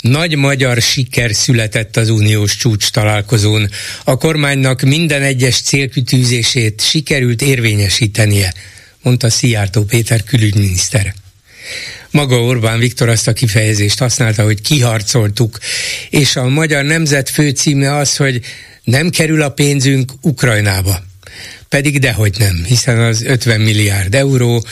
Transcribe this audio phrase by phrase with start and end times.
[0.00, 3.70] nagy magyar siker született az uniós csúcs találkozón.
[4.04, 8.54] A kormánynak minden egyes célkütűzését sikerült érvényesítenie,
[9.02, 11.14] mondta Szijjártó Péter külügyminiszter.
[12.10, 15.58] Maga Orbán Viktor azt a kifejezést használta, hogy kiharcoltuk,
[16.10, 18.40] és a magyar nemzet főcíme az, hogy
[18.84, 21.02] nem kerül a pénzünk Ukrajnába.
[21.68, 24.64] Pedig dehogy nem, hiszen az 50 milliárd euró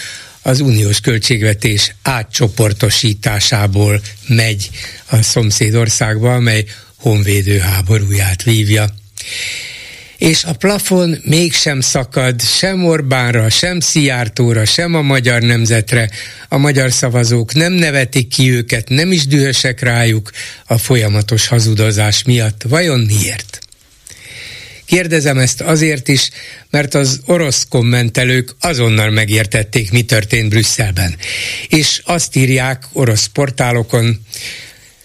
[0.46, 4.70] az uniós költségvetés átcsoportosításából megy
[5.10, 6.64] a szomszédországba, amely
[6.96, 8.86] honvédő háborúját vívja.
[10.18, 16.10] És a plafon mégsem szakad sem Orbánra, sem Szijjártóra, sem a magyar nemzetre.
[16.48, 20.30] A magyar szavazók nem nevetik ki őket, nem is dühösek rájuk
[20.66, 22.62] a folyamatos hazudozás miatt.
[22.68, 23.65] Vajon miért?
[24.86, 26.30] Kérdezem ezt azért is,
[26.70, 31.16] mert az orosz kommentelők azonnal megértették, mi történt Brüsszelben.
[31.68, 34.20] És azt írják orosz portálokon,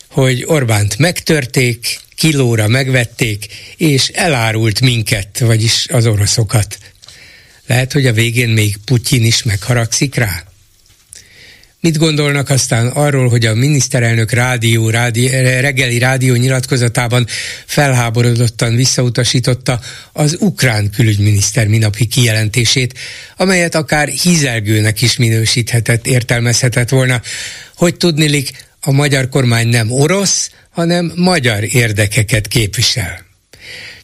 [0.07, 3.45] hogy Orbánt megtörték, kilóra megvették,
[3.77, 6.77] és elárult minket, vagyis az oroszokat.
[7.67, 10.43] Lehet, hogy a végén még Putyin is megharagszik rá?
[11.81, 15.29] Mit gondolnak aztán arról, hogy a miniszterelnök rádió, rádió,
[15.59, 17.27] reggeli rádió nyilatkozatában
[17.65, 19.79] felháborodottan visszautasította
[20.13, 22.99] az ukrán külügyminiszter minapi kijelentését,
[23.37, 27.21] amelyet akár hízelgőnek is minősíthetett, értelmezhetett volna,
[27.75, 33.30] hogy tudnilik a magyar kormány nem orosz, hanem magyar érdekeket képvisel.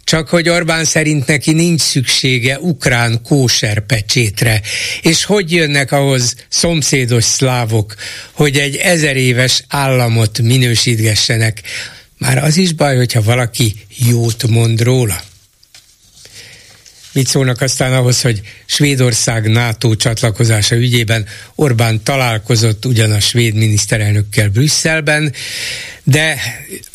[0.08, 4.62] Csak hogy Orbán szerint neki nincs szüksége ukrán kóser pecsétre.
[5.02, 7.95] És hogy jönnek ahhoz szomszédos szlávok,
[8.32, 11.62] hogy egy ezer éves államot minősítgessenek?
[12.17, 15.22] Már az is baj, hogyha valaki jót mond róla.
[17.17, 24.50] Mit szólnak aztán ahhoz, hogy Svédország NATO csatlakozása ügyében Orbán találkozott ugyan a svéd miniszterelnökkel
[24.50, 25.33] Brüsszelben,
[26.04, 26.38] de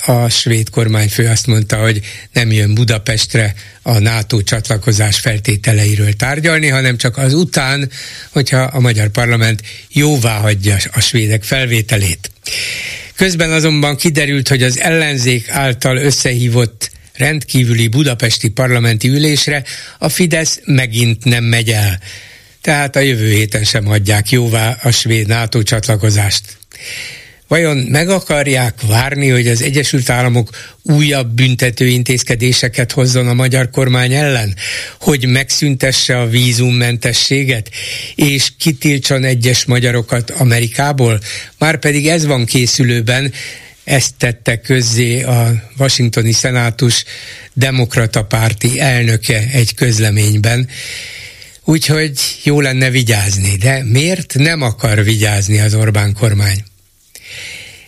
[0.07, 2.01] a svéd kormányfő azt mondta, hogy
[2.33, 7.91] nem jön Budapestre a NATO csatlakozás feltételeiről tárgyalni, hanem csak az után,
[8.31, 12.31] hogyha a magyar parlament jóvá hagyja a svédek felvételét.
[13.17, 19.65] Közben azonban kiderült, hogy az ellenzék által összehívott rendkívüli budapesti parlamenti ülésre
[19.99, 22.01] a Fidesz megint nem megy el.
[22.61, 26.43] Tehát a jövő héten sem adják jóvá a svéd NATO csatlakozást.
[27.53, 30.51] Vajon meg akarják várni, hogy az Egyesült Államok
[30.83, 34.55] újabb büntető intézkedéseket hozzon a magyar kormány ellen?
[35.01, 37.71] Hogy megszüntesse a vízummentességet,
[38.15, 41.21] és kitiltson egyes magyarokat Amerikából?
[41.59, 43.33] Márpedig ez van készülőben,
[43.85, 47.05] ezt tette közzé a washingtoni szenátus
[47.53, 50.69] demokrata párti elnöke egy közleményben.
[51.65, 56.65] Úgyhogy jó lenne vigyázni, de miért nem akar vigyázni az Orbán kormány?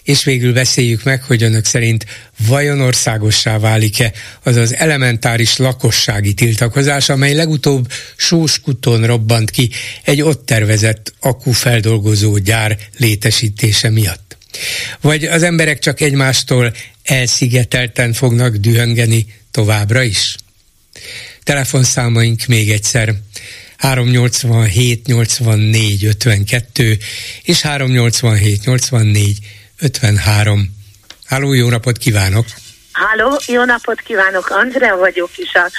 [0.03, 2.07] És végül beszéljük meg, hogy önök szerint
[2.47, 4.13] vajon országossá válik-e
[4.43, 9.71] az az elementáris lakossági tiltakozás, amely legutóbb Sóskuton robbant ki
[10.03, 14.24] egy ott tervezett akkufeldolgozó gyár létesítése miatt.
[15.01, 16.73] Vagy az emberek csak egymástól
[17.03, 20.37] elszigetelten fognak dühöngeni továbbra is?
[21.43, 23.15] Telefonszámaink még egyszer
[23.77, 26.99] 387 84 52
[27.43, 29.39] és 387 84
[29.81, 30.75] 53.
[31.25, 32.47] Háló, jó napot kívánok!
[32.93, 35.71] Háló, jó napot kívánok, Andrea vagyok, és a,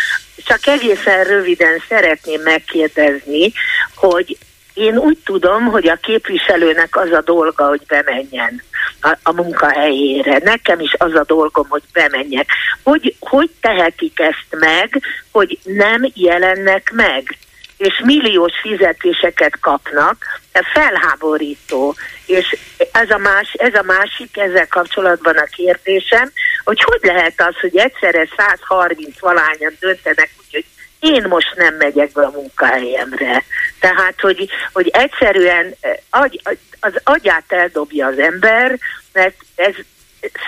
[0.46, 3.52] csak egészen röviden szeretném megkérdezni,
[3.96, 4.38] hogy
[4.76, 8.62] én úgy tudom, hogy a képviselőnek az a dolga, hogy bemenjen
[9.02, 10.40] a, a munkahelyére.
[10.44, 12.50] Nekem is az a dolgom, hogy bemenjek.
[12.84, 15.02] Hogy, hogy tehetik ezt meg,
[15.32, 17.38] hogy nem jelennek meg?
[17.78, 20.26] és milliós fizetéseket kapnak,
[20.74, 21.96] felháborító.
[22.26, 22.58] És
[22.92, 26.32] ez a, más, ez a másik, ezzel kapcsolatban a kérdésem,
[26.64, 30.66] hogy hogy lehet az, hogy egyszerre 130 valányan döntenek, úgyhogy
[31.06, 33.44] én most nem megyek be a munkahelyemre.
[33.80, 36.42] Tehát, hogy, hogy egyszerűen eh, agy,
[36.80, 38.78] az agyát eldobja az ember,
[39.14, 39.74] mert ez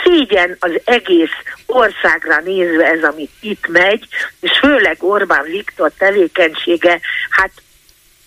[0.03, 4.07] szégyen az egész országra nézve ez, amit itt megy,
[4.39, 6.99] és főleg Orbán Viktor tevékenysége,
[7.29, 7.51] hát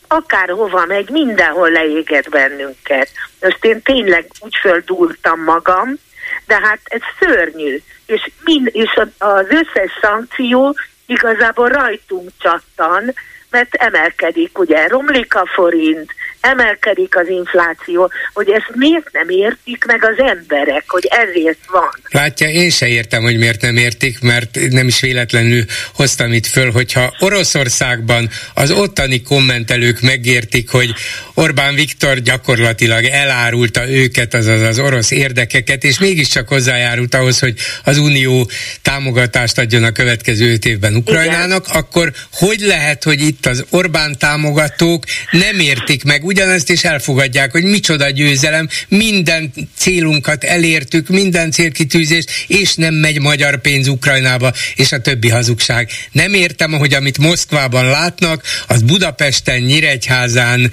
[0.09, 3.09] akárhova megy, mindenhol leéget bennünket.
[3.41, 5.99] Most én tényleg úgy földúltam magam,
[6.47, 7.82] de hát ez szörnyű.
[8.06, 10.77] És, mind, és az összes szankció
[11.11, 13.15] igazából rajtunk csattan,
[13.51, 20.05] mert emelkedik, ugye romlik a forint, emelkedik az infláció, hogy ezt miért nem értik meg
[20.05, 21.91] az emberek, hogy ezért van.
[22.11, 25.65] Látja, én se értem, hogy miért nem értik, mert nem is véletlenül
[25.95, 30.95] hoztam itt föl, hogyha Oroszországban az ottani kommentelők megértik, hogy
[31.35, 37.55] Orbán Viktor gyakorlatilag elárulta őket, azaz az orosz érdekeket, és mégiscsak hozzájárult ahhoz, hogy
[37.85, 38.51] az Unió
[38.83, 41.81] támogatást adjon a következő öt évben Ukrajnának, Igen.
[41.81, 47.65] akkor hogy lehet, hogy itt az Orbán támogatók nem értik meg ugyanezt, és elfogadják, hogy
[47.65, 55.00] micsoda győzelem, minden célunkat elértük, minden célkitűzést, és nem megy magyar pénz Ukrajnába, és a
[55.00, 55.88] többi hazugság.
[56.12, 60.71] Nem értem, hogy amit Moszkvában látnak, az Budapesten, Nyíregyházán,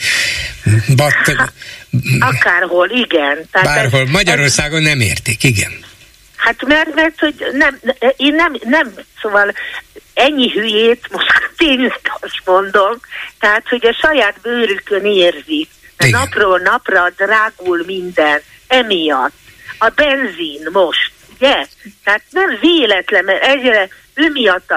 [0.96, 1.14] Bat...
[2.20, 3.48] Akárhol, igen.
[3.52, 5.72] Tehát Bárhol, Magyarországon nem értik, igen.
[6.38, 7.80] Hát mert, mert hogy nem,
[8.16, 9.54] én nem, nem, szóval
[10.14, 13.00] ennyi hülyét, most tényleg azt mondom,
[13.40, 15.70] tehát, hogy a saját bőrükön érzik.
[15.98, 19.34] Napról napra drágul minden, emiatt.
[19.80, 21.66] A benzin most, ugye?
[22.04, 24.32] Tehát nem véletlen, mert egyre ő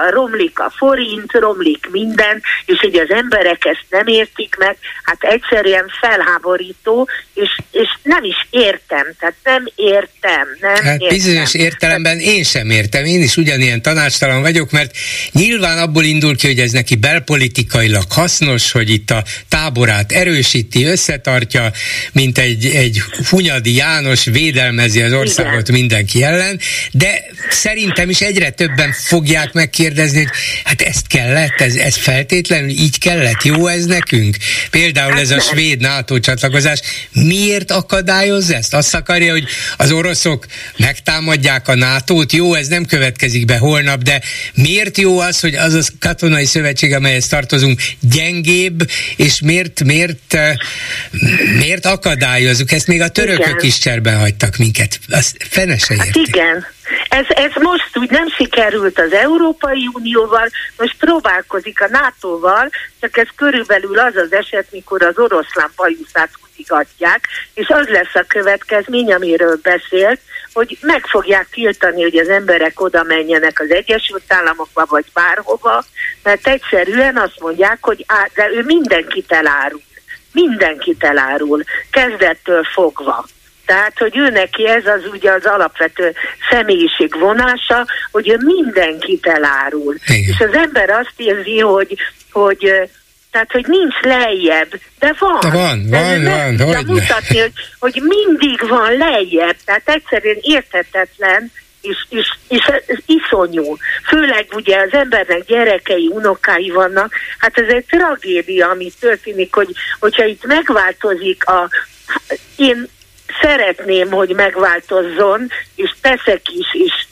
[0.09, 5.91] romlik a forint, romlik minden, és hogy az emberek ezt nem értik meg, hát egyszerűen
[6.01, 11.07] felháborító, és, és nem is értem, tehát nem értem, nem hát értem.
[11.07, 14.95] bizonyos értelemben én sem értem, én is ugyanilyen tanácstalan vagyok, mert
[15.31, 21.71] nyilván abból indul ki, hogy ez neki belpolitikailag hasznos, hogy itt a táborát erősíti, összetartja,
[22.11, 25.79] mint egy, egy Hunyadi János védelmezi az országot Igen.
[25.79, 26.59] mindenki ellen,
[26.91, 30.29] de szerintem is egyre többen fogja fogják megkérdezni, hogy
[30.63, 34.37] hát ezt kellett, ez, ez feltétlenül így kellett, jó ez nekünk?
[34.71, 36.79] Például ez a hát svéd NATO csatlakozás,
[37.11, 38.73] miért akadályoz ezt?
[38.73, 39.43] Azt akarja, hogy
[39.77, 40.45] az oroszok
[40.77, 44.21] megtámadják a NATO-t, jó, ez nem következik be holnap, de
[44.53, 50.37] miért jó az, hogy az a katonai szövetség, amelyhez tartozunk, gyengébb, és miért, miért,
[51.57, 52.71] miért akadályozunk?
[52.71, 53.65] Ezt még a törökök igen.
[53.65, 54.99] is cserben hagytak minket.
[55.09, 56.65] Azt fene se hát igen.
[57.09, 63.27] Ez, ez most úgy nem sikerült az Európai Unióval, most próbálkozik a NATO-val, csak ez
[63.35, 69.59] körülbelül az az eset, mikor az oroszlán bajuszát húzigatják, és az lesz a következmény, amiről
[69.61, 70.19] beszélt,
[70.53, 75.83] hogy meg fogják tiltani, hogy az emberek oda menjenek az Egyesült Államokba, vagy bárhova,
[76.23, 79.81] mert egyszerűen azt mondják, hogy á, de ő mindenkit elárul.
[80.31, 83.25] Mindenkit elárul, kezdettől fogva.
[83.65, 86.13] Tehát, hogy ő neki ez az ugye az alapvető
[86.49, 89.95] személyiség vonása, hogy ő mindenkit elárul.
[90.07, 90.29] Igen.
[90.29, 91.97] És az ember azt érzi, hogy,
[92.31, 92.89] hogy
[93.31, 94.69] tehát, hogy nincs lejjebb,
[94.99, 95.39] de van.
[95.41, 100.37] De van, de van, van, van hogy mutatni, hogy, hogy mindig van lejjebb, tehát egyszerűen
[100.41, 103.77] értetetlen, és, és, és ez iszonyú.
[104.07, 109.69] Főleg ugye az embernek gyerekei, unokái vannak, hát ez egy tragédia, ami történik, hogy,
[109.99, 111.69] hogyha itt megváltozik a,
[112.55, 112.87] én
[113.41, 117.05] szeretném, hogy megváltozzon, és teszek is, és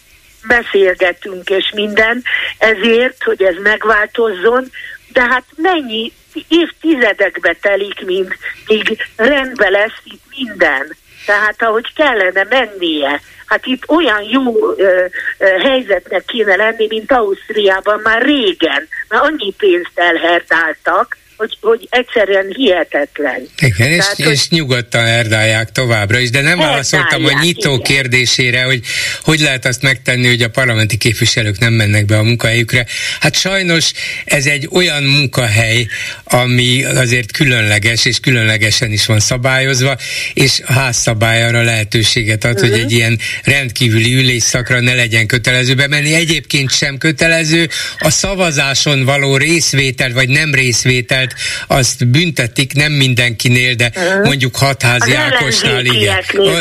[0.48, 2.24] beszélgetünk, és minden,
[2.58, 4.72] ezért, hogy ez megváltozzon,
[5.14, 6.12] de hát mennyi
[6.48, 8.38] évtizedekbe telik, mint
[8.68, 10.96] míg rendbe lesz itt minden.
[11.26, 13.22] Tehát ahogy kellene mennie.
[13.46, 15.06] Hát itt olyan jó ö,
[15.38, 22.54] ö, helyzetnek kéne lenni, mint Ausztriában már régen, mert annyi pénzt elherdáltak, hogy, hogy egyszerűen
[22.56, 23.48] hihetetlen.
[23.60, 27.82] Igen, és, Tehát, és nyugodtan erdálják továbbra is, de nem válaszoltam a nyitó igen.
[27.82, 28.82] kérdésére, hogy
[29.24, 32.86] hogy lehet azt megtenni, hogy a parlamenti képviselők nem mennek be a munkahelyükre.
[33.20, 33.92] Hát sajnos
[34.26, 35.88] ez egy olyan munkahely,
[36.24, 39.98] ami azért különleges, és különlegesen is van szabályozva,
[40.34, 42.70] és a házszabály arra lehetőséget ad, uh-huh.
[42.70, 42.86] hogy mhm.
[42.86, 46.14] egy ilyen rendkívüli ülésszakra ne legyen kötelező bemenni.
[46.14, 47.70] Egyébként sem kötelező
[48.00, 53.92] a szavazáson való részvétel, vagy nem részvétel mert azt büntetik nem mindenkinél, de
[54.24, 56.18] mondjuk hatházi Ákosnál, igen.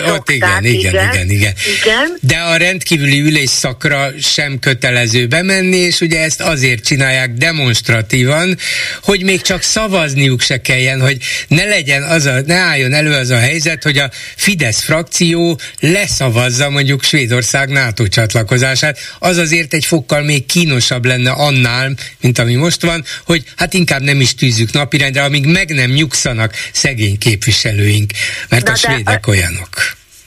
[0.06, 2.16] Ott igen, igen, igen, igen, igen.
[2.20, 8.58] De a rendkívüli ülésszakra sem kötelező bemenni, és ugye ezt azért csinálják demonstratívan,
[9.02, 11.16] hogy még csak szavazniuk se kelljen, hogy
[11.48, 16.70] ne legyen az a, ne álljon elő az a helyzet, hogy a Fidesz frakció leszavazza
[16.70, 18.98] mondjuk Svédország NATO csatlakozását.
[19.18, 24.02] Az azért egy fokkal még kínosabb lenne annál, mint ami most van, hogy hát inkább
[24.02, 28.10] nem is tűz tűzzük napirendre, amíg meg nem nyugszanak szegény képviselőink,
[28.48, 29.30] mert Na a svédek a...
[29.30, 29.68] olyanok.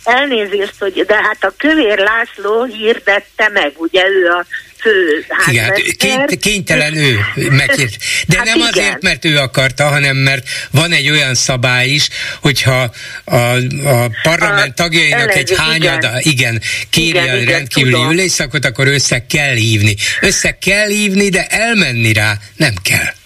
[0.04, 4.46] elnézést, hogy de hát a Kövér László hirdette meg, ugye ő a
[4.80, 7.98] fő Igen, hát kény, kénytelen ő megírt.
[8.28, 8.68] De hát nem igen.
[8.72, 12.08] azért, mert ő akarta, hanem mert van egy olyan szabály is,
[12.42, 17.98] hogyha a, a parlament a tagjainak ellenzi, egy hányada, igen, igen kéri igen, a rendkívüli
[17.98, 19.96] igen, ülésszakot, akkor össze kell hívni.
[20.22, 23.20] Össze kell hívni, de elmenni rá nem kell.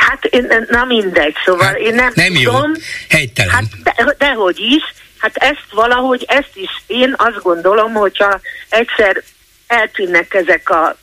[0.00, 0.28] Hát
[0.68, 2.72] na mindegy, szóval hát, én nem, nem tudom.
[2.74, 3.54] Jó, helytelen.
[3.54, 9.22] Hát de, dehogy is, hát ezt valahogy, ezt is én azt gondolom, hogyha egyszer
[9.66, 10.96] eltűnnek ezek a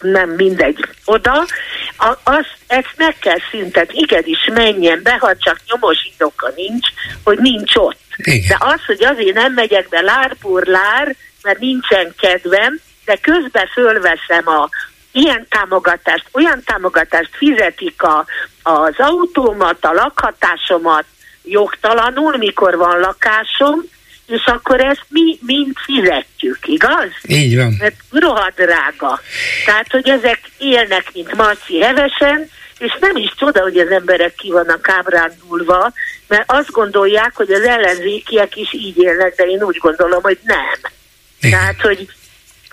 [0.00, 1.46] nem mindegy, oda,
[1.96, 6.88] a, azt, ezt meg kell szintet, igenis menjen be, ha csak nyomos indoka nincs,
[7.24, 8.00] hogy nincs ott.
[8.16, 8.48] Igen.
[8.48, 14.48] De az, hogy azért nem megyek be lárpúr lár, mert nincsen kedvem, de közben fölveszem
[14.48, 14.68] a
[15.14, 18.26] ilyen támogatást, olyan támogatást fizetik a,
[18.62, 21.04] az autómat, a lakhatásomat
[21.42, 23.82] jogtalanul, mikor van lakásom,
[24.26, 27.10] és akkor ezt mi mind fizetjük, igaz?
[27.22, 27.76] Így van.
[27.78, 29.20] Mert rohadt drága.
[29.64, 34.50] Tehát, hogy ezek élnek, mint Marci hevesen, és nem is csoda, hogy az emberek ki
[34.50, 35.92] vannak ábrándulva,
[36.28, 40.78] mert azt gondolják, hogy az ellenzékiek is így élnek, de én úgy gondolom, hogy nem.
[41.40, 41.58] Igen.
[41.58, 42.08] Tehát, hogy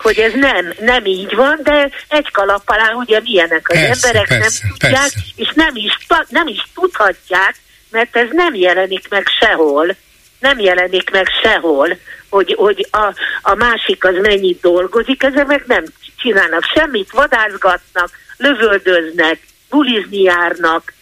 [0.01, 4.27] hogy ez nem, nem így van, de egy kalap alá ugye milyenek az persze, emberek
[4.27, 5.20] persze, nem tudják, persze.
[5.36, 5.98] és nem is,
[6.29, 7.55] nem is tudhatják,
[7.89, 9.96] mert ez nem jelenik meg sehol
[10.41, 11.98] nem jelenik meg sehol,
[12.29, 15.84] hogy, hogy a, a másik az mennyit dolgozik, ezek meg nem
[16.17, 19.39] csinálnak semmit, vadászgatnak, lövöldöznek,
[19.70, 20.93] bulizni járnak,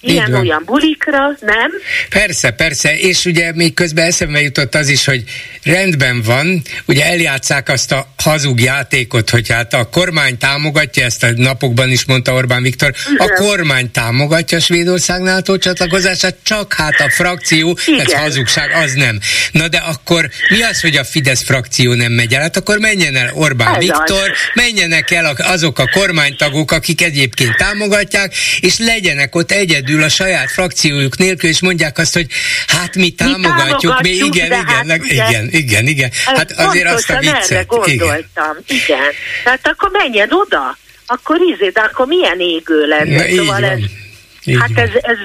[0.00, 1.70] ilyen-olyan bulikra, nem?
[2.08, 5.24] Persze, persze, és ugye még közben eszembe jutott az is, hogy
[5.62, 11.30] rendben van, ugye eljátszák azt a hazug játékot, hogy hát a kormány támogatja, ezt a
[11.36, 17.78] napokban is mondta Orbán Viktor, a kormány támogatja Svédország NATO csatlakozását, csak hát a frakció,
[17.86, 18.00] Igen.
[18.00, 19.18] ez hazugság, az nem.
[19.52, 22.40] Na de akkor mi az, hogy a Fidesz frakció nem megy el?
[22.40, 24.36] Hát akkor menjen el Orbán ez Viktor, az.
[24.54, 30.50] menjenek el azok a kormánytagok, akik egyébként támogatják, és legyenek ott egyedül egyedül a saját
[30.50, 32.26] frakciójuk nélkül, és mondják azt, hogy
[32.66, 36.10] hát mi támogatjuk, mi, mi igen, igen, hát, igen, igen, igen, igen.
[36.24, 37.50] Hát azért azt a viccet.
[37.50, 38.82] Erre gondoltam, igen.
[38.82, 39.12] igen.
[39.44, 43.26] Tehát akkor menjen oda, akkor ízé, de akkor milyen égő lenne.
[43.26, 43.78] Na, szóval ez,
[44.44, 45.16] így hát ez, ez,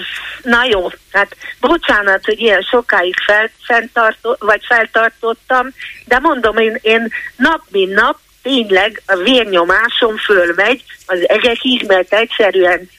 [0.44, 5.74] na jó, hát bocsánat, hogy ilyen sokáig fel, fenntartó, vagy feltartottam,
[6.06, 12.90] de mondom, én, én nap mint nap tényleg a vérnyomásom fölmegy az egekig, mert egyszerűen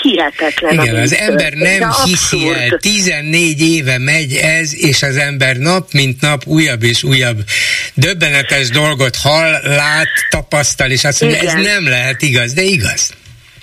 [0.00, 0.72] hihetetlen.
[0.72, 6.20] Igen, az ember nem hiszi el, 14 éve megy ez, és az ember nap mint
[6.20, 7.38] nap újabb és újabb
[7.94, 11.56] döbbenetes dolgot hall, lát, tapasztal, és azt mondja, Igen.
[11.56, 13.14] ez nem lehet igaz, de igaz.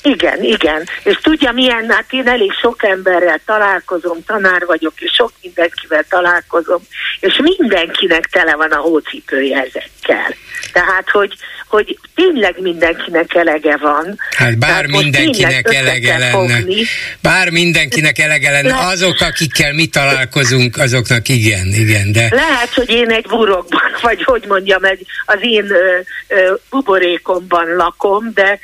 [0.04, 0.88] Igen, igen.
[1.04, 6.82] És tudja milyen, hát én elég sok emberrel találkozom, tanár vagyok, és sok mindenkivel találkozom,
[7.20, 10.36] és mindenkinek tele van a hócipője ezekkel.
[10.72, 11.34] Tehát, hogy,
[11.74, 14.18] hogy tényleg mindenkinek elege van.
[14.38, 16.32] Hát bár Tehát mindenkinek elege lenne.
[16.32, 16.76] Fogni.
[17.22, 18.68] Bár mindenkinek elege lenne.
[18.68, 22.12] Le- Azok, akikkel mi találkozunk, azoknak igen, igen.
[22.12, 22.28] De...
[22.32, 28.32] Lehet, hogy én egy burokban, vagy hogy mondjam, egy, az én ö, ö, buborékomban lakom,
[28.34, 28.60] de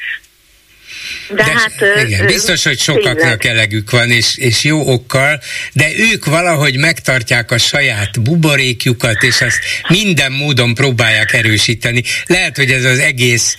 [1.30, 1.74] de, de hát,
[2.06, 5.42] igen, biztos, hogy sokaknak elegük van, és, és jó okkal,
[5.74, 12.04] de ők valahogy megtartják a saját buborékjukat, és azt minden módon próbálják erősíteni.
[12.26, 13.56] Lehet, hogy ez az egész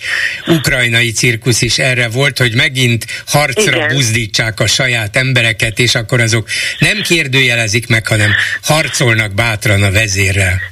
[0.47, 3.87] ukrajnai cirkusz is erre volt, hogy megint harcra igen.
[3.87, 8.31] buzdítsák a saját embereket, és akkor azok nem kérdőjelezik meg, hanem
[8.61, 10.71] harcolnak bátran a vezérrel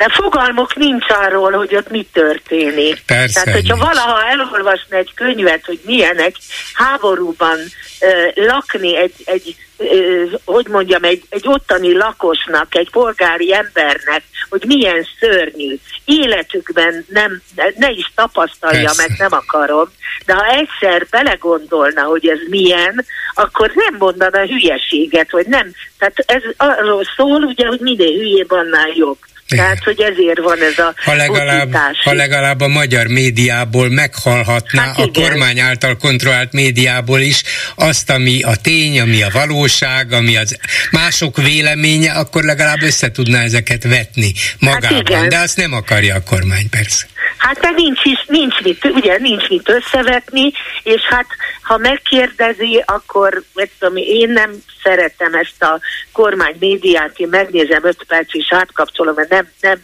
[0.00, 3.02] de fogalmuk nincs arról, hogy ott mi történik.
[3.06, 3.86] Persze, Tehát, hogyha nincs.
[3.86, 6.36] valaha elolvasni egy könyvet, hogy milyenek
[6.74, 14.22] háborúban uh, lakni egy, egy uh, hogy mondjam, egy, egy ottani lakosnak, egy polgári embernek,
[14.48, 15.78] hogy milyen szörnyű.
[16.04, 17.42] Életükben nem,
[17.76, 19.06] ne is tapasztalja Persze.
[19.08, 19.90] meg, nem akarom,
[20.26, 23.04] de ha egyszer belegondolna, hogy ez milyen,
[23.34, 25.72] akkor nem mondana hülyeséget, vagy nem.
[25.98, 29.18] Tehát ez arról szól, ugye, hogy minél hülyébb, annál jobb.
[29.56, 34.98] Tehát, hogy ezért van ez a ha legalább, ha legalább a magyar médiából meghallhatná, hát
[34.98, 37.42] a kormány által kontrollált médiából is
[37.74, 40.58] azt, ami a tény, ami a valóság, ami az
[40.90, 45.14] mások véleménye, akkor legalább össze tudná ezeket vetni magában.
[45.14, 47.06] Hát De azt nem akarja a kormány, persze.
[47.36, 50.52] Hát de nincs, is, nincs mit, ugye nincs mit összevetni,
[50.82, 51.26] és hát
[51.62, 53.42] ha megkérdezi, akkor
[53.78, 54.50] tudom, én nem
[54.82, 55.80] szeretem ezt a
[56.12, 59.80] kormány médiát, én megnézem öt perc és átkapcsolom, mert nem, nem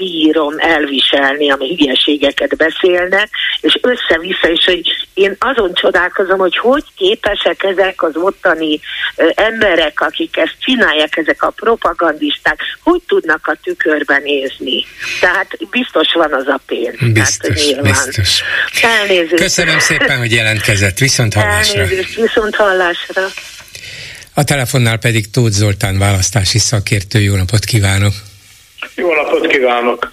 [0.00, 4.80] bírom elviselni, ami hülyeségeket beszélnek, és össze-vissza, és hogy
[5.14, 8.80] én azon csodálkozom, hogy hogy képesek ezek az ottani
[9.34, 14.84] emberek, akik ezt csinálják, ezek a propagandisták, hogy tudnak a tükörbe nézni.
[15.20, 17.12] Tehát biztos van az a pénz.
[17.12, 18.42] Biztos, hát, biztos.
[18.82, 19.42] Elnézést.
[19.42, 20.98] Köszönöm szépen, hogy jelentkezett.
[20.98, 21.80] Viszont hallásra.
[21.80, 23.22] Elnézést, viszont hallásra.
[24.34, 27.20] A telefonnál pedig Tóth Zoltán választási szakértő.
[27.20, 28.12] Jó napot kívánok!
[28.94, 30.12] Jó napot kívánok!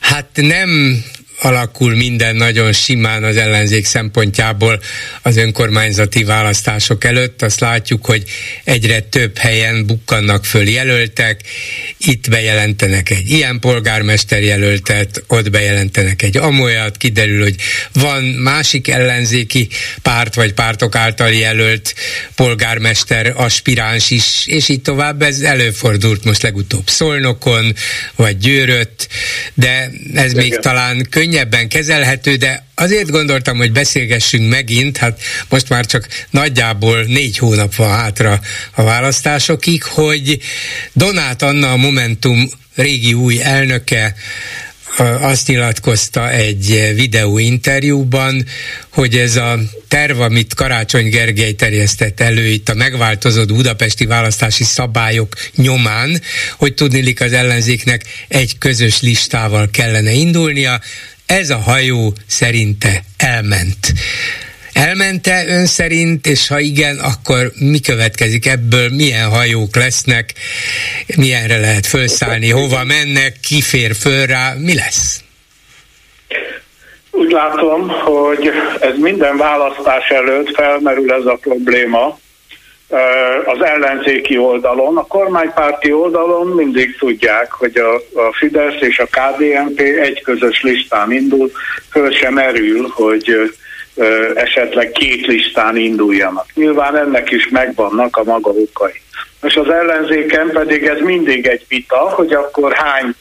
[0.00, 1.04] Hát nem
[1.42, 4.80] alakul minden nagyon simán az ellenzék szempontjából
[5.22, 7.42] az önkormányzati választások előtt.
[7.42, 8.22] Azt látjuk, hogy
[8.64, 11.40] egyre több helyen bukkannak föl jelöltek,
[11.98, 17.54] itt bejelentenek egy ilyen polgármester jelöltet, ott bejelentenek egy amolyat, kiderül, hogy
[17.92, 19.68] van másik ellenzéki
[20.02, 21.94] párt vagy pártok által jelölt
[22.34, 25.22] polgármester aspiráns is, és így tovább.
[25.22, 27.74] Ez előfordult most legutóbb Szolnokon,
[28.16, 29.08] vagy Győrött,
[29.54, 30.42] de ez Igen.
[30.44, 36.08] még talán könnyű könnyebben kezelhető, de azért gondoltam, hogy beszélgessünk megint, hát most már csak
[36.30, 38.40] nagyjából négy hónap van hátra
[38.74, 40.38] a választásokig, hogy
[40.92, 44.14] Donát Anna a Momentum régi új elnöke
[45.20, 48.46] azt nyilatkozta egy videóinterjúban,
[48.88, 49.58] hogy ez a
[49.88, 56.22] terv, amit Karácsony Gergely terjesztett elő itt a megváltozott budapesti választási szabályok nyomán,
[56.56, 60.80] hogy tudnilik az ellenzéknek egy közös listával kellene indulnia,
[61.30, 63.92] ez a hajó szerinte elment.
[64.72, 70.32] Elmente ön szerint, és ha igen, akkor mi következik ebből, milyen hajók lesznek,
[71.16, 75.22] milyenre lehet felszállni, hova mennek, ki fér föl rá, mi lesz?
[77.10, 82.18] Úgy látom, hogy ez minden választás előtt felmerül ez a probléma,
[83.44, 84.96] az ellenzéki oldalon.
[84.96, 91.12] A kormánypárti oldalon mindig tudják, hogy a, a Fidesz és a KDNP egy közös listán
[91.12, 91.50] indul,
[91.90, 93.52] föl sem erül, hogy
[94.34, 96.46] esetleg két listán induljanak.
[96.54, 99.00] Nyilván ennek is megvannak a maga okai.
[99.42, 103.14] És az ellenzéken pedig ez mindig egy vita, hogy akkor hány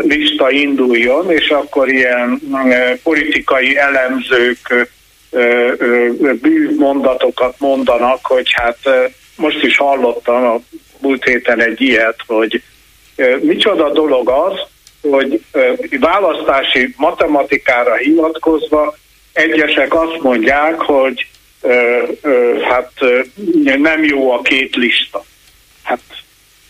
[0.00, 2.40] lista induljon, és akkor ilyen
[3.02, 4.88] politikai elemzők
[6.40, 8.78] bűvmondatokat mondanak, hogy hát
[9.36, 10.60] most is hallottam a
[11.00, 12.62] múlt héten egy ilyet, hogy
[13.40, 14.60] micsoda dolog az,
[15.10, 15.40] hogy
[16.00, 18.94] választási matematikára hivatkozva
[19.32, 21.26] egyesek azt mondják, hogy
[22.68, 22.92] hát
[23.78, 25.24] nem jó a két lista.
[25.82, 26.00] Hát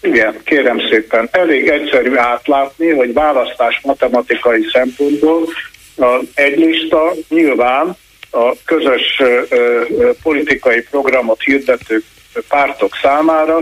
[0.02, 5.48] igen, kérem szépen, elég egyszerű átlátni, hogy választás matematikai szempontból
[5.96, 7.96] az egy lista nyilván
[8.30, 9.22] a közös
[10.22, 12.02] politikai programot hirdető
[12.48, 13.56] pártok számára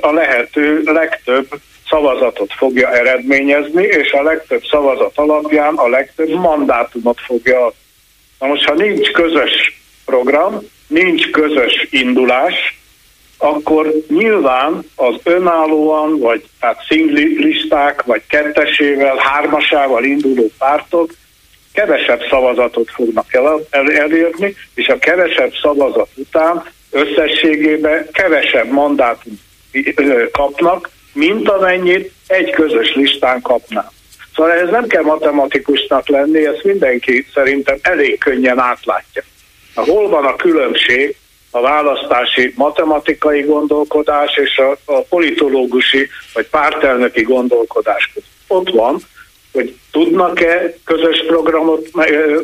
[0.00, 1.46] a lehető legtöbb
[1.88, 7.72] szavazatot fogja eredményezni, és a legtöbb szavazat alapján a legtöbb mandátumot fogja
[8.38, 12.78] Na most, ha nincs közös program, nincs közös indulás,
[13.38, 21.10] akkor nyilván az önállóan, vagy hát szingli listák, vagy kettesével, hármasával induló pártok
[21.76, 29.40] kevesebb szavazatot fognak el, el, elérni, és a kevesebb szavazat után összességében kevesebb mandátum
[30.32, 33.92] kapnak, mint amennyit egy közös listán kapnak.
[34.34, 39.22] Szóval ez nem kell matematikusnak lenni, ezt mindenki szerintem elég könnyen átlátja.
[39.74, 41.16] Na, hol van a különbség
[41.50, 48.30] a választási matematikai gondolkodás és a, a politológusi vagy pártelnöki gondolkodás között?
[48.46, 49.00] Ott van,
[49.56, 51.88] hogy tudnak-e közös programot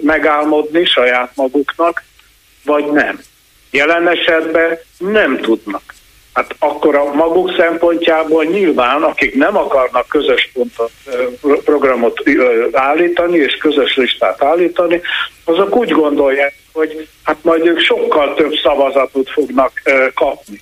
[0.03, 2.03] megálmodni saját maguknak,
[2.65, 3.21] vagy nem.
[3.71, 5.83] Jelen esetben nem tudnak.
[6.33, 10.91] Hát akkor a maguk szempontjából nyilván, akik nem akarnak közös pontot,
[11.65, 12.23] programot
[12.73, 15.01] állítani és közös listát állítani,
[15.45, 19.83] azok úgy gondolják, hogy hát majd ők sokkal több szavazatot fognak
[20.15, 20.61] kapni.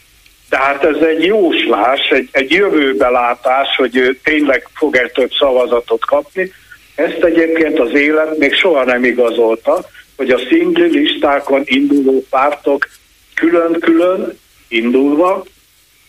[0.50, 6.52] Tehát ez egy jóslás, egy, egy jövőbelátás, hogy ő tényleg fog egy több szavazatot kapni.
[6.94, 12.88] Ezt egyébként az élet még soha nem igazolta, hogy a szingli listákon induló pártok
[13.34, 15.44] külön-külön indulva,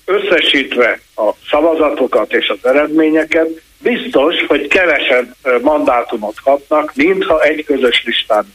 [0.06, 3.48] összesítve a szavazatokat és az eredményeket,
[3.80, 8.54] biztos, hogy kevesebb mandátumot kapnak, mintha egy közös listán.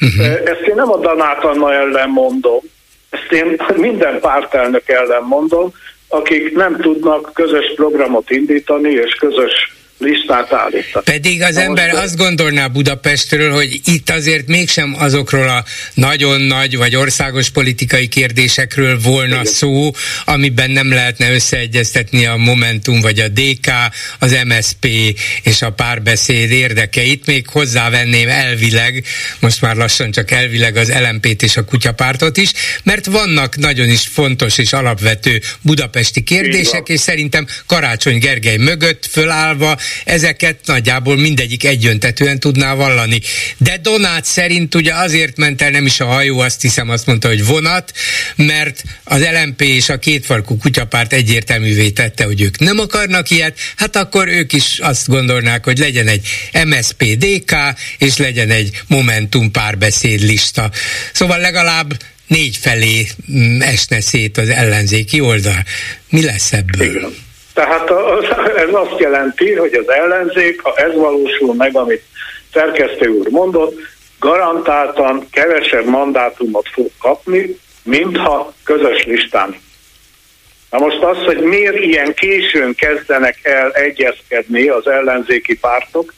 [0.00, 0.40] Uh-huh.
[0.44, 2.60] Ezt én nem a Danát Anna ellen mondom,
[3.10, 5.72] ezt én minden pártelnök ellen mondom,
[6.08, 11.04] akik nem tudnak közös programot indítani és közös listát állítani.
[11.04, 16.40] Pedig az Na ember most, azt gondolná Budapestről, hogy itt azért mégsem azokról a nagyon
[16.40, 19.44] nagy vagy országos politikai kérdésekről volna igen.
[19.44, 19.90] szó,
[20.24, 23.70] amiben nem lehetne összeegyeztetni a Momentum vagy a DK,
[24.18, 24.86] az MSP
[25.42, 29.04] és a párbeszéd érdekeit, még hozzávenném elvileg,
[29.40, 32.50] most már lassan csak elvileg az LMP-t és a kutyapártot is,
[32.82, 39.76] mert vannak nagyon is fontos és alapvető budapesti kérdések, és szerintem Karácsony Gergely mögött fölállva
[40.04, 43.20] ezeket nagyjából mindegyik egyöntetően tudná vallani.
[43.56, 47.28] De Donát szerint ugye azért ment el nem is a hajó, azt hiszem azt mondta,
[47.28, 47.92] hogy vonat,
[48.36, 53.96] mert az LMP és a kétfarkú kutyapárt egyértelművé tette, hogy ők nem akarnak ilyet, hát
[53.96, 56.28] akkor ők is azt gondolnák, hogy legyen egy
[56.64, 57.54] MSPDK,
[57.98, 60.70] és legyen egy Momentum párbeszéd lista.
[61.12, 61.96] Szóval legalább
[62.26, 65.64] négy felé mm, esne szét az ellenzéki oldal.
[66.08, 66.88] Mi lesz ebből?
[66.88, 67.25] Igen.
[67.56, 68.24] Tehát az,
[68.56, 72.02] ez azt jelenti, hogy az ellenzék, ha ez valósul meg, amit
[72.52, 73.78] szerkesztő úr mondott,
[74.18, 79.56] garantáltan kevesebb mandátumot fog kapni, mintha közös listán.
[80.70, 86.12] Na most az, hogy miért ilyen későn kezdenek el egyezkedni az ellenzéki pártok,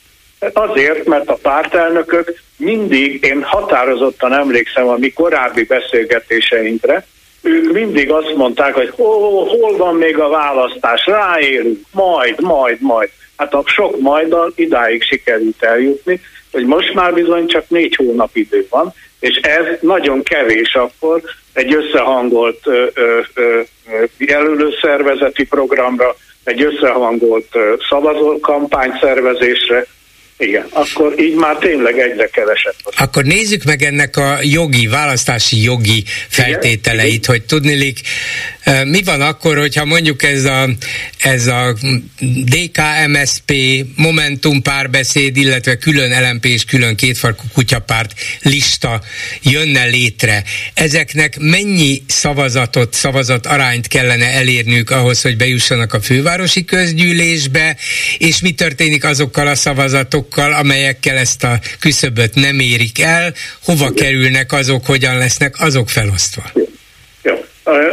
[0.53, 7.05] azért, mert a pártelnökök mindig, én határozottan emlékszem a mi korábbi beszélgetéseinkre,
[7.41, 13.09] ők mindig azt mondták, hogy hol, hol van még a választás, ráérünk, majd, majd, majd.
[13.37, 16.21] Hát a sok majddal idáig sikerült eljutni,
[16.51, 21.21] hogy most már bizony csak négy hónap idő van, és ez nagyon kevés akkor
[21.53, 23.61] egy összehangolt ö,
[24.17, 27.47] jelölőszervezeti programra, egy összehangolt
[27.89, 29.85] szavazókampány szervezésre,
[30.39, 32.73] igen, akkor így már tényleg egyre kevesebb.
[32.97, 37.25] Akkor nézzük meg ennek a jogi, választási jogi feltételeit, Igen.
[37.25, 37.99] hogy tudnilik,
[38.83, 40.69] mi van akkor, hogyha mondjuk ez a,
[41.17, 41.75] ez a
[42.45, 43.53] DKMSP,
[43.95, 49.01] Momentum párbeszéd, illetve külön LMP és külön kétfarkú kutyapárt lista
[49.41, 50.43] jönne létre.
[50.73, 57.77] Ezeknek mennyi szavazatot, szavazat arányt kellene elérnünk ahhoz, hogy bejussanak a fővárosi közgyűlésbe,
[58.17, 64.51] és mi történik azokkal a szavazatokkal, amelyekkel ezt a küszöböt nem érik el, hova kerülnek
[64.51, 66.43] azok, hogyan lesznek azok felosztva?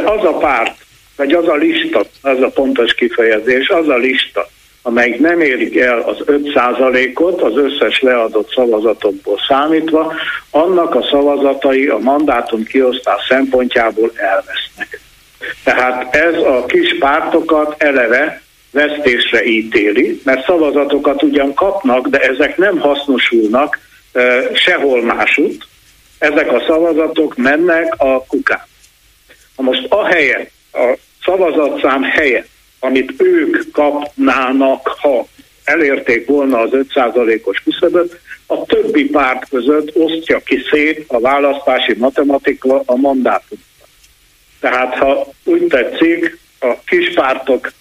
[0.05, 0.75] az a párt,
[1.15, 4.49] vagy az a lista, az a pontos kifejezés, az a lista,
[4.81, 10.13] amelyik nem érik el az 5%-ot az összes leadott szavazatokból számítva,
[10.49, 14.99] annak a szavazatai a mandátum kiosztás szempontjából elvesznek.
[15.63, 22.79] Tehát ez a kis pártokat eleve vesztésre ítéli, mert szavazatokat ugyan kapnak, de ezek nem
[22.79, 23.79] hasznosulnak
[24.53, 25.67] sehol másút.
[26.17, 28.65] Ezek a szavazatok mennek a kukán.
[29.57, 32.47] Na most a helyet, a szavazatszám helyet,
[32.79, 35.27] amit ők kapnának, ha
[35.63, 42.81] elérték volna az 5%-os küszöböt, a többi párt között osztja ki szét a választási matematika
[42.85, 43.63] a mandátumot.
[44.59, 47.71] Tehát ha úgy tetszik, a kispártok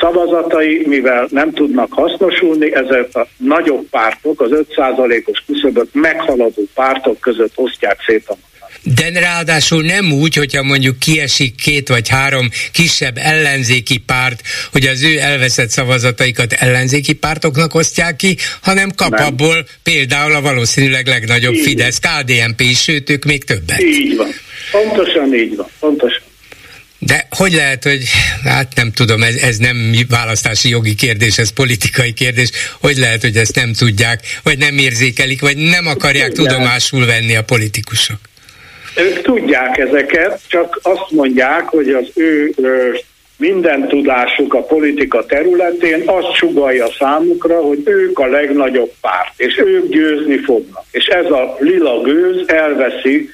[0.00, 7.52] szavazatai, mivel nem tudnak hasznosulni, ezért a nagyobb pártok, az 5%-os küszöböt meghaladó pártok között
[7.54, 8.36] osztják szét a
[8.82, 15.02] de ráadásul nem úgy, hogyha mondjuk kiesik két vagy három kisebb ellenzéki párt, hogy az
[15.02, 19.26] ő elveszett szavazataikat ellenzéki pártoknak osztják ki, hanem kap nem.
[19.26, 23.82] abból például a valószínűleg legnagyobb így Fidesz, KDNP is, sőt ők még többet.
[23.82, 24.28] Így van.
[24.70, 25.66] Pontosan így van.
[25.80, 26.21] Pontosan.
[27.06, 28.02] De hogy lehet, hogy
[28.44, 29.76] hát nem tudom, ez, ez nem
[30.08, 35.40] választási jogi kérdés, ez politikai kérdés, hogy lehet, hogy ezt nem tudják, vagy nem érzékelik,
[35.40, 38.16] vagy nem akarják tudomásul venni a politikusok?
[38.96, 42.54] Ők tudják ezeket, csak azt mondják, hogy az ő
[43.36, 49.88] minden tudásuk a politika területén azt sugalja számukra, hogy ők a legnagyobb párt, és ők
[49.88, 50.84] győzni fognak.
[50.90, 53.30] És ez a lila gőz elveszi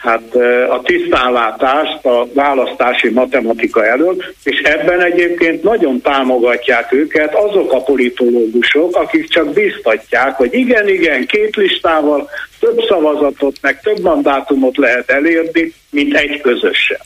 [0.00, 0.34] hát
[0.70, 8.96] a tisztánlátást a választási matematika előtt, és ebben egyébként nagyon támogatják őket azok a politológusok,
[8.96, 12.28] akik csak biztatják, hogy igen, igen, két listával
[12.60, 17.00] több szavazatot, meg több mandátumot lehet elérni, mint egy közösen.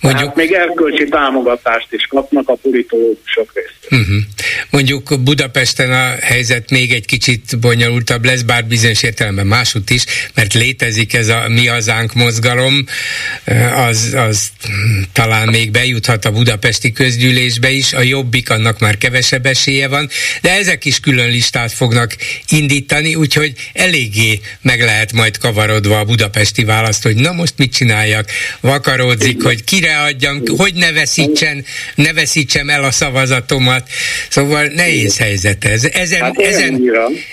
[0.00, 4.06] Mondjuk, még erkölcsi támogatást is kapnak a politológusok részéről.
[4.06, 4.22] Uh-huh.
[4.70, 10.04] Mondjuk Budapesten a helyzet még egy kicsit bonyolultabb lesz, bár bizonyos értelemben másút is,
[10.34, 12.84] mert létezik ez a mi hazánk mozgalom,
[13.74, 14.50] az, az
[15.12, 20.08] talán még bejuthat a budapesti közgyűlésbe is, a jobbik annak már kevesebb esélye van,
[20.42, 22.16] de ezek is külön listát fognak
[22.48, 28.30] indítani, úgyhogy eléggé meg lehet majd kavarodva a budapesti választ, hogy na most mit csináljak,
[28.60, 33.82] vakaródzik, hogy kire félreadjam, hogy ne veszítsen, ne veszítsem el a szavazatomat.
[34.28, 35.84] Szóval nehéz helyzet ez.
[35.84, 36.82] Ezen, hát ezen,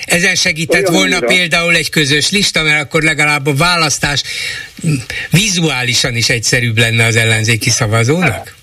[0.05, 4.23] ezen segített volna volna például egy közös lista, mert akkor legalább a választás
[5.31, 8.55] vizuálisan is egyszerűbb lenne az ellenzéki szavazónak?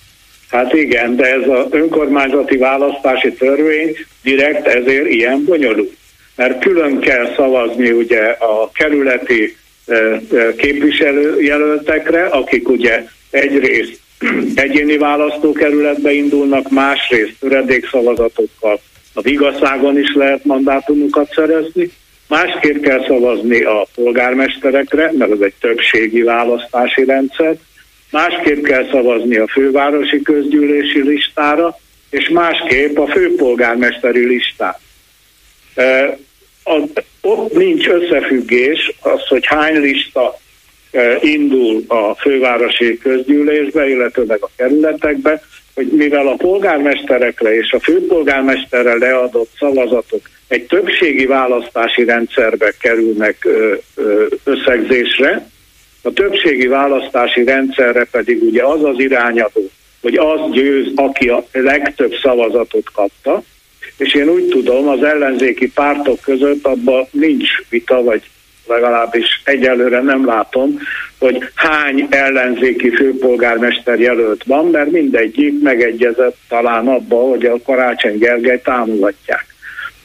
[0.50, 5.92] Hát igen, de ez az önkormányzati választási törvény direkt ezért ilyen bonyolult.
[6.36, 9.56] Mert külön kell szavazni ugye a kerületi
[10.56, 14.00] képviselőjelöltekre, akik ugye egyrészt
[14.54, 18.80] egyéni választókerületbe indulnak, másrészt töredékszavazatokkal.
[19.12, 21.90] A vigaszágon is lehet mandátumokat szerezni,
[22.28, 27.56] Másképp kell szavazni a polgármesterekre, mert ez egy többségi választási rendszer,
[28.10, 31.78] másképp kell szavazni a fővárosi közgyűlési listára,
[32.10, 34.80] és másképp a főpolgármesteri listára.
[35.74, 36.18] E,
[36.64, 40.38] ott nincs összefüggés az, hogy hány lista
[41.20, 45.42] indul a fővárosi közgyűlésbe, illetőleg a kerületekbe,
[45.74, 53.48] hogy mivel a polgármesterekre és a főpolgármesterre leadott szavazatok egy többségi választási rendszerbe kerülnek
[54.44, 55.48] összegzésre,
[56.02, 62.12] a többségi választási rendszerre pedig ugye az az irányadó, hogy az győz, aki a legtöbb
[62.22, 63.42] szavazatot kapta,
[63.96, 68.22] és én úgy tudom, az ellenzéki pártok között abban nincs vita, vagy
[68.66, 70.78] legalábbis egyelőre nem látom,
[71.18, 78.60] hogy hány ellenzéki főpolgármester jelölt van, mert mindegyik megegyezett talán abba, hogy a Karácsony Gergely
[78.64, 79.54] támogatják.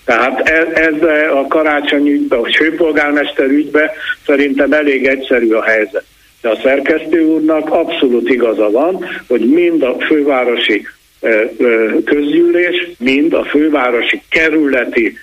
[0.05, 1.01] Tehát ez, ez
[1.33, 3.91] a karácsony ügybe, vagy főpolgármester ügybe
[4.25, 6.03] szerintem elég egyszerű a helyzet.
[6.41, 10.87] De a szerkesztő úrnak abszolút igaza van, hogy mind a fővárosi
[12.05, 15.17] közgyűlés, mind a fővárosi kerületi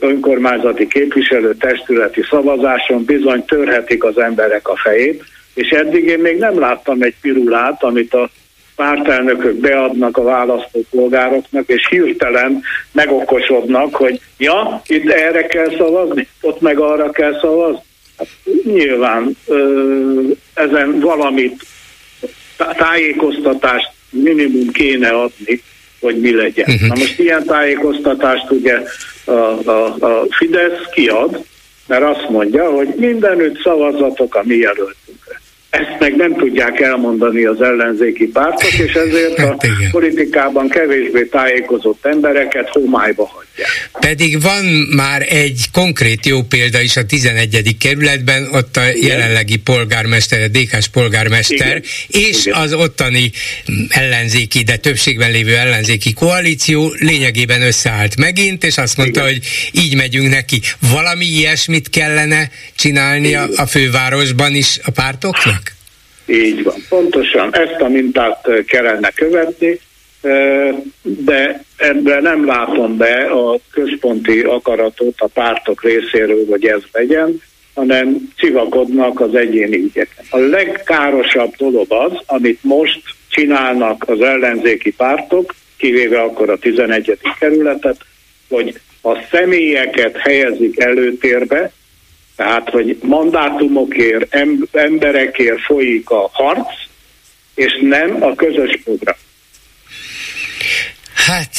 [0.00, 5.24] önkormányzati képviselő testületi szavazáson bizony törhetik az emberek a fejét,
[5.54, 8.30] és eddig én még nem láttam egy pirulát, amit a
[8.76, 16.78] pártelnökök beadnak a választópolgároknak, és hirtelen megokosodnak, hogy ja, itt erre kell szavazni, ott meg
[16.78, 17.82] arra kell szavazni.
[18.18, 18.28] Hát,
[18.64, 20.20] nyilván ö,
[20.54, 21.64] ezen valamit
[22.56, 25.62] tájékoztatást minimum kéne adni,
[26.00, 26.66] hogy mi legyen.
[26.68, 26.88] Uh-huh.
[26.88, 28.82] Na most ilyen tájékoztatást ugye
[29.24, 29.30] a,
[29.70, 31.44] a, a Fidesz kiad,
[31.86, 35.03] mert azt mondja, hogy mindenütt szavazatok a mi jelöltünkre
[35.74, 42.06] ezt meg nem tudják elmondani az ellenzéki pártok, és ezért a hát politikában kevésbé tájékozott
[42.06, 43.90] embereket homályba hagyják.
[44.00, 44.64] Pedig van
[44.96, 47.76] már egy konkrét jó példa is a 11.
[47.78, 51.82] kerületben, ott a jelenlegi polgármester, a DK-s polgármester, Igen.
[52.08, 52.60] és Igen.
[52.60, 53.30] az ottani
[53.88, 59.32] ellenzéki, de többségben lévő ellenzéki koalíció lényegében összeállt megint, és azt mondta, Igen.
[59.32, 59.42] hogy
[59.84, 60.60] így megyünk neki.
[60.90, 65.63] Valami ilyesmit kellene csinálni a, a fővárosban is a pártoknak?
[66.26, 69.80] Így van, pontosan ezt a mintát kellene követni,
[71.02, 77.42] de ebben nem látom be a központi akaratot a pártok részéről, hogy ez legyen,
[77.74, 80.24] hanem civakodnak az egyéni ügyeken.
[80.30, 87.18] A legkárosabb dolog az, amit most csinálnak az ellenzéki pártok, kivéve akkor a 11.
[87.38, 87.96] kerületet,
[88.48, 91.72] hogy a személyeket helyezik előtérbe,
[92.36, 94.36] tehát, hogy mandátumokért,
[94.72, 96.68] emberekért folyik a harc,
[97.54, 99.14] és nem a közös program.
[101.14, 101.50] Hát,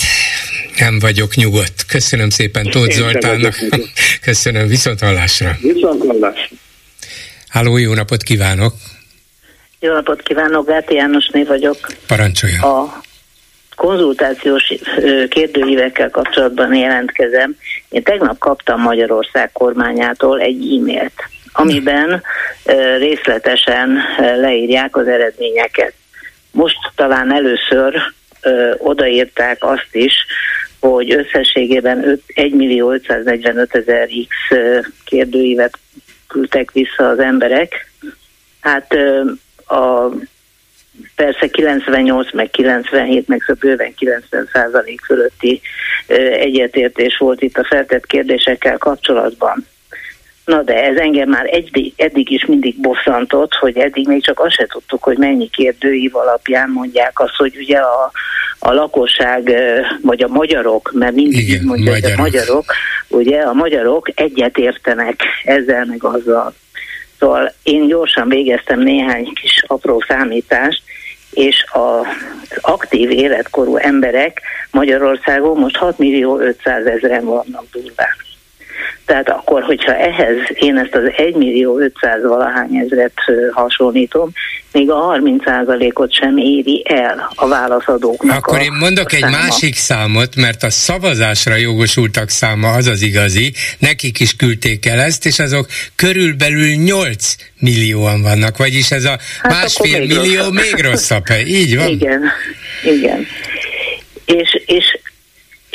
[0.80, 1.86] nem vagyok nyugodt.
[1.88, 3.56] Köszönöm szépen Tóth Zoltánnak.
[4.22, 5.58] Köszönöm, viszont hallásra.
[5.62, 6.56] Viszont hallásra.
[7.48, 8.74] Háló, jó napot kívánok!
[9.80, 11.78] Jó napot kívánok, Gáti Jánosné vagyok.
[12.08, 12.60] Parancsoljon.
[12.60, 13.02] A
[13.76, 14.74] konzultációs
[15.30, 17.56] kérdőívekkel kapcsolatban jelentkezem.
[17.90, 21.14] Én tegnap kaptam Magyarország kormányától egy e-mailt,
[21.52, 22.24] amiben
[22.98, 25.94] részletesen leírják az eredményeket.
[26.52, 27.96] Most talán először
[28.78, 30.14] odaírták azt is,
[30.80, 34.58] hogy összességében 1 millió 545 ezer X
[35.06, 35.78] kérdőívet
[36.28, 37.92] küldtek vissza az emberek.
[38.60, 38.94] Hát
[39.68, 40.10] a
[41.16, 45.62] persze 98, meg 97, meg szóval bőven 90 százalék fölötti
[46.40, 49.66] egyetértés volt itt a feltett kérdésekkel kapcsolatban.
[50.46, 54.56] Na de ez engem már eddig, eddig is mindig bosszantott, hogy eddig még csak azt
[54.56, 58.12] se tudtuk, hogy mennyi kérdőív alapján mondják azt, hogy ugye a,
[58.60, 59.54] a lakosság,
[60.02, 62.20] vagy a magyarok, mert mindig Igen, mondja, magyarok.
[62.20, 62.66] hogy a magyarok,
[63.08, 66.54] ugye a magyarok egyetértenek ezzel meg azzal.
[67.20, 70.82] Szóval én gyorsan végeztem néhány kis apró számítást,
[71.32, 72.06] és az
[72.62, 78.25] aktív életkorú emberek Magyarországon most 6 millió 500 ezeren vannak durván.
[79.06, 83.14] Tehát akkor, hogyha ehhez én ezt az 1 millió 500 valahány ezret
[83.52, 84.32] hasonlítom,
[84.72, 88.38] még a 30%-ot sem éri el a válaszadóknak.
[88.38, 89.38] Akkor a, én mondok egy száma.
[89.38, 95.26] másik számot, mert a szavazásra jogosultak száma az az igazi, nekik is küldték el ezt,
[95.26, 100.54] és azok körülbelül 8 millióan vannak, vagyis ez a hát másfél még millió rosszabb.
[100.54, 101.44] még rosszabb hely.
[101.44, 101.88] Így van?
[101.88, 102.22] Igen,
[102.84, 103.28] igen.
[104.26, 105.00] És, és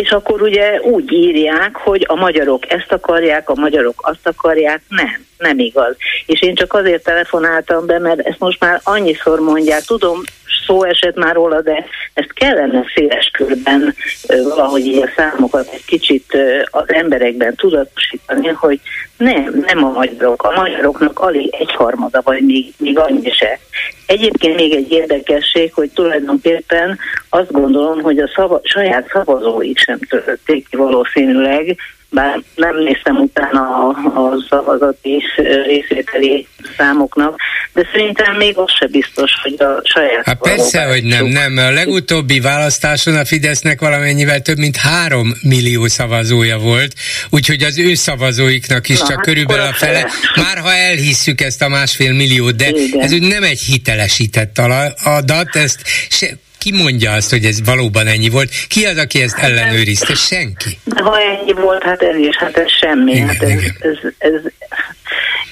[0.01, 5.25] és akkor ugye úgy írják, hogy a magyarok ezt akarják, a magyarok azt akarják, nem,
[5.39, 5.97] nem igaz.
[6.27, 10.23] És én csak azért telefonáltam be, mert ezt most már annyiszor mondják, tudom,
[10.67, 11.85] szó esett már róla, de
[12.15, 13.95] ezt kellene széles körben
[14.27, 16.39] valahogy a számokat egy kicsit
[16.71, 18.81] az emberekben tudatosítani, hogy
[19.17, 20.43] nem, nem a magyarok.
[20.43, 23.59] A magyaroknak alig egyharmada, vagy még, még annyi se.
[24.07, 30.69] Egyébként még egy érdekesség, hogy tulajdonképpen azt gondolom, hogy a szava, saját szavazóik sem töltötték
[30.69, 31.77] ki valószínűleg,
[32.11, 35.23] bár nem néztem utána a, a szavazati
[35.67, 36.47] részvételi
[36.77, 37.41] számoknak,
[37.73, 40.25] de szerintem még az se biztos, hogy a saját...
[40.25, 41.57] Hát persze, hogy nem, nem.
[41.57, 46.95] A legutóbbi választáson a Fidesznek valamennyivel több mint három millió szavazója volt,
[47.31, 50.07] úgyhogy az ő szavazóiknak is Na, csak hát körülbelül a fele.
[50.37, 53.01] Már ha elhisszük ezt a másfél milliót, de Igen.
[53.01, 54.59] ez úgy nem egy hitelesített
[55.05, 56.27] adat, ezt se,
[56.61, 58.51] ki mondja azt, hogy ez valóban ennyi volt?
[58.69, 60.15] Ki az, aki ezt ellenőrizte?
[60.15, 60.79] Senki.
[61.03, 63.13] Ha ennyi volt, hát ez is, hát ez semmi.
[63.13, 63.77] Igen, hát ez, igen.
[63.81, 64.41] Ez, ez, ez,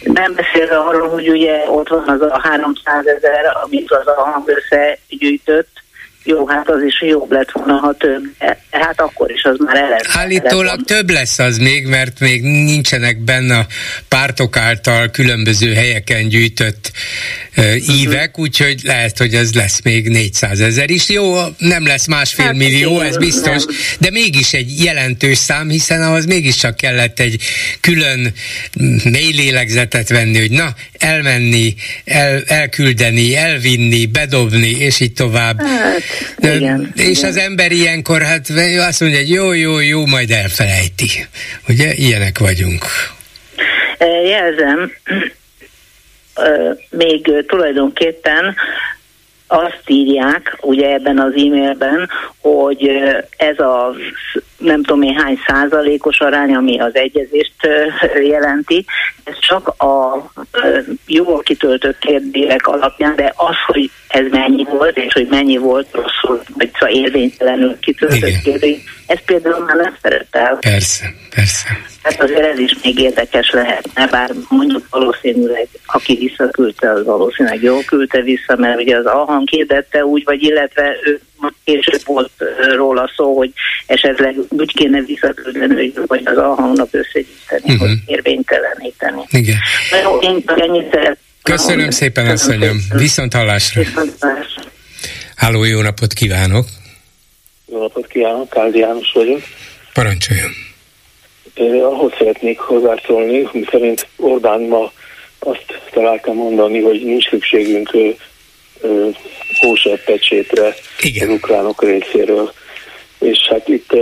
[0.02, 4.48] nem beszélve arról, hogy ugye ott van az a 300 ezer, amit az a hang
[4.48, 5.77] összegyűjtött,
[6.28, 8.22] jó, hát az is jobb lett volna, ha több.
[8.70, 10.00] Hát akkor is az már eleve.
[10.12, 13.66] Állítólag több lesz az még, mert még nincsenek benne a
[14.08, 16.90] pártok által különböző helyeken gyűjtött
[17.56, 21.08] uh, ívek, úgyhogy lehet, hogy ez lesz még 400 ezer is.
[21.08, 23.76] Jó, nem lesz másfél hát, millió, ez biztos, nem.
[23.98, 27.42] de mégis egy jelentős szám, hiszen ahhoz mégiscsak kellett egy
[27.80, 28.32] külön
[29.04, 35.62] mély lélegzetet venni, hogy na, elmenni, el, elküldeni, elvinni, bedobni, és így tovább.
[35.62, 36.02] Hát,
[36.38, 37.30] igen, és igen.
[37.30, 38.48] az ember ilyenkor hát
[38.88, 41.26] azt mondja, hogy jó, jó, jó, majd elfelejti.
[41.68, 42.84] Ugye, ilyenek vagyunk.
[44.24, 44.92] Jelzem,
[46.90, 48.56] még tulajdonképpen
[49.46, 52.90] azt írják, ugye ebben az e-mailben, hogy
[53.36, 53.94] ez a
[54.58, 57.54] nem tudom én hány százalékos arány, ami az egyezést
[58.22, 58.84] jelenti,
[59.24, 60.24] ez csak a
[61.06, 66.42] jól kitöltött kérdések alapján, de az, hogy ez mennyi volt, és hogy mennyi volt rosszul,
[66.54, 70.56] vagy szóval érvénytelenül kitöltött kérdés, ez például már nem szerepel.
[70.60, 71.68] Persze, persze.
[72.02, 77.82] Hát azért ez is még érdekes lehetne, bár mondjuk valószínűleg, aki visszaküldte, az valószínűleg jól
[77.82, 81.20] küldte vissza, mert ugye az Alhan kérdette úgy, vagy illetve ő
[81.64, 82.30] később volt
[82.74, 83.52] róla szó, hogy
[83.86, 87.78] esetleg úgy kéne visszaküldeni, hogy az Alhannak összegyűjteni, uh-huh.
[87.78, 89.22] hogy érvényteleníteni.
[89.30, 89.56] Igen.
[89.90, 91.16] Na jó, én ennyit szeretném.
[91.42, 92.76] Köszönöm szépen, asszonyom.
[92.94, 93.82] Viszont hallásra.
[93.82, 94.62] Viszont hallásra.
[95.36, 96.66] Háló, jó napot kívánok!
[97.72, 99.40] Jó napot kívánok, Káldi János vagyok.
[99.92, 100.50] Parancsoljon!
[101.54, 104.92] Én ahhoz szeretnék hozzászólni, szerint Orbán ma
[105.38, 107.90] azt találtam mondani, hogy nincs szükségünk
[109.60, 110.74] kóser pecsétre
[111.20, 112.52] az ukránok részéről.
[113.18, 113.92] És hát itt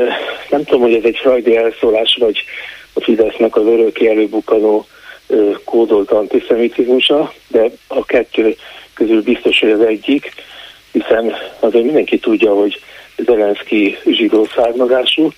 [0.51, 2.45] nem tudom, hogy ez egy frajdi elszólás, vagy
[2.93, 4.87] a Fidesznek az öröki előbukkanó
[5.65, 8.57] kódolt antiszemitizmusa, de a kettő
[8.95, 10.33] közül biztos, hogy az egyik,
[10.93, 12.81] hiszen azért mindenki tudja, hogy
[13.17, 15.33] Zelenszky zsidó származású,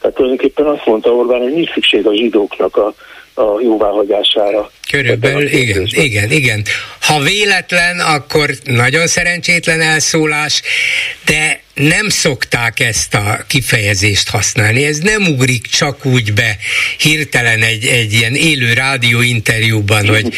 [0.00, 2.94] tehát tulajdonképpen azt mondta Orbán, hogy nincs szükség a zsidóknak a,
[3.38, 4.70] a jóváhagyására.
[4.90, 6.64] Körülbelül, igen, igen, igen.
[7.00, 10.62] Ha véletlen, akkor nagyon szerencsétlen elszólás,
[11.24, 14.84] de nem szokták ezt a kifejezést használni.
[14.84, 16.56] Ez nem ugrik csak úgy be
[16.98, 20.34] hirtelen egy, egy ilyen élő rádió interjúban, hogy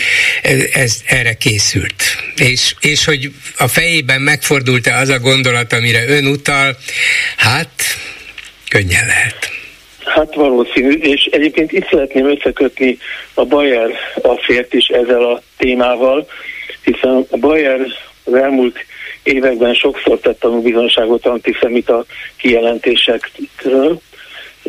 [0.73, 2.03] ez erre készült.
[2.37, 6.79] És, és hogy a fejében megfordult-e az a gondolat, amire ön utal,
[7.37, 7.71] hát
[8.69, 9.48] könnyen lehet.
[10.09, 12.99] Hát valószínű, és egyébként itt szeretném összekötni
[13.35, 13.91] a Bayer
[14.23, 16.27] affért is ezzel a témával,
[16.83, 17.81] hiszen a Bayer
[18.25, 18.79] az elmúlt
[19.23, 22.05] években sokszor tett bizonságot antiszemita
[22.37, 24.01] kijelentésekről,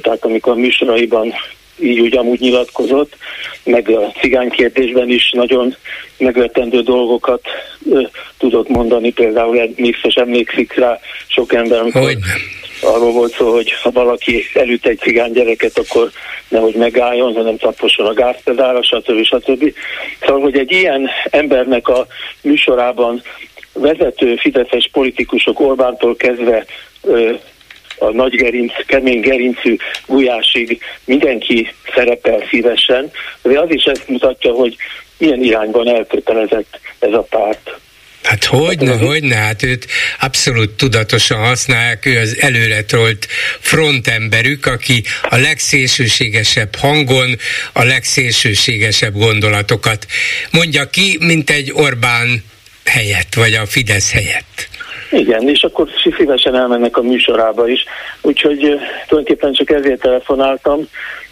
[0.02, 1.34] tehát amikor a műsoraiban
[1.82, 3.16] így úgy amúgy nyilatkozott,
[3.64, 5.76] meg a cigány kérdésben is nagyon
[6.18, 7.42] megvetendő dolgokat
[7.92, 8.02] ö,
[8.38, 12.18] tudott mondani, például biztos emlékszik rá sok ember, amikor hogy
[12.82, 16.12] arról volt szó, hogy ha valaki elüt egy cigány gyereket, akkor
[16.48, 19.24] nehogy megálljon, hanem taposson a gázpedára, stb.
[19.24, 19.74] stb.
[20.22, 22.08] Szóval, hogy egy ilyen embernek a
[22.42, 23.22] műsorában
[23.74, 26.66] vezető fideszes politikusok Orbántól kezdve
[28.00, 29.76] a nagy gerinc, kemény gerincű
[30.08, 33.12] gulyásig mindenki szerepel szívesen,
[33.42, 34.76] de az is ezt mutatja, hogy
[35.18, 37.80] milyen irányban elkötelezett ez a párt.
[38.30, 39.88] Hát hogyne, hogyne, hát őt
[40.20, 43.28] abszolút tudatosan használják, ő az előre trolt
[43.60, 47.36] frontemberük, aki a legszélsőségesebb hangon
[47.74, 50.06] a legszélsőségesebb gondolatokat
[50.52, 52.44] mondja ki, mint egy Orbán
[52.86, 54.70] helyett, vagy a Fidesz helyett.
[55.12, 55.88] Igen, és akkor
[56.18, 57.84] szívesen elmennek a műsorába is.
[58.22, 58.58] Úgyhogy
[59.08, 60.88] tulajdonképpen csak ezért telefonáltam.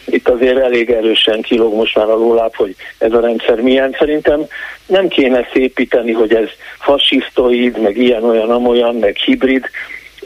[0.10, 3.96] Itt azért elég erősen kilóg most már a lóláp, hogy ez a rendszer milyen.
[4.00, 4.46] Szerintem
[4.86, 6.50] nem kéne szépíteni, hogy ez
[6.80, 9.70] fasisztoid, meg ilyen-olyan, amolyan, meg hibrid,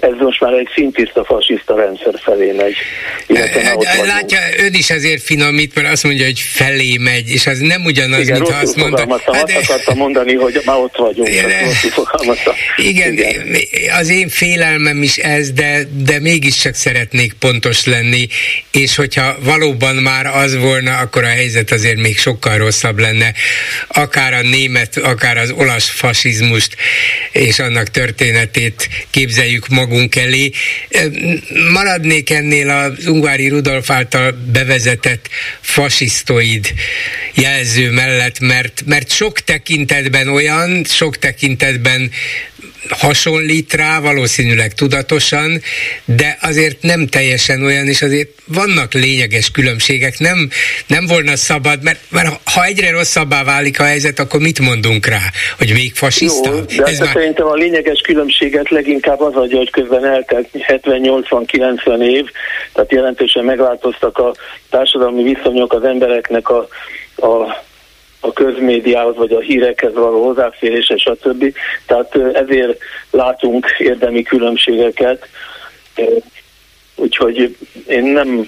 [0.01, 2.75] ez most már egy szintiszta fasiszta rendszer felé megy.
[4.05, 8.19] Látja, ön is ezért finomít, mert azt mondja, hogy felé megy, és az nem ugyanaz,
[8.19, 9.19] igen, mint ha azt mondta.
[9.33, 11.27] Hát, azt akartam mondani, hogy már ott vagyunk.
[11.27, 11.51] Igen,
[12.75, 13.57] igen,
[13.99, 18.27] az én félelmem is ez, de, de mégiscsak szeretnék pontos lenni,
[18.71, 23.33] és hogyha valóban már az volna, akkor a helyzet azért még sokkal rosszabb lenne.
[23.87, 26.75] Akár a német, akár az olasz fasizmust
[27.31, 30.51] és annak történetét képzeljük magunk magunk elé.
[31.71, 35.29] Maradnék ennél az Ungvári Rudolf által bevezetett
[35.61, 36.73] fasisztoid
[37.33, 42.11] jelző mellett, mert, mert sok tekintetben olyan, sok tekintetben
[42.89, 45.61] hasonlít rá, valószínűleg tudatosan,
[46.05, 50.19] de azért nem teljesen olyan, és azért vannak lényeges különbségek.
[50.19, 50.49] Nem,
[50.87, 55.21] nem volna szabad, mert, mert ha egyre rosszabbá válik a helyzet, akkor mit mondunk rá?
[55.57, 56.49] Hogy még fasiszta?
[56.49, 57.09] Jó, de Ez már...
[57.13, 62.25] szerintem a lényeges különbséget leginkább az adja, hogy közben eltelt 70-80-90 év,
[62.73, 64.33] tehát jelentősen megváltoztak a
[64.69, 66.67] társadalmi viszonyok az embereknek a,
[67.15, 67.63] a
[68.21, 71.53] a közmédiához, vagy a hírekhez való hozzáférése, stb.
[71.85, 72.79] Tehát ezért
[73.11, 75.27] látunk érdemi különbségeket.
[76.95, 77.57] Úgyhogy
[77.87, 78.45] én nem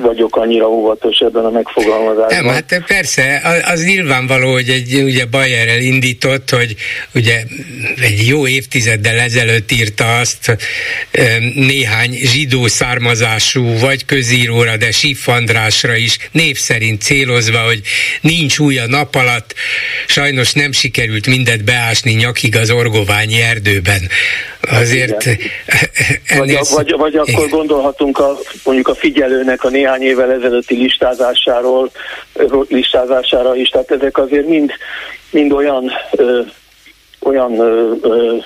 [0.00, 2.44] vagyok annyira óvatos ebben a megfogalmazásban.
[2.44, 3.42] Nem, hát persze,
[3.72, 6.74] az nyilvánvaló, hogy egy ugye Bayer indított, hogy
[7.14, 7.42] ugye
[8.00, 10.56] egy jó évtizeddel ezelőtt írta azt
[11.54, 17.80] néhány zsidó származású, vagy közíróra, de Sif Andrásra is név szerint célozva, hogy
[18.20, 19.54] nincs új a nap alatt,
[20.06, 24.00] sajnos nem sikerült mindet beásni nyakig az orgoványi erdőben.
[24.60, 25.24] Azért
[26.38, 31.90] vagy, vagy, vagy akkor gondolhatunk a, mondjuk a figyelőnek a néhány néhány évvel ezelőtti listázásáról,
[32.68, 34.72] listázására is, tehát ezek azért mind,
[35.30, 36.40] mind olyan, ö,
[37.20, 38.36] olyan ö, ö,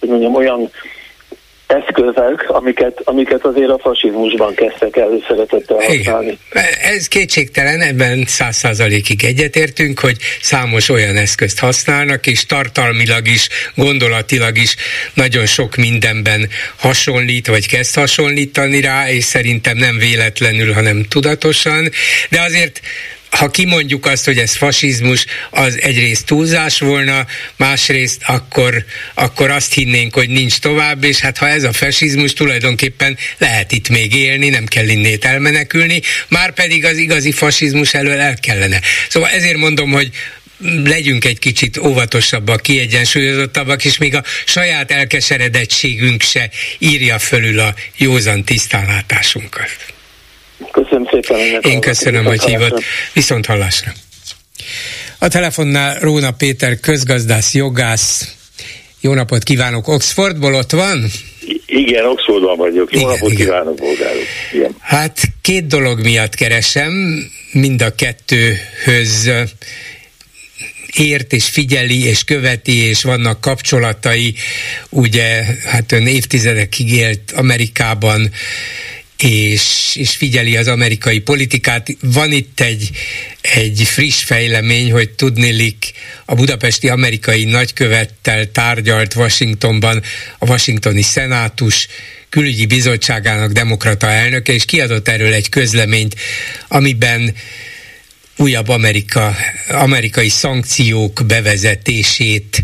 [0.00, 0.70] hogy mondjam, olyan
[1.72, 6.38] eszközök, amiket, amiket azért a fasizmusban kezdtek előszeretettel használni.
[6.50, 6.64] Igen.
[6.82, 14.56] Ez kétségtelen, ebben száz százalékig egyetértünk, hogy számos olyan eszközt használnak, és tartalmilag is, gondolatilag
[14.58, 14.76] is
[15.14, 21.88] nagyon sok mindenben hasonlít, vagy kezd hasonlítani rá, és szerintem nem véletlenül, hanem tudatosan,
[22.30, 22.80] de azért
[23.30, 27.26] ha kimondjuk azt, hogy ez fasizmus, az egyrészt túlzás volna,
[27.56, 33.18] másrészt akkor, akkor azt hinnénk, hogy nincs tovább, és hát ha ez a fasizmus, tulajdonképpen
[33.38, 38.36] lehet itt még élni, nem kell innét elmenekülni, már pedig az igazi fasizmus elől el
[38.40, 38.80] kellene.
[39.08, 40.10] Szóval ezért mondom, hogy
[40.84, 48.44] legyünk egy kicsit óvatosabbak, kiegyensúlyozottabbak, és még a saját elkeseredettségünk se írja fölül a józan
[48.44, 49.89] tisztánlátásunkat.
[50.72, 51.60] Köszönöm szépen.
[51.60, 52.82] Én köszönöm, hogy hívott.
[53.12, 53.92] Viszont hallásra.
[55.18, 58.34] A telefonnál Róna Péter közgazdász, jogász.
[59.00, 61.04] Jó napot kívánok, Oxfordból ott van?
[61.66, 62.92] Igen, Oxfordban vagyok.
[62.92, 63.46] Jó igen, napot igen.
[63.46, 64.22] kívánok, bolgárok.
[64.52, 64.76] Igen.
[64.80, 66.92] Hát két dolog miatt keresem,
[67.52, 69.30] mind a kettőhöz
[70.96, 74.34] ért és figyeli és követi, és vannak kapcsolatai.
[74.88, 78.30] Ugye, hát ön évtizedekig élt Amerikában,
[79.22, 81.88] és, és figyeli az amerikai politikát.
[82.00, 82.90] Van itt egy,
[83.40, 85.92] egy friss fejlemény, hogy tudnélik
[86.24, 90.02] a budapesti amerikai nagykövettel tárgyalt Washingtonban
[90.38, 91.88] a washingtoni szenátus
[92.28, 96.14] külügyi bizottságának demokrata elnöke, és kiadott erről egy közleményt,
[96.68, 97.34] amiben
[98.40, 99.36] újabb Amerika,
[99.68, 102.62] amerikai szankciók bevezetését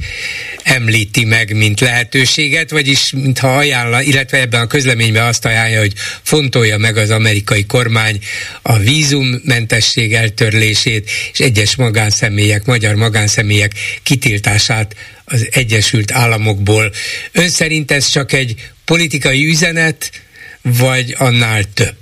[0.63, 6.77] említi meg, mint lehetőséget, vagyis mintha ajánla, illetve ebben a közleményben azt ajánlja, hogy fontolja
[6.79, 8.19] meg az amerikai kormány
[8.63, 13.73] a vízummentesség eltörlését és egyes magánszemélyek, magyar magánszemélyek
[14.03, 16.93] kitiltását az Egyesült Államokból.
[17.33, 18.55] Ön szerint ez csak egy
[18.85, 20.11] politikai üzenet,
[20.63, 21.97] vagy annál több?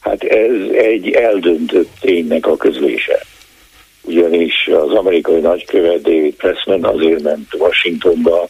[0.00, 3.20] Hát ez egy eldöntött ténynek a közlése.
[4.02, 8.48] Ugyanis az amerikai nagykövet David Pressman azért ment Washingtonba,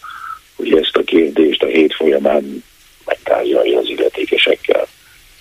[0.56, 2.64] hogy ezt a kérdést a hét folyamán
[3.04, 4.86] megtárgyalja az illetékesekkel.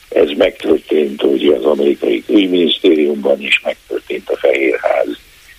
[0.10, 5.08] Ez megtörtént ugye az amerikai külügyminisztériumban is, megtörtént a Fehérház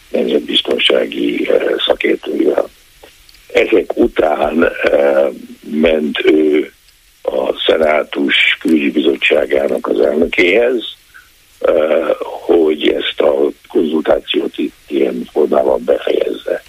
[0.08, 2.68] nemzetbiztonsági eh, szakértőivel.
[3.52, 5.28] Ezek után eh,
[5.70, 6.72] ment ő
[7.22, 10.82] a Szenátus külügyi bizottságának az elnökéhez,
[11.60, 13.34] eh, hogy ezt a
[13.68, 16.62] konzultációt itt ilyen formában befejezze.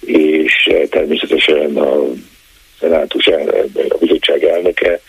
[0.00, 2.02] És természetesen a
[2.80, 3.26] Szenátus
[3.88, 5.00] a bizottság elnöke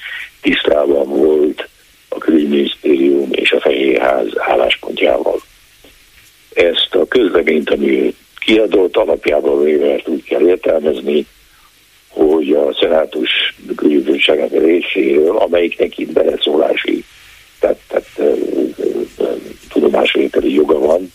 [0.42, 1.70] tisztában volt
[2.10, 5.42] a külügyminisztérium és a Fehérház álláspontjával.
[6.54, 11.26] Ezt a közleményt, ami kiadott alapjában véve úgy kell értelmezni,
[12.16, 13.30] hogy a szenátus
[13.76, 17.04] külügybizottságának részéről, amelyiknek itt beleszólási,
[17.60, 18.38] tehát, tehát
[19.70, 21.12] tudomásvételi joga van,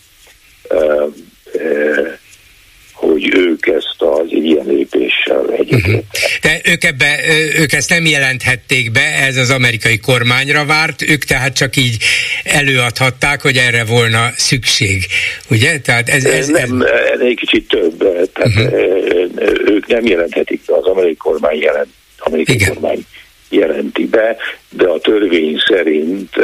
[2.93, 5.85] hogy ők ezt az ilyen lépéssel egyetértenek.
[5.85, 6.41] Uh-huh.
[6.41, 7.19] De ők, ebbe,
[7.57, 11.97] ők ezt nem jelenthették be, ez az amerikai kormányra várt, ők tehát csak így
[12.43, 15.05] előadhatták, hogy erre volna szükség,
[15.49, 15.79] ugye?
[15.79, 17.19] Tehát ez, ez, nem, ez...
[17.19, 19.69] egy kicsit több, tehát uh-huh.
[19.69, 22.73] ők nem jelenthetik be, az amerikai kormány jelent, amerikai Igen.
[22.73, 23.05] kormány
[23.49, 24.37] jelenti be,
[24.69, 26.35] de a törvény szerint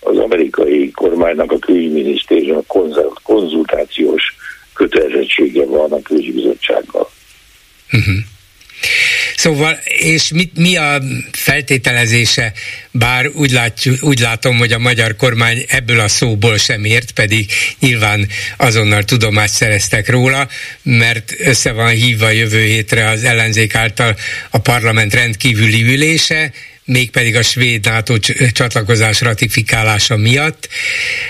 [0.00, 2.80] az amerikai kormánynak a külügyminisztérium a
[3.22, 4.22] konzultációs
[4.74, 7.10] kötelezettsége van a külügybizottsággal.
[7.92, 8.14] Uh-huh.
[9.36, 11.02] Szóval, és mit, mi a
[11.32, 12.52] feltételezése,
[12.90, 17.50] bár úgy, látjuk, úgy látom, hogy a magyar kormány ebből a szóból sem ért, pedig
[17.78, 20.48] nyilván azonnal tudomást szereztek róla,
[20.82, 24.16] mert össze van hívva jövő hétre az ellenzék által
[24.50, 26.52] a parlament rendkívüli ülése,
[26.84, 28.18] mégpedig a svéd NATO
[28.52, 30.68] csatlakozás ratifikálása miatt,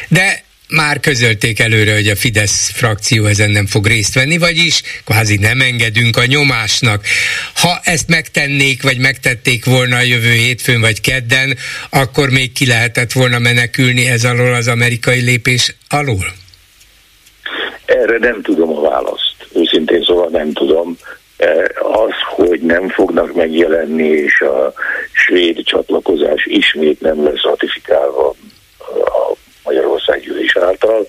[0.09, 5.37] de már közölték előre, hogy a Fidesz frakció ezen nem fog részt venni, vagyis kvázi
[5.37, 7.05] nem engedünk a nyomásnak.
[7.55, 11.57] Ha ezt megtennék, vagy megtették volna a jövő hétfőn vagy kedden,
[11.91, 16.27] akkor még ki lehetett volna menekülni ez alól az amerikai lépés alól?
[17.85, 19.37] Erre nem tudom a választ.
[19.55, 20.97] Őszintén szóval nem tudom.
[21.37, 24.73] E, az, hogy nem fognak megjelenni, és a
[25.12, 28.35] svéd csatlakozás ismét nem lesz ratifikálva
[29.05, 31.07] a Magyarország gyűlés által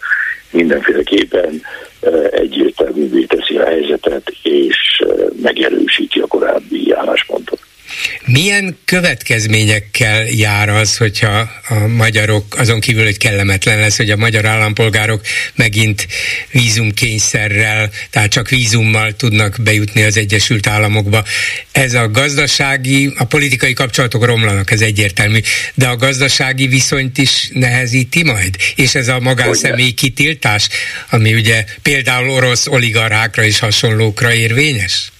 [0.51, 1.61] mindenféleképpen
[2.31, 5.03] egyértelművé teszi a helyzetet, és
[5.41, 7.59] megerősíti a korábbi álláspontot.
[8.25, 14.45] Milyen következményekkel jár az, hogyha a magyarok, azon kívül, hogy kellemetlen lesz, hogy a magyar
[14.45, 15.21] állampolgárok
[15.55, 16.07] megint
[16.51, 21.23] vízumkényszerrel, tehát csak vízummal tudnak bejutni az Egyesült Államokba.
[21.71, 25.39] Ez a gazdasági, a politikai kapcsolatok romlanak, ez egyértelmű,
[25.73, 28.55] de a gazdasági viszonyt is nehezíti majd?
[28.75, 30.69] És ez a magánszemély kitiltás,
[31.09, 35.12] ami ugye például orosz oligarchákra és hasonlókra érvényes?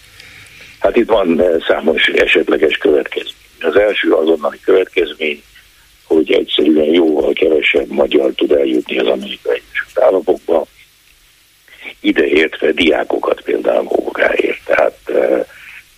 [0.84, 3.34] Hát itt van eh, számos esetleges következmény.
[3.60, 5.44] Az első azonnali következmény,
[6.04, 10.66] hogy egyszerűen jóval kevesebb magyar tud eljutni az amerikai Egyesült Államokba,
[12.00, 14.66] ideértve diákokat például magukáért.
[14.66, 15.46] Tehát eh,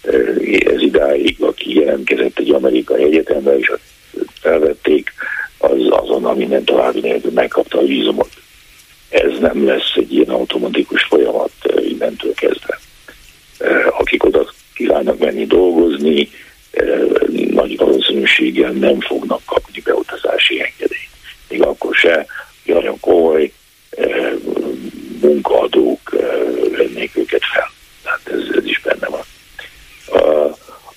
[0.02, 3.72] eh, ez idáig, aki jelentkezett egy amerikai egyetemre, és
[4.42, 5.12] felvették,
[5.58, 8.32] az azonnal minden további nélkül megkapta a vízumot.
[9.10, 12.80] Ez nem lesz egy ilyen automatikus folyamat innentől kezdve.
[13.90, 16.30] Akik oda kívánnak menni dolgozni,
[17.50, 21.10] nagy valószínűséggel nem fognak kapni beutazási engedélyt.
[21.50, 22.26] Még akkor se,
[22.66, 23.52] hogy olyan komoly
[25.22, 26.10] munkaadók
[26.78, 27.72] vennék őket fel.
[28.04, 29.24] Tehát ez, ez is benne van.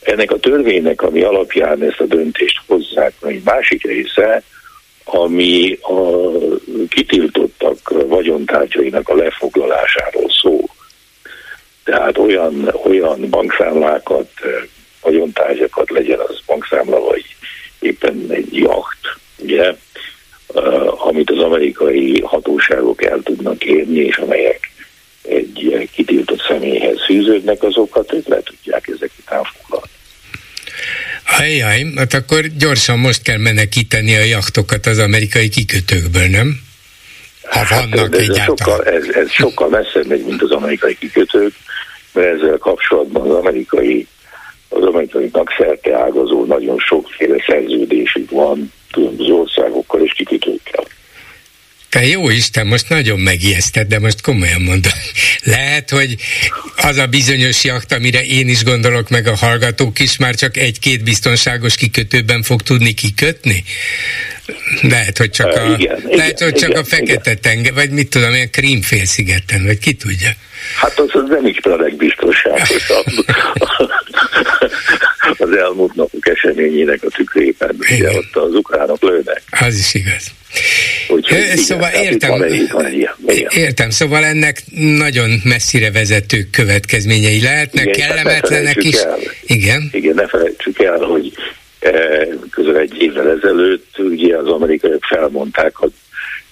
[0.01, 4.43] Ennek a törvénynek, ami alapján ezt a döntést hozzák, egy másik része,
[5.05, 6.29] ami a
[6.89, 10.77] kitiltottak vagyontárgyainak a lefoglalásáról szól.
[11.91, 14.31] Tehát olyan, olyan bankszámlákat,
[15.01, 17.25] vagyontárgyakat legyen az bankszámla, vagy
[17.79, 19.75] éppen egy jacht, ugye,
[21.09, 24.71] amit az amerikai hatóságok el tudnak érni, és amelyek
[25.23, 29.91] egy kitiltott személyhez fűződnek, azokat ők le tudják ezek után foglalni.
[31.39, 36.61] Ajjaj, hát akkor gyorsan most kell menekíteni a jachtokat az amerikai kikötőkből, nem?
[37.43, 41.55] Ha hát vannak ez, ez Sokkal, ez, ez sokkal messzebb megy, mint az amerikai kikötők
[42.25, 44.07] ezzel kapcsolatban az amerikai
[44.69, 50.85] az amerikainak szerte ágazó nagyon sokféle szerződésük van különböző országokkal és kikötőkkel.
[51.89, 54.93] Te jó Isten, most nagyon megijeszted, de most komolyan mondom.
[55.57, 56.17] Lehet, hogy
[56.77, 61.05] az a bizonyos jakt, amire én is gondolok, meg a hallgatók is, már csak egy-két
[61.05, 63.65] biztonságos kikötőben fog tudni kikötni?
[64.83, 68.11] Lehet, hogy csak a, igen, lehet, igen, hogy csak igen, a Fekete tenger, vagy mit
[68.11, 70.31] tudom, ilyen Krímfélszigeten, vagy ki tudja.
[70.77, 73.05] Hát az, az nem legbiztonságosabb
[75.39, 79.43] az elmúlt napok eseményének a tükrében, ugye ott az ukránok lőnek.
[79.51, 80.27] Az is igaz.
[81.09, 84.63] Úgyhogy, igen, szóval értem, van egy, van egy értem, szóval ennek
[84.99, 88.95] nagyon messzire vezető következményei lehetnek, igen, kellemetlenek is.
[88.95, 89.19] El.
[89.47, 89.89] Igen.
[89.93, 91.33] Igen, ne felejtsük el, hogy
[91.81, 91.91] e,
[92.51, 95.89] közel egy évvel ezelőtt ugye az amerikaiak felmondták a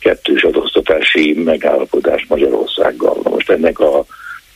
[0.07, 3.21] kettős adóztatási megállapodás Magyarországgal.
[3.23, 4.05] Most ennek a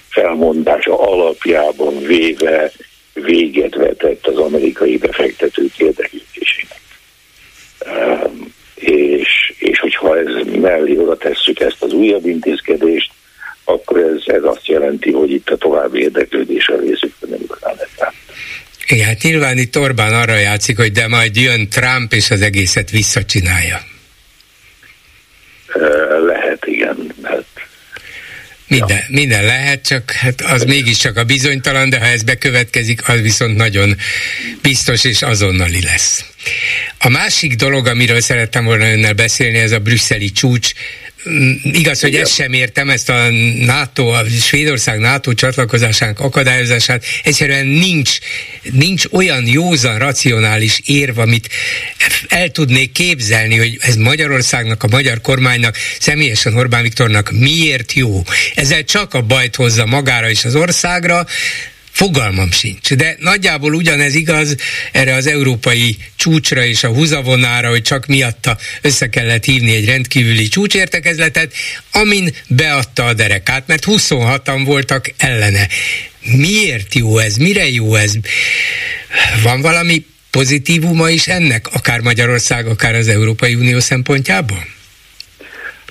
[0.08, 2.72] felmondása alapjában véve
[3.12, 6.80] véget vetett az amerikai befektetők érdeklődésének.
[7.86, 13.10] Um, és, és hogyha ez mellé oda tesszük ezt az újabb intézkedést,
[13.64, 17.40] akkor ez, ez azt jelenti, hogy itt a további érdeklődés a részükben nem
[18.92, 22.90] igen, hát nyilván itt Orbán arra játszik, hogy de majd jön Trump, és az egészet
[22.90, 23.80] visszacsinálja.
[26.26, 27.14] Lehet, igen.
[27.22, 27.44] Hát
[28.70, 29.04] minden, ja.
[29.08, 33.96] minden lehet, csak hát az mégiscsak a bizonytalan, de ha ez bekövetkezik, az viszont nagyon
[34.62, 36.24] biztos és azonnali lesz.
[36.98, 40.72] A másik dolog, amiről szerettem volna önnel beszélni, ez a brüsszeli csúcs
[41.62, 48.18] igaz, hogy ezt sem értem, ezt a NATO, a Svédország NATO csatlakozásának akadályozását, egyszerűen nincs,
[48.62, 51.48] nincs olyan józan, racionális érv, amit
[52.28, 58.22] el tudnék képzelni, hogy ez Magyarországnak, a magyar kormánynak, személyesen Orbán Viktornak miért jó.
[58.54, 61.26] Ezzel csak a bajt hozza magára és az országra,
[61.90, 64.54] Fogalmam sincs, de nagyjából ugyanez igaz
[64.92, 70.48] erre az európai csúcsra és a húzavonára, hogy csak miatta össze kellett hívni egy rendkívüli
[70.48, 71.52] csúcsértekezletet,
[71.92, 75.68] amin beadta a derekát, mert 26-an voltak ellene.
[76.36, 77.36] Miért jó ez?
[77.36, 78.12] Mire jó ez?
[79.42, 84.64] Van valami pozitívuma is ennek, akár Magyarország, akár az Európai Unió szempontjából?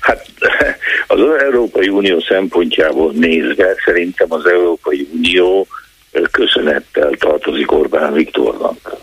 [0.02, 0.26] Hát
[1.08, 5.68] az Európai Unió szempontjából nézve szerintem az Európai Unió
[6.32, 8.96] köszönettel tartozik Orbán Viktornak.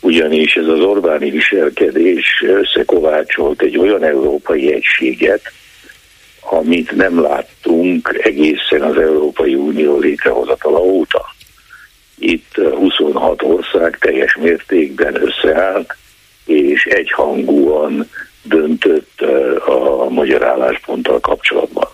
[0.00, 5.52] Ugyanis ez az Orbáni viselkedés összekovácsolt egy olyan európai egységet,
[6.40, 11.34] amit nem láttunk egészen az Európai Unió létrehozatala óta.
[12.18, 15.96] Itt 26 ország teljes mértékben összeállt,
[16.46, 18.10] és egyhangúan
[18.42, 19.20] döntött
[19.66, 21.88] a magyar állásponttal kapcsolatban.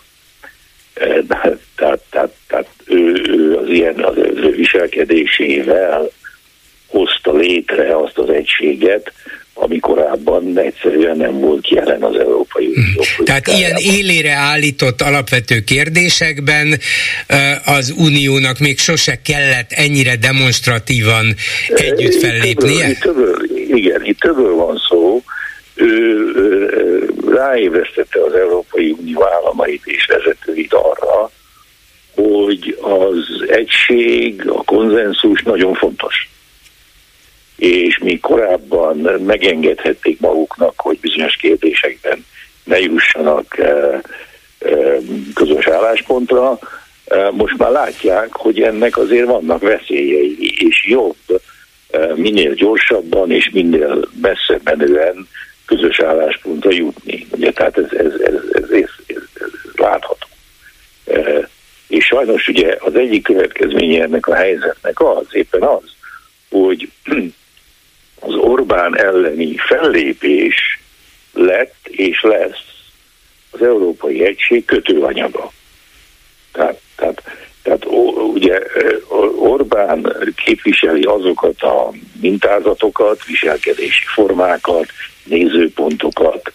[1.28, 6.10] Tehát, tehát, tehát ő, ő az ilyen az ő viselkedésével
[6.86, 9.12] hozta létre azt az egységet,
[9.54, 13.04] ami korábban egyszerűen nem volt jelen az Európai Unió.
[13.16, 13.24] Hmm.
[13.24, 16.78] Tehát ilyen élére állított alapvető kérdésekben
[17.64, 21.34] az Uniónak még sose kellett ennyire demonstratívan
[21.68, 22.88] együtt fellépnie?
[22.88, 23.36] Itt többől,
[23.74, 25.22] igen, itt többől van szó.
[25.74, 26.32] Ő
[27.36, 31.30] ráébresztette az Európai Unió államait és vezetőit arra,
[32.14, 36.30] hogy az egység, a konzenzus nagyon fontos.
[37.56, 42.24] És mi korábban megengedhették maguknak, hogy bizonyos kérdésekben
[42.64, 44.00] ne jussanak eh,
[44.58, 44.96] eh,
[45.34, 46.58] közös álláspontra,
[47.04, 51.16] eh, most már látják, hogy ennek azért vannak veszélyei, és jobb
[52.14, 55.28] minél gyorsabban és minél messzebb menően
[55.66, 57.26] közös álláspontra jutni.
[57.30, 60.26] Ugye, tehát ez, ez, ez, ez, ez, ez, ez látható.
[61.06, 61.48] E,
[61.88, 65.82] és sajnos ugye az egyik következménye ennek a helyzetnek az, éppen az,
[66.50, 66.90] hogy
[68.20, 70.80] az Orbán elleni fellépés
[71.32, 72.64] lett és lesz
[73.50, 75.52] az Európai Egység kötőanyaga.
[76.52, 77.22] Tehát, tehát,
[77.66, 77.86] tehát
[78.34, 78.58] ugye
[79.38, 81.90] Orbán képviseli azokat a
[82.20, 84.86] mintázatokat, viselkedési formákat,
[85.24, 86.52] nézőpontokat,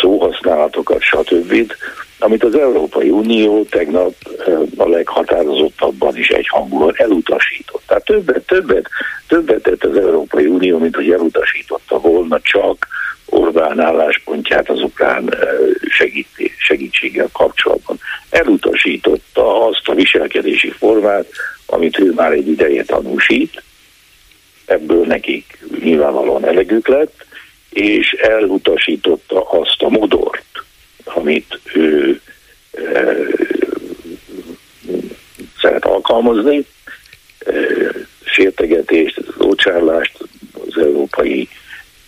[0.00, 1.72] szóhasználatokat, stb.,
[2.18, 4.14] amit az Európai Unió tegnap
[4.76, 7.82] a leghatározottabban is egyhangúan elutasított.
[7.86, 8.88] Tehát többet, többet,
[9.28, 12.86] többet tett az Európai Unió, mint hogy elutasította volna csak
[13.30, 15.46] Orbán álláspontját az ukrán e,
[16.58, 18.00] segítséggel kapcsolatban.
[18.30, 21.26] Elutasította azt a viselkedési formát,
[21.66, 23.62] amit ő már egy ideje tanúsít,
[24.64, 27.24] ebből nekik nyilvánvalóan elegük lett,
[27.70, 30.64] és elutasította azt a modort,
[31.04, 32.20] amit ő
[32.72, 33.16] e,
[35.60, 36.66] szeret alkalmazni,
[37.38, 37.52] e,
[38.24, 40.18] sértegetést, az ócsárlást,
[40.68, 41.48] az európai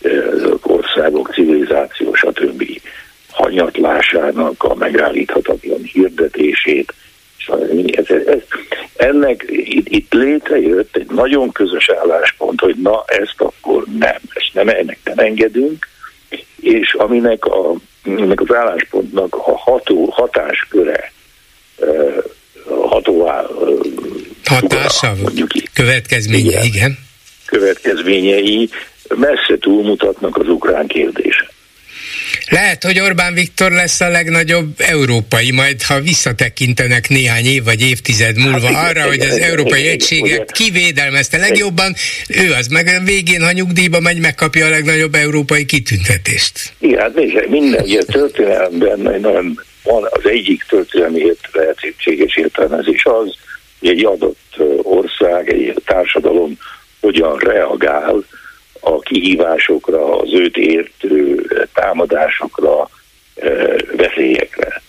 [0.03, 2.81] e, az országok civilizáció, stb.
[3.31, 6.95] hanyatlásának a megállíthatatlan hirdetését,
[7.87, 8.41] ez, ez,
[8.97, 14.69] ennek itt, itt létrejött egy nagyon közös álláspont, hogy na ezt akkor nem, ezt nem
[14.69, 15.89] ennek nem engedünk,
[16.61, 17.75] és aminek a
[18.05, 21.13] ennek az álláspontnak a ható, hatásköre,
[22.89, 23.31] ható
[24.45, 26.63] hatása, mondjuk következménye, igen.
[26.65, 26.99] igen.
[27.47, 28.69] Következményei
[29.17, 31.51] messze túlmutatnak az ukrán kérdése.
[32.49, 38.37] Lehet, hogy Orbán Viktor lesz a legnagyobb európai, majd ha visszatekintenek néhány év vagy évtized
[38.37, 41.95] múlva hát, arra, igen, hogy az igen, európai igen, egységet kivédelmezte legjobban,
[42.29, 46.73] ő az meg a végén, ha nyugdíjba megy, megkapja a legnagyobb európai kitüntetést.
[46.79, 53.35] Igen, hát nézd, minden ilyen történelemben nagyon van az egyik történelmi lehetséges értelmezés az,
[53.81, 56.59] hogy egy adott ország, egy társadalom
[57.01, 58.25] hogyan reagál
[58.85, 62.89] a kihívásokra, az őt értő támadásokra,
[63.97, 64.83] veszélyekre.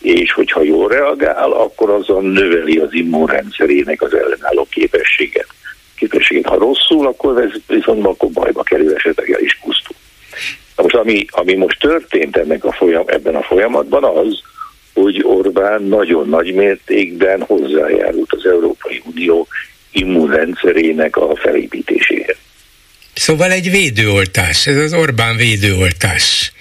[0.00, 5.46] És hogyha jól reagál, akkor azon növeli az immunrendszerének az ellenálló képességet.
[5.96, 6.46] képességet.
[6.46, 9.96] Ha rosszul, akkor ez viszont akkor bajba kerül, esetleg el is pusztul.
[10.76, 14.40] Na most ami, ami most történt ennek a folyam, ebben a folyamatban az,
[14.94, 19.46] hogy Orbán nagyon nagy mértékben hozzájárult az Európai Unió
[19.90, 22.36] immunrendszerének a felépítéséhez.
[23.20, 26.52] Szóval egy védőoltás, ez az Orbán védőoltás.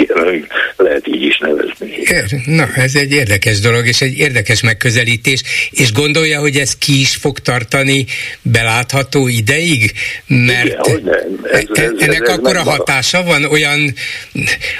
[0.00, 0.46] Igen,
[0.76, 1.88] lehet így is nevezni.
[2.46, 7.16] Na, ez egy érdekes dolog, és egy érdekes megközelítés, és gondolja, hogy ez ki is
[7.16, 8.06] fog tartani
[8.42, 9.92] belátható ideig?
[10.26, 11.40] Mert Igen, nem.
[11.52, 13.94] Ez, ez, ez, ennek ez, akkor a hatása van, olyan,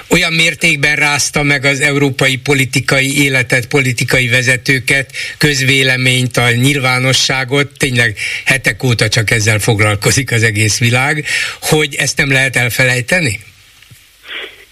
[0.08, 8.82] olyan mértékben rázta meg az európai politikai életet, politikai vezetőket, közvéleményt, a nyilvánosságot, tényleg hetek
[8.82, 11.24] óta csak ezzel foglalkozik az egész világ,
[11.60, 13.40] hogy ezt nem lehet elfelejteni?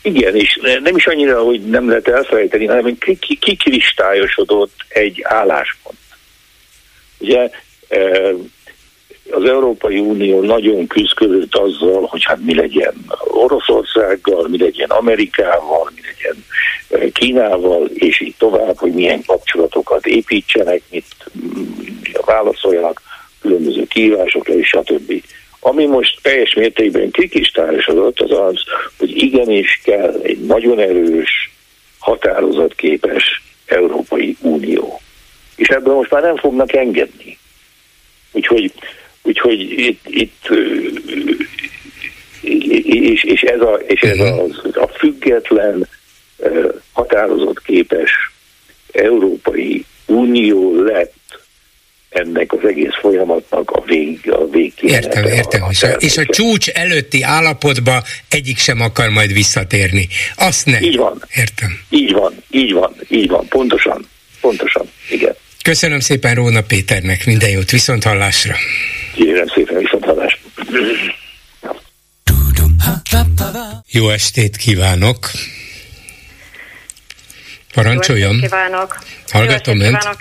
[0.03, 2.99] Igen, és nem is annyira, hogy nem lehet elfelejteni, hanem
[3.40, 5.96] kikristályosodott egy álláspont.
[7.18, 7.51] Ugye
[7.88, 8.32] e,
[9.30, 12.94] az Európai Unió nagyon küzdött azzal, hogy hát mi legyen
[13.24, 16.44] Oroszországgal, mi legyen Amerikával, mi legyen
[16.88, 21.07] e, Kínával, és így tovább, hogy milyen kapcsolatokat építsenek, mit
[22.24, 23.03] válaszoljanak
[23.40, 25.22] különböző kívásokra, és stb.
[25.61, 28.62] Ami most teljes mértékben kikistályosodott, az az,
[28.98, 31.50] hogy igenis kell egy nagyon erős,
[31.98, 35.00] határozatképes Európai Unió.
[35.56, 37.38] És ebből most már nem fognak engedni.
[38.32, 38.72] Úgyhogy,
[39.22, 40.48] úgyhogy itt, itt
[42.88, 44.38] és, és ez, a, és ez mhm.
[44.38, 45.88] az, a független,
[46.92, 48.11] határozatképes
[48.92, 51.17] Európai Unió lett
[52.09, 55.62] ennek az egész folyamatnak a vég, a vég Értem, értem.
[55.62, 60.09] A, a és a csúcs előtti állapotba egyik sem akar majd visszatérni.
[60.36, 60.82] Azt nem.
[60.82, 61.22] Így van.
[61.34, 61.78] Értem.
[61.88, 63.46] Így van, így van, így van.
[63.48, 64.09] Pontosan,
[64.40, 65.36] pontosan, igen.
[65.62, 68.54] Köszönöm szépen Róna Péternek, minden jót, viszont hallásra.
[69.14, 70.38] Kérem szépen, viszont hallásra.
[73.90, 75.30] Jó estét kívánok!
[77.74, 78.34] Parancsoljon!
[78.34, 78.98] Jó estét kívánok!
[79.30, 80.20] Hallgatom Jó estét kívánok.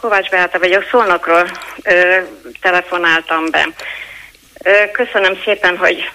[0.00, 1.50] Kovács Beáta vagyok, Szolnokról
[1.82, 2.16] ö,
[2.60, 3.68] telefonáltam be.
[4.64, 6.10] Ö, köszönöm szépen, hogy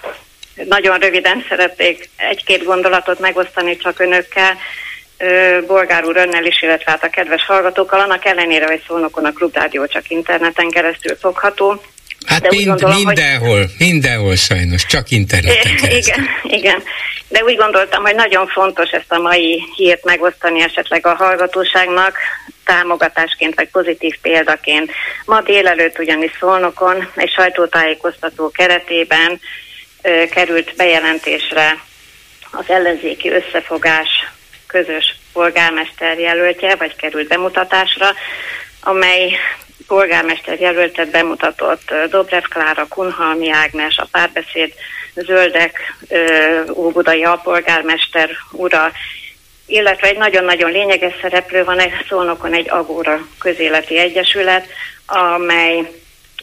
[0.54, 4.56] nagyon röviden szeretnék egy-két gondolatot megosztani csak önökkel,
[5.18, 9.32] ö, Bolgár úr önnel is, illetve hát a kedves hallgatókkal, annak ellenére, hogy Szolnokon a
[9.32, 11.82] klubrádió csak interneten keresztül fogható.
[12.26, 13.70] Hát De mind, gondolom, mindenhol, hogy...
[13.78, 16.14] mindenhol sajnos, csak interneten keresztül.
[16.14, 16.82] Igen, igen.
[17.28, 22.16] De úgy gondoltam, hogy nagyon fontos ezt a mai hírt megosztani esetleg a hallgatóságnak,
[22.64, 24.90] támogatásként vagy pozitív példaként.
[25.24, 29.40] Ma délelőtt ugyanis Szolnokon egy sajtótájékoztató keretében
[30.02, 31.78] ö, került bejelentésre
[32.50, 34.08] az ellenzéki összefogás
[34.66, 38.06] közös polgármester jelöltje, vagy került bemutatásra,
[38.80, 39.36] amely
[39.86, 44.72] polgármester jelöltet bemutatott Dobrev Klára, Kunhalmi Ágnes, a párbeszéd
[45.14, 45.94] Zöldek,
[46.74, 48.92] Óbudai alpolgármester ura,
[49.66, 54.66] illetve egy nagyon-nagyon lényeges szereplő van egy Szolnokon egy Agóra közéleti egyesület,
[55.06, 55.90] amely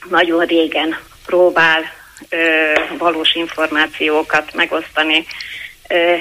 [0.09, 1.81] nagyon régen próbál
[2.29, 5.25] ö, valós információkat megosztani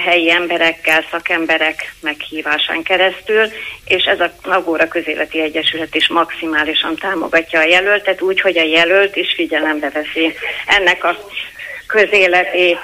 [0.05, 3.47] helyi emberekkel, szakemberek meghívásán keresztül,
[3.85, 9.15] és ez a Agóra közéleti egyesület is maximálisan támogatja a jelöltet, úgy, hogy a jelölt
[9.15, 10.33] is figyelembe veszi
[10.67, 11.17] ennek a
[11.87, 12.77] közéleti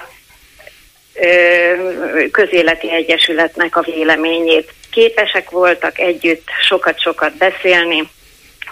[2.32, 4.74] közéleti egyesületnek a véleményét.
[4.92, 8.10] Képesek voltak együtt sokat-sokat beszélni,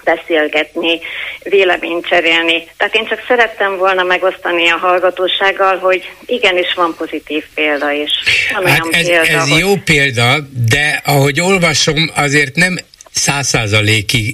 [0.06, 1.00] beszélgetni,
[1.44, 2.68] véleményt cserélni.
[2.78, 8.12] Tehát én csak szerettem volna megosztani a hallgatósággal, hogy igenis van pozitív példa is.
[8.54, 9.60] Van hát ez, példa, ez hogy...
[9.60, 10.36] jó példa,
[10.70, 12.78] de ahogy olvasom, azért nem
[13.16, 13.54] száz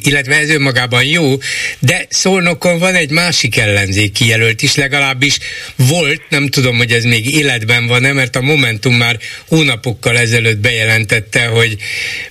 [0.04, 1.38] illetve ez önmagában jó,
[1.80, 5.38] de Szolnokon van egy másik ellenzéki jelölt is, legalábbis
[5.76, 11.46] volt, nem tudom, hogy ez még életben van-e, mert a Momentum már hónapokkal ezelőtt bejelentette,
[11.46, 11.78] hogy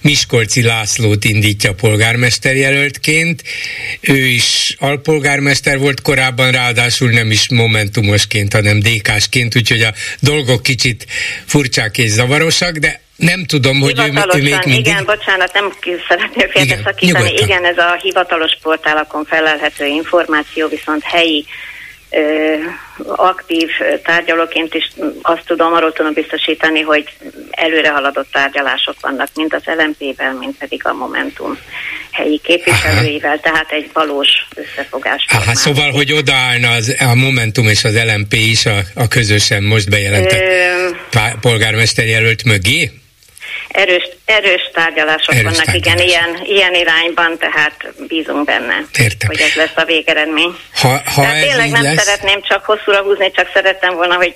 [0.00, 3.42] Miskolci Lászlót indítja polgármester jelöltként.
[4.00, 11.06] Ő is alpolgármester volt korábban, ráadásul nem is momentumosként, hanem DK-sként, úgyhogy a dolgok kicsit
[11.46, 14.02] furcsák és zavarosak, de nem tudom, hogy ő,
[14.38, 14.86] ő még mindig...
[14.86, 15.72] Igen, bocsánat, nem
[16.08, 17.32] szeretnél félbeszakítani.
[17.32, 21.46] Igen, igen, ez a hivatalos portálakon felelhető információ, viszont helyi
[22.10, 22.54] ö,
[23.06, 23.68] aktív
[24.02, 24.90] tárgyalóként is
[25.22, 27.04] azt tudom, arról tudom biztosítani, hogy
[27.50, 31.58] előre haladott tárgyalások vannak, mind az LMP-vel, mind pedig a Momentum
[32.10, 33.40] helyi képviselőivel, Aha.
[33.40, 35.26] tehát egy valós összefogás.
[35.28, 39.90] Aha, szóval, hogy odaállna az, a Momentum és az LMP is a, a közösen most
[39.90, 41.38] bejelentett Ö...
[41.40, 42.90] polgármester jelölt mögé?
[43.72, 46.00] Erős, erős tárgyalások erős vannak, tárgyalás.
[46.00, 49.28] igen, ilyen, ilyen irányban, tehát bízunk benne, Értem.
[49.28, 50.56] hogy ez lesz a végeredmény.
[50.74, 52.04] Ha, ha tehát tényleg nem lesz...
[52.04, 54.34] szeretném csak hosszúra húzni, csak szerettem volna, hogy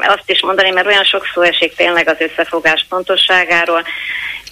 [0.00, 3.82] azt is mondani, mert olyan sok szó esik tényleg az összefogás pontosságáról,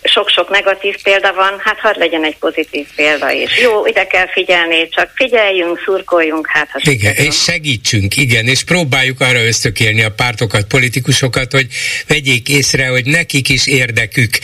[0.05, 3.61] sok-sok negatív példa van, hát hadd legyen egy pozitív példa is.
[3.61, 9.21] Jó, ide kell figyelni, csak figyeljünk, szurkoljunk, hát ha Igen, és segítsünk, igen, és próbáljuk
[9.21, 11.67] arra ösztökélni a pártokat, politikusokat, hogy
[12.09, 14.39] vegyék észre, hogy nekik is érdekük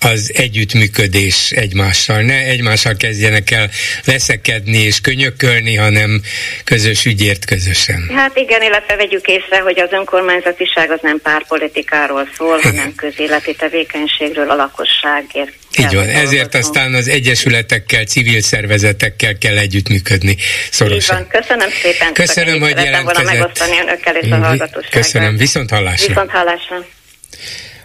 [0.00, 2.22] az együttműködés egymással.
[2.22, 3.70] Ne egymással kezdjenek el
[4.04, 6.20] veszekedni és könyökölni, hanem
[6.64, 8.10] közös ügyért közösen.
[8.14, 14.50] Hát igen, illetve vegyük észre, hogy az önkormányzatiság az nem párpolitikáról szól, hanem közéleti tevékenységről
[14.50, 15.52] a lakosság biztonságért.
[15.78, 20.36] Így van, ezért aztán az egyesületekkel, civil szervezetekkel kell együttműködni
[20.70, 21.18] szorosan.
[21.18, 22.12] Így van, köszönöm szépen.
[22.12, 23.24] Köszönöm, hogy jelentkezett.
[23.24, 25.00] volna megosztani önökkel és a hallgatósággal.
[25.00, 26.08] Köszönöm, viszont hallásra.
[26.08, 26.86] Viszont hallásra.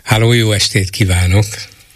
[0.03, 1.45] Háló, jó estét kívánok!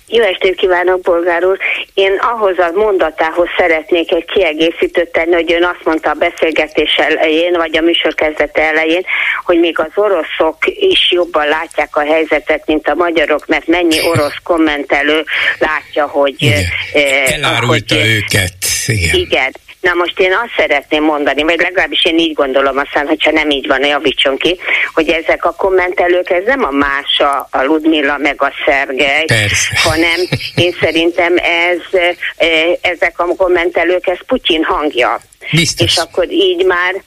[0.08, 1.58] Jó estét kívánok, bolgár úr!
[1.94, 7.54] Én ahhoz a mondatához szeretnék egy kiegészítőt tenni, hogy ön azt mondta a beszélgetés elején,
[7.54, 9.06] vagy a műsor kezdete elején,
[9.44, 14.38] hogy még az oroszok is jobban látják a helyzetet, mint a magyarok, mert mennyi orosz
[14.44, 15.24] kommentelő
[15.60, 16.36] látja, hogy...
[16.38, 16.64] Igen.
[16.94, 18.54] Eh, Elárulta ahogy, őket.
[18.86, 19.16] Igen.
[19.16, 19.52] igen.
[19.86, 23.68] Na most én azt szeretném mondani, vagy legalábbis én így gondolom, aztán, hogyha nem így
[23.68, 24.60] van, javítson ki,
[24.94, 29.80] hogy ezek a kommentelők, ez nem a Mása, a Ludmilla meg a Szergej, Persze.
[29.84, 30.20] hanem
[30.56, 32.00] én szerintem ez,
[32.38, 32.48] e,
[32.82, 35.20] ezek a kommentelők, ez Putyin hangja.
[35.52, 35.92] Biztos.
[35.92, 37.04] És akkor így már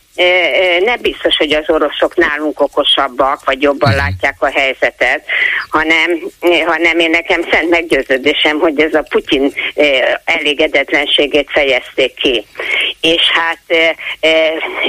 [0.85, 3.99] nem biztos, hogy az oroszok nálunk okosabbak, vagy jobban mhm.
[3.99, 5.23] látják a helyzetet,
[5.69, 6.21] hanem,
[6.67, 9.53] hanem én nekem szent meggyőződésem, hogy ez a Putyin
[10.25, 12.45] elégedetlenségét fejezték ki.
[13.01, 13.93] És hát,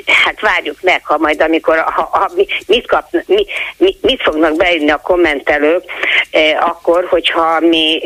[0.05, 2.31] hát várjuk meg, ha majd amikor, ha, ha
[2.67, 3.45] mit, kap, mi,
[4.01, 5.83] mit fognak beírni a kommentelők,
[6.59, 8.01] akkor, hogyha mi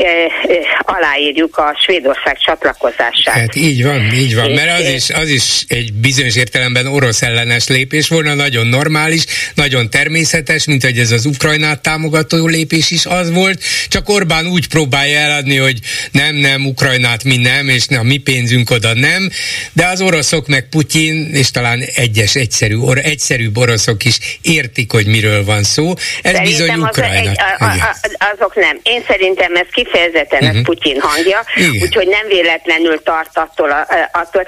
[0.79, 3.33] aláírjuk a Svédország csatlakozását.
[3.33, 7.21] Hát így van, így van, mert az is, az is egy bizonyos értelemben orosz orosz
[7.21, 13.05] ellenes lépés volna, nagyon normális, nagyon természetes, mint hogy ez az Ukrajnát támogató lépés is
[13.05, 15.79] az volt, csak Orbán úgy próbálja eladni, hogy
[16.11, 19.29] nem, nem, Ukrajnát mi nem, és a mi pénzünk oda nem,
[19.73, 25.05] de az oroszok meg Putyin, és talán egyes egyszerű, or, egyszerűbb oroszok is értik, hogy
[25.05, 25.93] miről van szó.
[26.21, 27.31] Ez szerintem bizony Ukrajna.
[27.31, 28.79] Az, a, a, azok nem.
[28.83, 30.49] Én szerintem ez kifejezetten uh-huh.
[30.49, 30.63] ez mhm.
[30.63, 31.39] Putyin hangja,
[31.81, 34.45] úgyhogy nem véletlenül tart attól, attól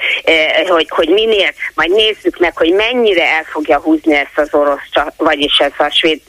[0.68, 4.80] hogy, hogy minél, majd nézzük meg, hogy mennyire el fogja húzni ezt az orosz,
[5.16, 6.20] vagyis ez a Svéd,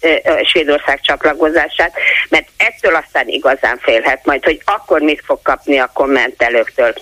[0.44, 1.94] Svédország csatlakozását,
[2.30, 6.94] mert ettől aztán igazán félhet majd, hogy akkor mit fog kapni a kommentelőktől.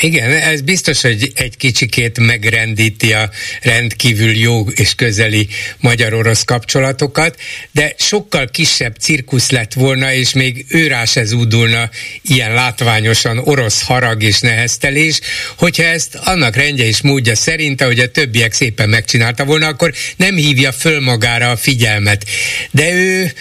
[0.00, 3.30] Igen, ez biztos, hogy egy kicsikét megrendíti a
[3.62, 5.48] rendkívül jó és közeli
[5.80, 7.40] magyar-orosz kapcsolatokat,
[7.70, 11.90] de sokkal kisebb cirkusz lett volna, és még őrá se zúdulna
[12.22, 15.20] ilyen látványosan orosz harag és neheztelés,
[15.56, 20.36] hogyha ezt annak rendje és módja szerint, ahogy a többiek szépen megcsinálta volna, akkor nem
[20.36, 22.24] hívja föl magára a figyelmet.
[22.70, 23.32] De ő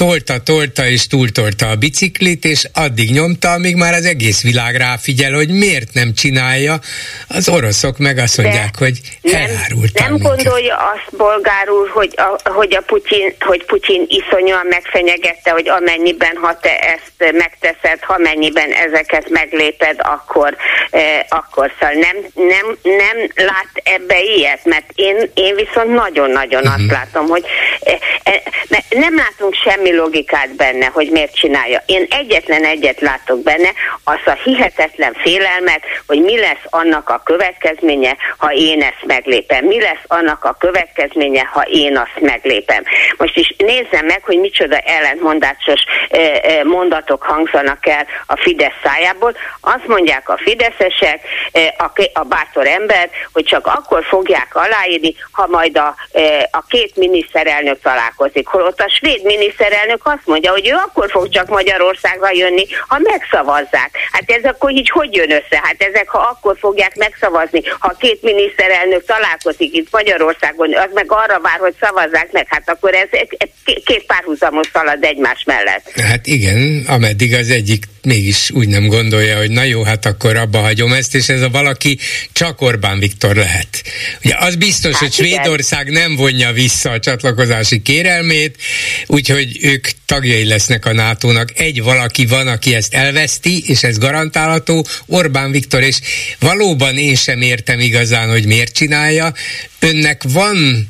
[0.00, 5.32] tolta, tolta és túltolta a biciklit, és addig nyomta, amíg már az egész világ ráfigyel,
[5.32, 6.78] hogy miért nem csinálja.
[7.28, 10.02] Az oroszok meg azt mondják, De hogy elárulta.
[10.02, 15.50] Nem, nem gondolja azt, bolgár úr, hogy a, hogy a Putyin, hogy Putyin iszonyúan megfenyegette,
[15.50, 20.56] hogy amennyiben, ha te ezt megteszed, ha mennyiben ezeket megléped, akkor,
[20.90, 26.80] eh, akkor szóval nem, nem, nem lát ebbe ilyet, mert én, én viszont nagyon-nagyon uh-huh.
[26.80, 27.44] azt látom, hogy
[28.90, 31.82] nem látunk semmi logikát benne, hogy miért csinálja.
[31.86, 33.68] Én egyetlen egyet látok benne,
[34.04, 39.64] az a hihetetlen félelmet, hogy mi lesz annak a következménye, ha én ezt meglépem.
[39.64, 42.82] Mi lesz annak a következménye, ha én azt meglépem.
[43.16, 45.84] Most is nézzem meg, hogy micsoda ellentmondásos
[46.62, 49.36] mondatok hangzanak el a Fidesz szájából.
[49.60, 51.20] Azt mondják a fideszesek,
[52.12, 55.94] a bátor ember, hogy csak akkor fogják aláírni, ha majd a,
[56.50, 58.46] a két miniszterelnök találkozik.
[58.46, 63.90] Holott a svéd miniszterelnök azt mondja, hogy ő akkor fog csak Magyarországra jönni, ha megszavazzák.
[64.12, 65.60] Hát ez akkor így hogy jön össze?
[65.62, 71.40] Hát ezek, ha akkor fogják megszavazni, ha két miniszterelnök találkozik itt Magyarországon, az meg arra
[71.40, 73.08] vár, hogy szavazzák meg, hát akkor ez
[73.84, 75.90] két párhuzamos szalad egymás mellett.
[75.90, 80.58] Hát igen, ameddig az egyik mégis úgy nem gondolja, hogy na jó, hát akkor abba
[80.58, 81.98] hagyom ezt, és ez a valaki
[82.32, 83.82] csak Orbán Viktor lehet.
[84.24, 86.00] Ugye az biztos, hát hogy Svédország igen.
[86.00, 88.56] nem vonja vissza a csatlakozási kérelmét,
[89.06, 91.52] úgyhogy ők tagjai lesznek a NATO-nak.
[91.54, 96.00] Egy valaki van, aki ezt elveszti, és ez garantálható, Orbán Viktor, és
[96.38, 99.32] valóban én sem értem igazán, hogy miért csinálja.
[99.78, 100.88] Önnek van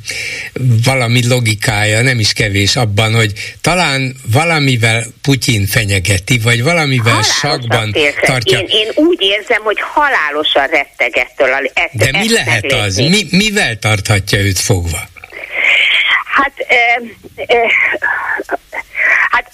[0.85, 7.95] valami logikája, nem is kevés abban, hogy talán valamivel Putyin fenyegeti, vagy valamivel halálosan sakban
[8.21, 8.59] tartja.
[8.59, 11.53] Én, én úgy érzem, hogy halálosan retteg ettől.
[11.53, 12.97] A, ettől De mi lehet az?
[12.97, 14.99] Mi, mivel tarthatja őt fogva?
[16.25, 17.03] Hát e,
[17.47, 17.71] e,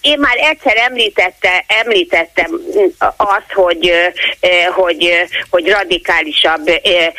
[0.07, 2.61] én már egyszer említette, említettem
[3.16, 3.92] azt, hogy,
[4.74, 6.66] hogy, hogy radikálisabb,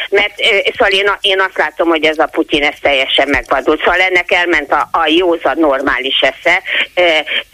[0.09, 0.33] mert
[0.77, 3.79] szóval én, én azt látom, hogy ez a Putyin ez teljesen megvadult.
[3.79, 6.61] Szóval ennek elment a, a józa normális esze,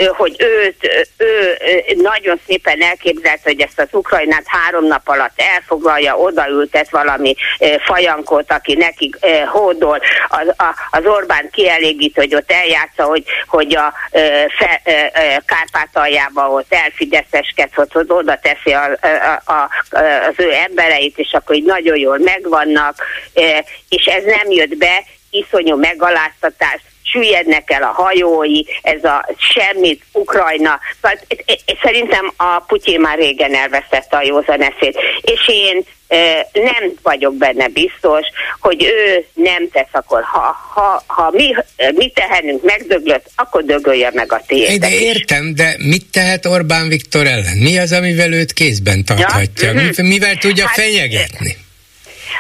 [0.08, 1.58] hogy őt, ő
[1.96, 7.36] nagyon szépen elképzelte, hogy ezt az Ukrajnát három nap alatt elfoglalja, odaültet valami
[7.86, 9.14] fajankot, aki neki
[9.52, 10.54] hódol, az,
[10.92, 13.94] az Orbán kielégít, hogy ott eljátsza, hogy, hogy a
[14.58, 14.82] fe,
[15.46, 18.98] Kárpátaljába ott elfideszeskedsz, hogy oda teszi a,
[19.46, 19.70] a, a,
[20.28, 22.96] az ő embereit, és akkor így nagyon jól megvannak,
[23.90, 26.82] és ez nem jött be, iszonyú megaláztatás,
[27.14, 30.80] süllyednek el a hajói, ez a semmit, Ukrajna.
[31.02, 31.20] Szóval,
[31.82, 35.00] szerintem a Putyin már régen elvesztette a józan eszét.
[35.22, 35.84] És én
[36.54, 38.28] nem vagyok benne biztos,
[38.60, 41.56] hogy ő nem tesz, akkor ha, ha, ha mi,
[41.96, 44.80] mi tehenünk megdöglött, akkor dögölje meg a tiédet.
[44.80, 47.58] De értem, de mit tehet Orbán Viktor ellen?
[47.58, 49.72] Mi az, amivel őt kézben tarthatja?
[49.72, 49.74] Ja?
[49.74, 50.06] Mm-hmm.
[50.06, 51.58] Mivel tudja hát, fenyegetni?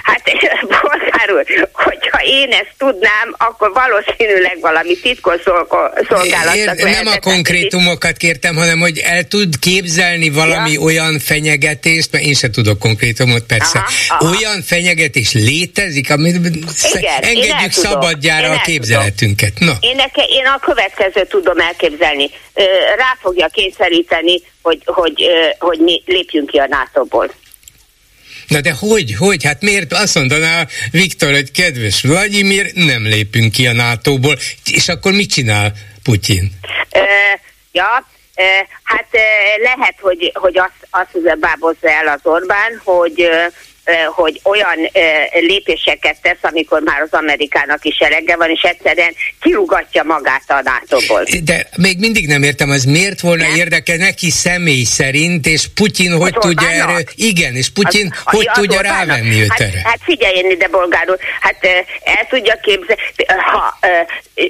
[0.03, 0.21] Hát
[0.81, 5.41] bolgár úr, hogyha én ezt tudnám, akkor valószínűleg valami titkos
[6.09, 10.79] szolgálatnak Ér, Nem a konkrétumokat kértem, hanem hogy el tud képzelni valami ja.
[10.79, 13.79] olyan fenyegetést, mert én se tudok konkrétumot persze.
[13.79, 14.35] Aha, aha.
[14.35, 19.59] Olyan fenyegetés létezik, amit Igen, engedjük szabadjára a képzeletünket.
[19.59, 19.73] Na.
[19.79, 22.29] Én, neke, én a következőt tudom elképzelni.
[22.97, 25.25] Rá fogja kényszeríteni, hogy, hogy,
[25.59, 27.31] hogy mi lépjünk ki a NATO-ból.
[28.47, 29.43] Na de hogy, hogy?
[29.43, 34.37] Hát miért azt mondaná Viktor, hogy kedves Vladimir, nem lépünk ki a NATO-ból,
[34.71, 35.73] és akkor mit csinál
[36.03, 36.51] Putyin?
[36.95, 37.39] Uh,
[37.71, 38.45] ja, uh,
[38.83, 43.53] hát uh, lehet, hogy, hogy azt, azt bábozza el az Orbán, hogy uh,
[44.15, 44.89] hogy olyan
[45.39, 51.23] lépéseket tesz, amikor már az Amerikának is elege van, és egyszerűen kirugatja magát a nato
[51.43, 53.55] De még mindig nem értem, az miért volna nem?
[53.55, 58.47] érdeke neki személy szerint, és Putyin hogy, hogy tudja erre, igen, és Putyin az, hogy
[58.49, 59.07] az tudja Orbának.
[59.07, 59.81] rávenni őt hát, erre?
[59.83, 61.65] Hát figyeljen ide, bolgárul, hát
[62.03, 63.01] el tudja képzelni,
[63.51, 63.79] ha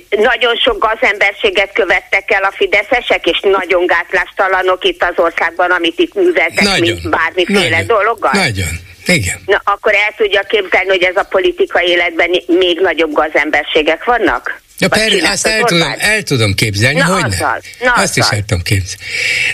[0.10, 6.14] nagyon sok gazemberséget követtek el a fideszesek, és nagyon gátlástalanok itt az országban, amit itt
[6.14, 8.32] műveltek, nagyon, mint bármiféle nagyon, dologgal.
[8.34, 8.92] Nagyon.
[9.06, 9.42] Igen.
[9.46, 14.62] Na, akkor el tudja képzelni, hogy ez a politikai életben még nagyobb gazemberségek vannak?
[14.84, 17.62] Ja, per, azt el tudom, el tudom képzelni, Na, hogy azzal.
[17.80, 18.24] Na, azt azzal.
[18.24, 19.04] is el tudom képzelni.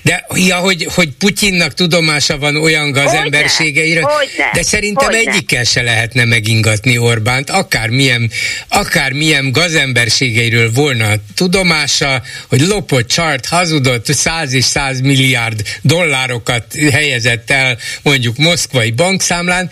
[0.02, 4.10] De ja, hogy, hogy Putyinnak tudomása van olyan gazemberségeiről,
[4.54, 5.32] de szerintem Hogyne.
[5.32, 8.32] egyikkel se lehetne megingatni Orbánt, akármilyen,
[8.68, 17.78] akármilyen gazemberségeiről volna tudomása, hogy lopott, csart, hazudott, száz és száz milliárd dollárokat helyezett el
[18.02, 19.70] mondjuk moszkvai bankszámlán,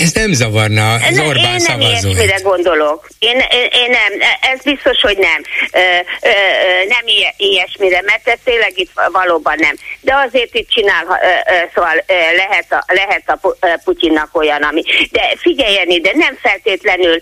[0.00, 2.18] ez nem zavarna az ne, Orbán szavazóit.
[2.18, 3.08] Én nem gondolok.
[3.18, 4.28] Én, én, én nem.
[4.52, 5.42] Ez biztos biztos, hogy nem.
[5.72, 6.32] Ö, ö,
[6.88, 7.04] nem
[7.36, 9.76] ilyesmire, mert ez tényleg itt valóban nem.
[10.00, 13.38] De azért itt csinál, ö, ö, szóval ö, lehet a, lehet a
[13.84, 14.82] Putyinnak olyan, ami.
[15.10, 17.18] De figyeljen ide, nem feltétlenül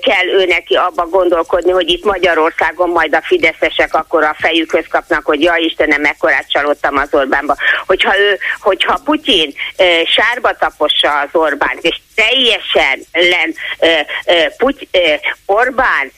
[0.00, 5.24] kell ő neki abba gondolkodni, hogy itt Magyarországon majd a fideszesek akkor a fejükhöz kapnak,
[5.24, 7.56] hogy ja Istenem, mekkorát csalódtam az Orbánba.
[7.86, 14.00] Hogyha ő, hogyha Putyin ö, sárba tapossa az Orbánt, és teljesen len ö,
[14.32, 15.14] ö, Puty, ö,
[15.46, 16.12] Orbán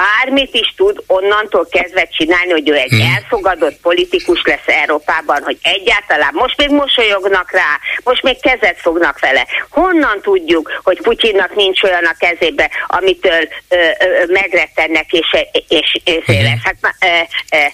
[0.00, 3.14] bármit is tud onnantól kezdve csinálni, hogy ő egy hmm.
[3.14, 9.46] elfogadott politikus lesz Európában, hogy egyáltalán most még mosolyognak rá, most még kezet fognak vele.
[9.70, 15.28] Honnan tudjuk, hogy Putyinnak nincs olyan a kezébe, amitől ö, ö, megrettennek és,
[15.68, 16.60] és, és hmm.
[16.64, 17.64] Hát, ö, ö,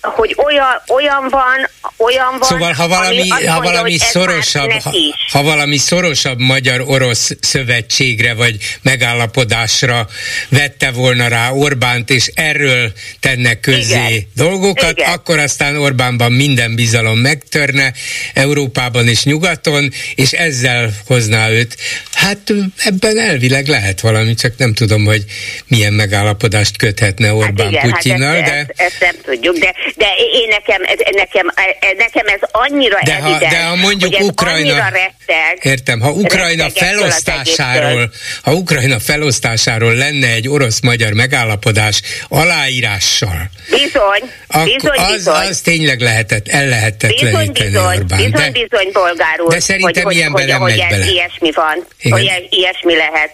[0.00, 4.90] hogy olyan, olyan van, olyan van, Szóval ha valami, ami ha mondja, valami szorosabb, ha,
[5.32, 10.06] ha valami szorosabb magyar-orosz szövetségre vagy megállapodásra
[10.48, 14.28] vette volna rá Orbánt, és erről tenne közzé Igen.
[14.34, 15.12] dolgokat, Igen.
[15.12, 17.92] akkor aztán Orbánban minden bizalom megtörne,
[18.34, 21.76] Európában és nyugaton, és ezzel hozná őt.
[22.12, 25.24] Hát ebben elvileg lehet valami, csak nem tudom, hogy
[25.66, 28.56] milyen megállapodást köthetne Orbán hát igen, Putyinnal, hát ezt, de...
[28.56, 30.80] Ezt, ezt nem tudjuk, de, de én nekem,
[31.10, 31.52] nekem,
[31.96, 38.12] nekem ez annyira de ha, evidens, de ha mondjuk Ukrajna, retteg, értem, ha Ukrajna felosztásáról,
[38.42, 44.30] ha Ukrajna felosztásáról lenne egy orosz-magyar megállapodás aláírással, bizony,
[44.64, 45.46] bizony, az, bizony.
[45.46, 48.18] az tényleg lehetett, el lehetetleníteni bizony, bizony, Orbán.
[48.18, 51.06] Bizony, de, bizony, bolgár úr, de szerintem hogy, ilyenben hogy, hogy, megy bele.
[51.06, 52.18] ilyesmi van, Igen.
[52.18, 53.30] hogy ilyesmi lehet.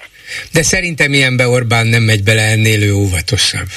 [0.52, 3.68] De szerintem ilyenbe Orbán nem megy bele, ennél ő óvatosabb.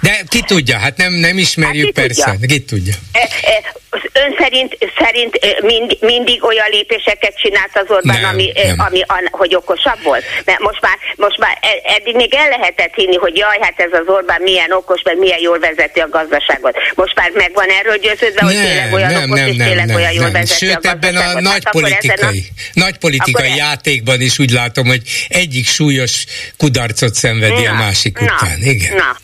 [0.00, 2.46] De ki tudja, hát nem, nem ismerjük Hát ki persze, tudja?
[2.46, 2.94] ki tudja.
[3.12, 3.76] E, e,
[4.12, 8.80] Ön szerint, szerint e, mind, mindig olyan lépéseket csinált az Orbán, Nem, ami, nem.
[8.86, 10.24] ami an, hogy okosabb volt?
[10.44, 11.58] Mert most már, most már
[11.96, 15.40] eddig még el lehetett hinni, hogy jaj, hát ez az Orbán milyen okos, meg milyen
[15.40, 16.76] jól vezeti a gazdaságot.
[16.94, 19.86] Most már meg van erről győződve, hogy tényleg olyan nem, okos, nem, és nem, tényleg
[19.86, 20.32] nem, olyan jól nem.
[20.32, 24.86] vezeti Sőt, a ebben a nagy Hát ezen politikai, nagy politikai játékban is úgy látom,
[24.86, 26.24] hogy egyik súlyos
[26.56, 28.58] kudarcot szenvedi a Na, másik na, után.
[28.62, 28.96] Igen.
[28.96, 29.16] Na,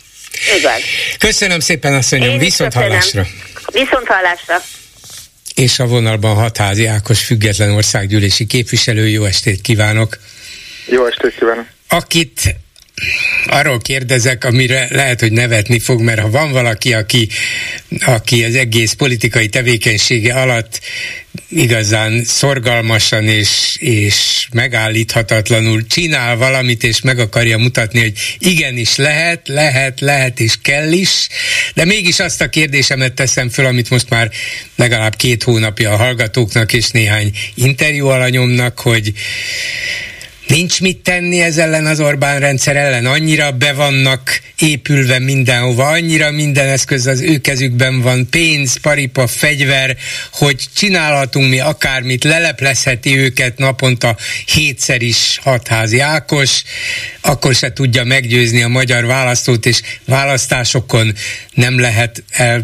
[0.57, 0.81] igaz.
[1.17, 2.89] Köszönöm szépen, asszonyom, Én viszont köszönöm.
[2.89, 3.27] hallásra.
[3.71, 4.63] Viszont hallásra.
[5.55, 10.17] És a vonalban Hatházi Ákos független országgyűlési képviselő, jó estét kívánok!
[10.85, 11.65] Jó estét kívánok!
[11.89, 12.55] Akit
[13.45, 17.29] arról kérdezek, amire lehet, hogy nevetni fog, mert ha van valaki, aki,
[18.05, 20.79] aki az egész politikai tevékenysége alatt
[21.49, 29.99] igazán szorgalmasan és, és megállíthatatlanul csinál valamit, és meg akarja mutatni, hogy igenis lehet, lehet,
[29.99, 31.27] lehet, és kell is,
[31.73, 34.31] de mégis azt a kérdésemet teszem föl, amit most már
[34.75, 39.13] legalább két hónapja a hallgatóknak és néhány interjú alanyomnak, hogy
[40.47, 46.31] Nincs mit tenni ez ellen az Orbán rendszer ellen, annyira be vannak épülve mindenhova, annyira
[46.31, 49.97] minden eszköz az ő kezükben van, pénz, paripa, fegyver,
[50.31, 56.63] hogy csinálhatunk mi akármit, leleplezheti őket naponta hétszer is hatházi Ákos,
[57.21, 61.15] akkor se tudja meggyőzni a magyar választót, és választásokon
[61.53, 62.61] nem lehet el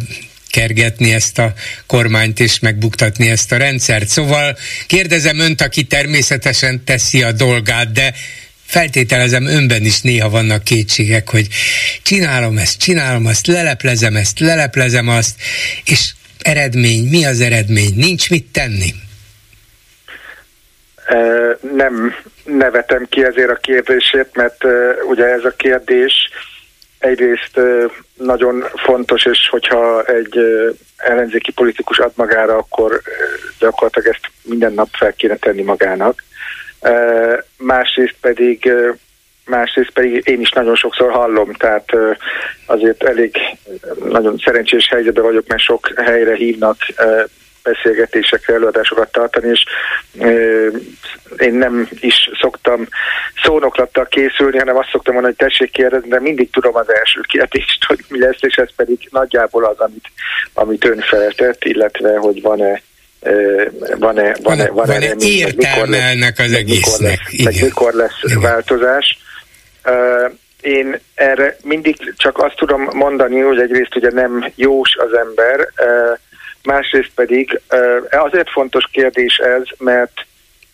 [0.52, 1.54] kergetni ezt a
[1.86, 4.08] kormányt és megbuktatni ezt a rendszert.
[4.08, 8.14] Szóval kérdezem önt, aki természetesen teszi a dolgát, de
[8.66, 11.48] feltételezem önben is néha vannak kétségek, hogy
[12.04, 15.36] csinálom ezt, csinálom azt, leleplezem ezt, leleplezem azt,
[15.86, 17.94] és eredmény, mi az eredmény?
[17.96, 18.94] Nincs mit tenni?
[21.76, 24.64] Nem nevetem ki ezért a kérdését, mert
[25.10, 26.14] ugye ez a kérdés
[27.02, 27.60] egyrészt
[28.14, 30.40] nagyon fontos, és hogyha egy
[30.98, 33.02] ellenzéki politikus ad magára, akkor
[33.60, 36.24] gyakorlatilag ezt minden nap fel kéne tenni magának.
[37.58, 38.72] Másrészt pedig
[39.46, 41.90] másrészt pedig én is nagyon sokszor hallom, tehát
[42.66, 43.38] azért elég
[44.04, 46.78] nagyon szerencsés helyzetben vagyok, mert sok helyre hívnak
[47.64, 49.64] beszélgetésekre, előadásokat tartani, és
[51.38, 52.88] én nem is szoktam
[53.44, 57.84] szónoklattal készülni, hanem azt szoktam mondani, hogy tessék kérdezni, de mindig tudom az első kérdést,
[57.86, 60.06] hogy mi lesz, és ez pedig nagyjából az, amit,
[60.54, 62.82] amit ön feltett, illetve hogy van-e
[63.98, 67.20] van-e, van-e, van-e, mikor értelme lesz- ennek az meg mikor egésznek?
[67.44, 68.40] lesz- mikor lesz Igen.
[68.42, 69.18] változás.
[69.84, 70.28] Ö,
[70.62, 76.12] én erre mindig csak azt tudom mondani, hogy egyrészt ugye nem jós az ember, ö,
[76.64, 77.62] másrészt pedig
[78.10, 80.26] azért fontos kérdés ez, mert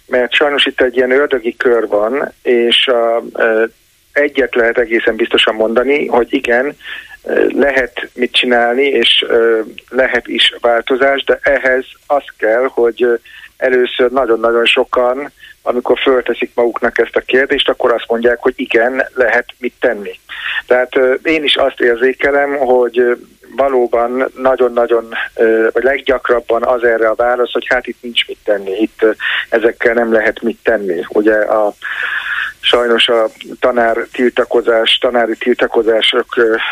[0.08, 2.90] mert sajnos itt egy ilyen ördögi kör van, és
[4.14, 6.78] egyet lehet egészen biztosan mondani, hogy igen,
[7.48, 9.26] lehet mit csinálni, és
[9.90, 13.20] lehet is változás, de ehhez az kell, hogy
[13.58, 15.32] először nagyon-nagyon sokan,
[15.68, 20.20] amikor fölteszik maguknak ezt a kérdést, akkor azt mondják, hogy igen, lehet mit tenni.
[20.68, 23.18] Tehát én is azt érzékelem, hogy
[23.56, 25.14] valóban nagyon-nagyon,
[25.72, 29.06] vagy leggyakrabban az erre a válasz, hogy hát itt nincs mit tenni, itt
[29.50, 31.06] ezekkel nem lehet mit tenni.
[31.10, 31.74] Ugye a
[32.60, 33.30] sajnos a
[33.60, 36.26] tanár tiltakozás, tanári tiltakozások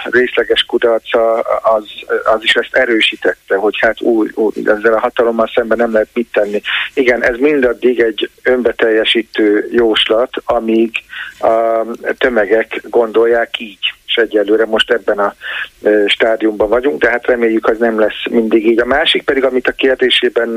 [0.03, 1.83] részleges kudarca az,
[2.23, 6.31] az is ezt erősítette, hogy hát új, új, ezzel a hatalommal szemben nem lehet mit
[6.31, 6.61] tenni.
[6.93, 10.91] Igen, ez mindaddig egy önbeteljesítő jóslat, amíg
[11.39, 11.81] a
[12.17, 13.93] tömegek gondolják így.
[14.07, 15.35] és egyelőre most ebben a
[16.07, 18.79] stádiumban vagyunk, de hát reméljük, az nem lesz mindig így.
[18.79, 20.49] A másik pedig, amit a kérdésében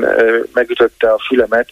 [0.53, 1.69] megütötte a fülemet,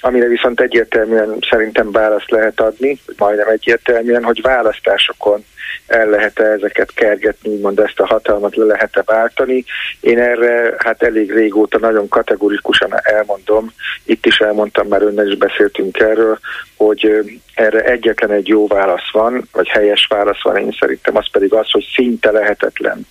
[0.00, 5.44] amire viszont egyértelműen szerintem választ lehet adni, majdnem egyértelműen, hogy választásokon
[5.86, 9.64] el lehet-e ezeket kergetni, úgymond ezt a hatalmat le lehet-e váltani.
[10.00, 13.72] Én erre hát elég régóta nagyon kategorikusan elmondom,
[14.04, 16.38] itt is elmondtam, már önnel is beszéltünk erről,
[16.76, 21.52] hogy erre egyetlen egy jó válasz van, vagy helyes válasz van, én szerintem az pedig
[21.52, 23.06] az, hogy szinte lehetetlen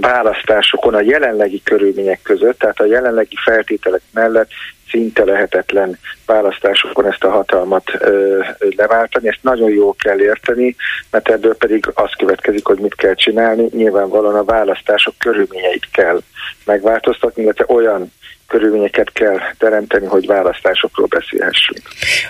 [0.00, 4.48] választásokon a jelenlegi körülmények között, tehát a jelenlegi feltételek mellett
[4.92, 8.38] szinte lehetetlen választásokon ezt a hatalmat ö,
[8.76, 9.28] leváltani.
[9.28, 10.76] Ezt nagyon jól kell érteni,
[11.10, 13.68] mert ebből pedig az következik, hogy mit kell csinálni.
[13.70, 16.22] Nyilvánvalóan a választások körülményeit kell
[16.64, 18.12] megváltoztatni, illetve olyan
[18.52, 21.80] körülményeket kell teremteni, hogy választásokról beszélhessünk.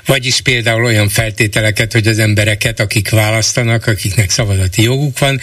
[0.07, 5.39] Vagyis például olyan feltételeket, hogy az embereket, akik választanak, akiknek szavazati joguk van,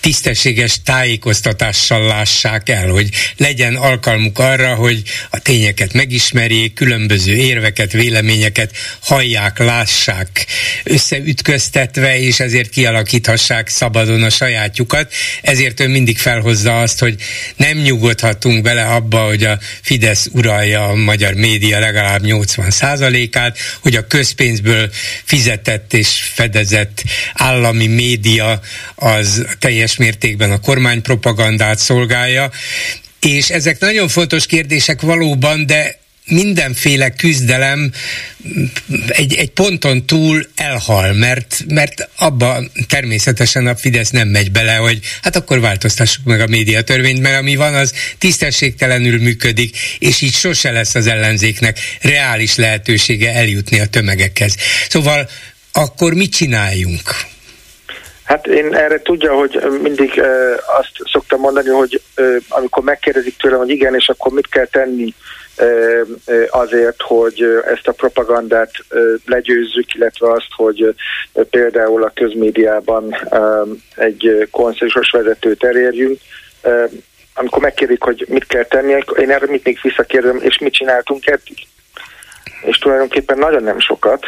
[0.00, 8.76] tisztességes tájékoztatással lássák el, hogy legyen alkalmuk arra, hogy a tényeket megismerjék, különböző érveket, véleményeket
[9.00, 10.46] hallják, lássák,
[10.84, 15.12] összeütköztetve, és ezért kialakíthassák szabadon a sajátjukat.
[15.42, 17.14] Ezért ő mindig felhozza azt, hogy
[17.56, 24.06] nem nyugodhatunk bele abba, hogy a Fidesz uralja a magyar média legalább 80%-át, hogy a
[24.06, 24.90] közpénzből
[25.24, 27.02] fizetett és fedezett
[27.34, 28.60] állami média
[28.94, 32.50] az teljes teljes mértékben a kormánypropagandát szolgálja,
[33.20, 37.92] és ezek nagyon fontos kérdések valóban, de mindenféle küzdelem
[39.08, 45.00] egy, egy ponton túl elhal, mert, mert abba természetesen a Fidesz nem megy bele, hogy
[45.22, 50.70] hát akkor változtassuk meg a médiatörvényt, mert ami van, az tisztességtelenül működik, és így sose
[50.70, 54.54] lesz az ellenzéknek reális lehetősége eljutni a tömegekhez.
[54.88, 55.28] Szóval
[55.72, 57.28] akkor mit csináljunk?
[58.30, 60.22] Hát én erre tudja, hogy mindig
[60.78, 62.00] azt szoktam mondani, hogy
[62.48, 65.14] amikor megkérdezik tőlem, hogy igen, és akkor mit kell tenni
[66.50, 68.70] azért, hogy ezt a propagandát
[69.26, 70.94] legyőzzük, illetve azt, hogy
[71.50, 73.16] például a közmédiában
[73.96, 76.18] egy konszenzusos vezetőt elérjünk.
[77.34, 81.56] Amikor megkérdik, hogy mit kell tenni, én erre mit még visszakérdem, és mit csináltunk eddig?
[82.62, 84.26] És tulajdonképpen nagyon nem sokat,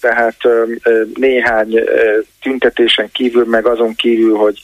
[0.00, 0.36] tehát
[1.14, 1.84] néhány
[2.42, 4.60] tüntetésen kívül, meg azon kívül, hogy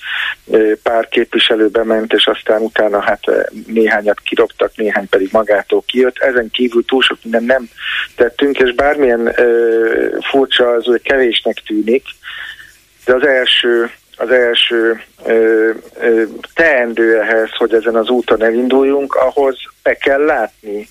[0.83, 3.21] pár képviselő bement, és aztán utána hát
[3.67, 6.19] néhányat kirobtak, néhány pedig magától kijött.
[6.19, 7.69] Ezen kívül túl sok minden nem
[8.17, 9.35] tettünk, és bármilyen
[10.31, 12.05] furcsa az, hogy kevésnek tűnik,
[13.05, 16.23] de az első az első ö, ö,
[16.55, 20.89] teendő ehhez, hogy ezen az úton elinduljunk, ahhoz be kell látni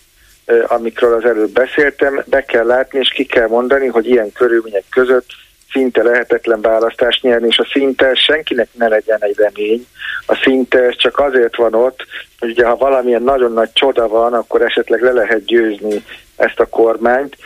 [0.67, 5.25] amikről az előbb beszéltem, be kell látni és ki kell mondani, hogy ilyen körülmények között
[5.71, 9.85] szinte lehetetlen választást nyerni, és a szinte senkinek ne legyen egy remény.
[10.25, 12.05] A szinte csak azért van ott,
[12.39, 16.03] hogy ugye ha valamilyen nagyon nagy csoda van, akkor esetleg le lehet győzni
[16.41, 17.37] ezt a kormányt,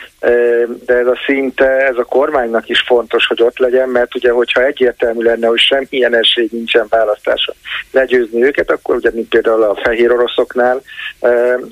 [0.86, 4.64] de ez a szinte, ez a kormánynak is fontos, hogy ott legyen, mert ugye, hogyha
[4.64, 7.54] egyértelmű lenne, hogy semmilyen esély nincsen választása
[7.90, 10.82] legyőzni őket, akkor ugye, mint például a fehér oroszoknál,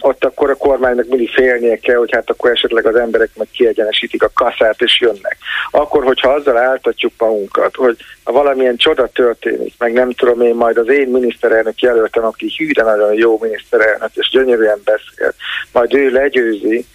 [0.01, 4.23] ott akkor a kormánynak mindig félnie kell, hogy hát akkor esetleg az emberek meg kiegyenesítik
[4.23, 5.37] a kaszát és jönnek.
[5.71, 10.77] Akkor, hogyha azzal áltatjuk magunkat, hogy ha valamilyen csoda történik, meg nem tudom én, majd
[10.77, 15.35] az én miniszterelnök jelöltem, aki hű, de nagyon jó miniszterelnök, és gyönyörűen beszél,
[15.73, 16.87] majd ő legyőzi,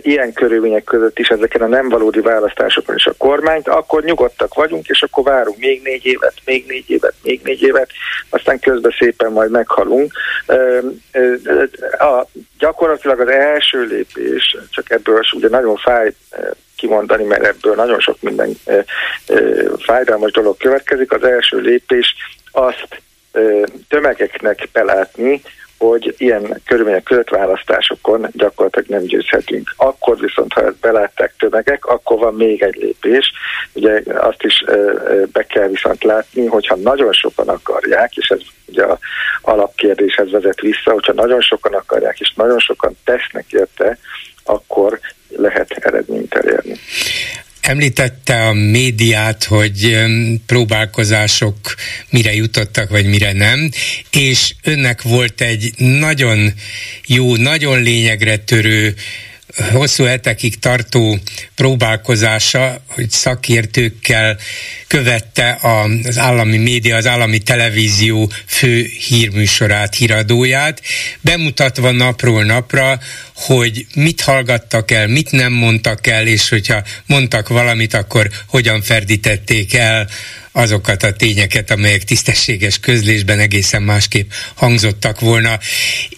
[0.00, 4.88] ilyen körülmények között is ezeken a nem valódi választásokon is a kormányt, akkor nyugodtak vagyunk,
[4.88, 7.90] és akkor várunk még négy évet, még négy évet, még négy évet,
[8.30, 10.12] aztán közben szépen majd meghalunk.
[11.98, 12.26] A,
[12.58, 16.12] gyakorlatilag az első lépés, csak ebből ugye nagyon fáj
[16.76, 18.58] kimondani, mert ebből nagyon sok minden
[19.78, 21.12] fájdalmas dolog következik.
[21.12, 22.14] Az első lépés
[22.50, 23.00] azt
[23.88, 25.42] tömegeknek belátni,
[25.78, 29.74] hogy ilyen körülmények között választásokon gyakorlatilag nem győzhetünk.
[29.76, 33.32] Akkor viszont, ha ezt belátták tömegek, akkor van még egy lépés.
[33.72, 34.64] Ugye azt is
[35.32, 38.98] be kell viszont látni, hogyha nagyon sokan akarják, és ez ugye a
[39.42, 43.98] alapkérdéshez vezet vissza, hogyha nagyon sokan akarják, és nagyon sokan tesznek érte,
[44.44, 46.76] akkor lehet eredményt elérni.
[47.66, 49.98] Említette a médiát, hogy
[50.46, 51.56] próbálkozások
[52.10, 53.70] mire jutottak, vagy mire nem,
[54.10, 56.52] és önnek volt egy nagyon
[57.06, 58.94] jó, nagyon lényegre törő
[59.72, 61.18] hosszú hetekig tartó
[61.54, 64.38] próbálkozása, hogy szakértőkkel
[64.86, 70.82] követte az állami média, az állami televízió fő hírműsorát, híradóját,
[71.20, 73.00] bemutatva napról napra,
[73.34, 79.74] hogy mit hallgattak el, mit nem mondtak el, és hogyha mondtak valamit, akkor hogyan ferdítették
[79.74, 80.08] el
[80.52, 85.58] azokat a tényeket, amelyek tisztességes közlésben egészen másképp hangzottak volna.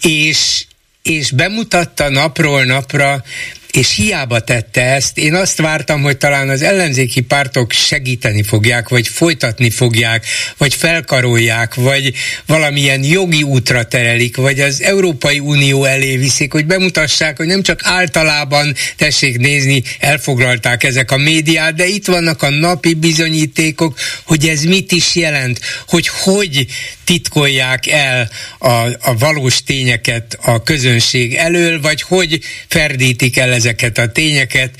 [0.01, 0.65] És,
[1.09, 3.23] és bemutatta napról napra
[3.71, 5.17] és hiába tette ezt.
[5.17, 10.25] Én azt vártam, hogy talán az ellenzéki pártok segíteni fogják, vagy folytatni fogják,
[10.57, 12.13] vagy felkarolják, vagy
[12.45, 17.79] valamilyen jogi útra terelik, vagy az Európai Unió elé viszik, hogy bemutassák, hogy nem csak
[17.83, 24.63] általában, tessék nézni, elfoglalták ezek a médiát, de itt vannak a napi bizonyítékok, hogy ez
[24.63, 26.65] mit is jelent, hogy hogy
[27.09, 28.29] titkolják el
[28.59, 28.69] a,
[28.99, 34.71] a valós tényeket a közönség elől, vagy hogy ferdítik el ezeket a tényeket,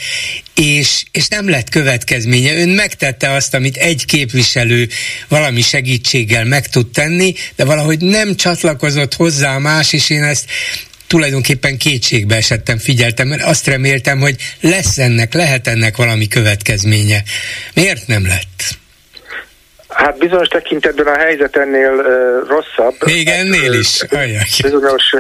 [0.56, 2.54] és, és nem lett következménye.
[2.54, 4.90] Ön megtette azt, amit egy képviselő
[5.28, 10.46] valami segítséggel meg tud tenni, de valahogy nem csatlakozott hozzá más, és én ezt
[11.08, 17.24] tulajdonképpen kétségbe esettem, figyeltem, mert azt reméltem, hogy lesz ennek, lehet ennek valami következménye.
[17.74, 18.78] Miért nem lett?
[20.00, 22.96] Hát bizonyos tekintetben a helyzet ennél uh, rosszabb.
[23.06, 24.06] Még ennél is.
[24.62, 25.16] Bizonyos,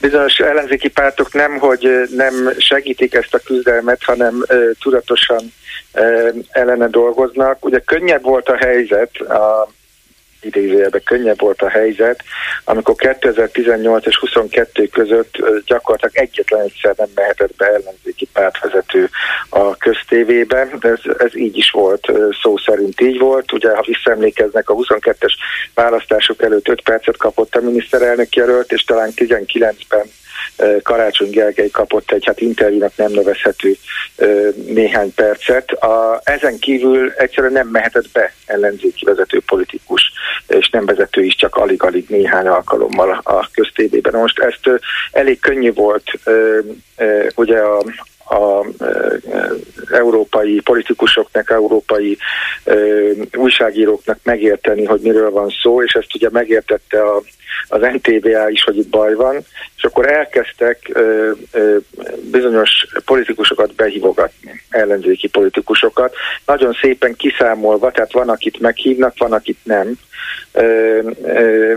[0.00, 5.52] bizonyos ellenzéki pártok nem, hogy nem segítik ezt a küzdelmet, hanem uh, tudatosan
[5.92, 7.64] uh, ellene dolgoznak.
[7.64, 9.68] Ugye könnyebb volt a helyzet a
[10.44, 12.22] idézőjelben könnyebb volt a helyzet,
[12.64, 15.36] amikor 2018 és 22 között
[15.66, 19.08] gyakorlatilag egyetlen egyszer nem mehetett be ellenzéki pártvezető
[19.48, 20.78] a köztévében.
[20.80, 22.12] Ez, ez így is volt,
[22.42, 23.52] szó szerint így volt.
[23.52, 25.32] Ugye, ha visszaemlékeznek, a 22-es
[25.74, 30.04] választások előtt 5 percet kapott a miniszterelnök jelölt, és talán 19-ben
[30.82, 33.76] Karácsony Gergely kapott egy hát interjúnak nem nevezhető
[34.66, 35.70] néhány percet.
[35.70, 40.12] A, ezen kívül egyszerűen nem mehetett be ellenzéki vezető politikus,
[40.46, 44.14] és nem vezető is, csak alig-alig néhány alkalommal a köztévében.
[44.14, 44.70] Most ezt
[45.12, 46.04] elég könnyű volt
[47.34, 47.82] ugye a,
[48.30, 48.66] a
[49.92, 52.18] európai politikusoknak, európai
[53.36, 57.22] újságíróknak megérteni, hogy miről van szó, és ezt ugye megértette a,
[57.68, 59.36] az NTVA is, hogy itt baj van,
[59.76, 61.76] és akkor elkezdtek ö, ö,
[62.30, 66.14] bizonyos politikusokat behívogatni, ellenzéki politikusokat,
[66.46, 69.98] nagyon szépen kiszámolva, tehát van, akit meghívnak, van, akit nem,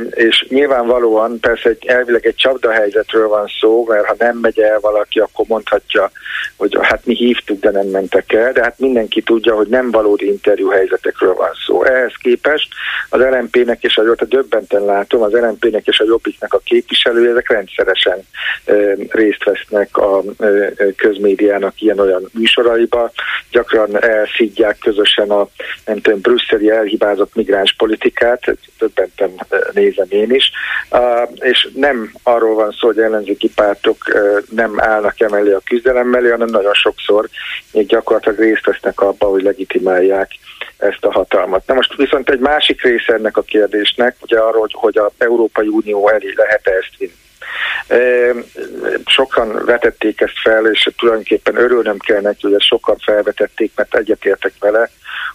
[0.10, 5.20] és nyilvánvalóan persze egy, elvileg egy csapdahelyzetről van szó, mert ha nem megy el valaki,
[5.20, 6.12] akkor mondhatja,
[6.56, 10.28] hogy hát mi hívtuk, de nem mentek el, de hát mindenki tudja, hogy nem valódi
[10.28, 11.84] interjú helyzetekről van szó.
[11.84, 12.68] Ehhez képest
[13.10, 17.50] az LMP-nek és a, a döbbenten látom, az LMP-nek és a Jobbiknek a képviselői, ezek
[17.50, 18.20] rendszeresen
[19.10, 20.24] részt vesznek a
[20.96, 23.12] közmédiának ilyen-olyan műsoraiba,
[23.52, 25.48] gyakran elszidják közösen a
[25.86, 30.52] nem tudom, brüsszeli elhibázott migráns politikát, tehát többentem nézem én is,
[31.34, 33.98] és nem arról van szó, hogy ellenzéki pártok
[34.50, 37.30] nem állnak emellé a küzdelem mellé, hanem nagyon sokszor
[37.72, 40.32] még gyakorlatilag részt vesznek abba, hogy legitimálják
[40.78, 41.68] ezt a hatalmat.
[41.68, 45.68] Na most viszont egy másik része ennek a kérdésnek, ugye arról, hogy, hogy az Európai
[45.68, 47.22] Unió elé lehet-e ezt vinni.
[49.06, 54.90] Sokan vetették ezt fel, és tulajdonképpen örülnem kell neki, hogy sokan felvetették, mert egyetértek vele,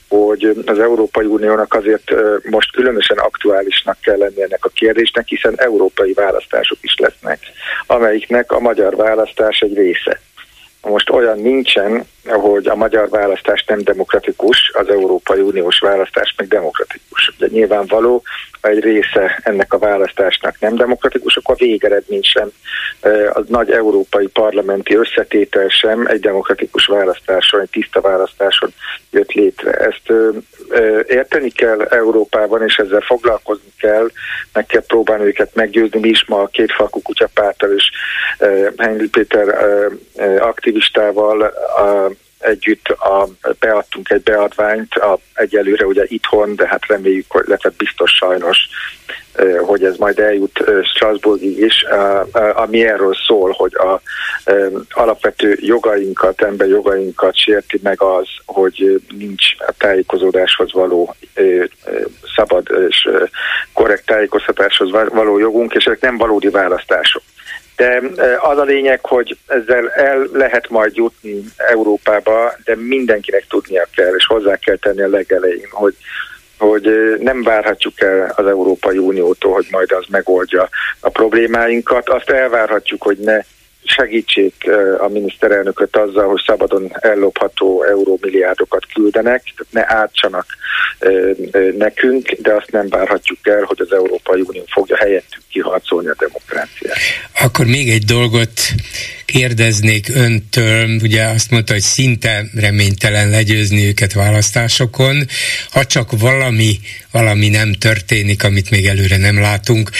[0.08, 2.14] hogy az Európai Uniónak azért
[2.50, 7.38] most különösen aktuálisnak kell lenni ennek a kérdésnek, hiszen európai választások is lesznek,
[7.86, 10.20] amelyiknek a magyar választás egy része.
[10.82, 17.32] Most olyan nincsen, hogy a magyar választás nem demokratikus, az Európai Uniós választás meg demokratikus.
[17.38, 18.22] De nyilvánvaló,
[18.60, 22.50] egy része ennek a választásnak nem demokratikus, akkor a végeredmény sem,
[23.32, 28.72] a nagy európai parlamenti összetétel sem egy demokratikus választáson, egy tiszta választáson
[29.10, 29.70] jött létre.
[29.70, 30.12] Ezt
[31.06, 34.10] érteni kell Európában, és ezzel foglalkozni kell,
[34.52, 36.00] meg kell próbálni őket meggyőzni.
[36.00, 37.90] Mi is ma a két falkú kutyapártal és
[38.76, 39.48] Henry Péter
[40.68, 41.52] aktivistával
[42.38, 43.28] együtt a,
[43.58, 48.58] beadtunk egy beadványt, a, egyelőre ugye itthon, de hát reméljük, hogy lehet biztos sajnos,
[49.60, 51.84] hogy ez majd eljut Strasbourgig is,
[52.54, 54.00] ami erről szól, hogy a
[54.90, 61.14] alapvető jogainkat, emberi jogainkat sérti meg az, hogy nincs a tájékozódáshoz való
[62.36, 63.08] szabad és
[63.72, 67.22] korrekt tájékoztatáshoz való jogunk, és ezek nem valódi választások.
[67.78, 68.02] De
[68.40, 74.26] az a lényeg, hogy ezzel el lehet majd jutni Európába, de mindenkinek tudnia kell, és
[74.26, 75.94] hozzá kell tenni a legelején, hogy
[76.58, 80.68] hogy nem várhatjuk el az Európai Uniótól, hogy majd az megoldja
[81.00, 82.08] a problémáinkat.
[82.08, 83.40] Azt elvárhatjuk, hogy ne
[83.88, 84.54] segítsék
[84.98, 90.46] a miniszterelnököt azzal, hogy szabadon ellopható eurómilliárdokat küldenek, ne átsanak
[91.78, 96.96] nekünk, de azt nem várhatjuk el, hogy az Európai Unió fogja helyettük kiharcolni a demokráciát.
[97.40, 98.50] Akkor még egy dolgot
[99.24, 105.26] kérdeznék öntől, ugye azt mondta, hogy szinte reménytelen legyőzni őket választásokon,
[105.70, 106.78] ha csak valami,
[107.18, 109.90] valami nem történik, amit még előre nem látunk.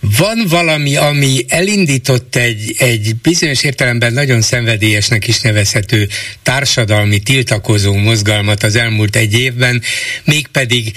[0.00, 6.08] Van valami, ami elindított egy, egy bizonyos értelemben nagyon szenvedélyesnek is nevezhető
[6.42, 9.82] társadalmi tiltakozó mozgalmat az elmúlt egy évben,
[10.24, 10.92] mégpedig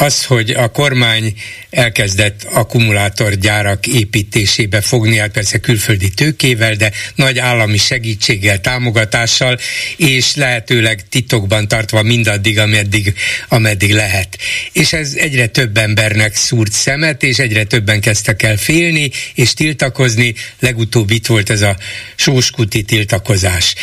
[0.00, 1.34] az, hogy a kormány
[1.70, 9.58] elkezdett akkumulátorgyárak építésébe fogni, hát persze külföldi tőkével, de nagy állami segítséggel, támogatással,
[9.96, 13.14] és lehetőleg titokban tartva mindaddig, ameddig,
[13.48, 14.38] ameddig lehet.
[14.72, 20.34] És ez egyre több embernek szúrt szemet, és egyre többen kezdtek el félni, és tiltakozni.
[20.58, 21.76] Legutóbb itt volt ez a
[22.16, 23.74] sóskuti tiltakozás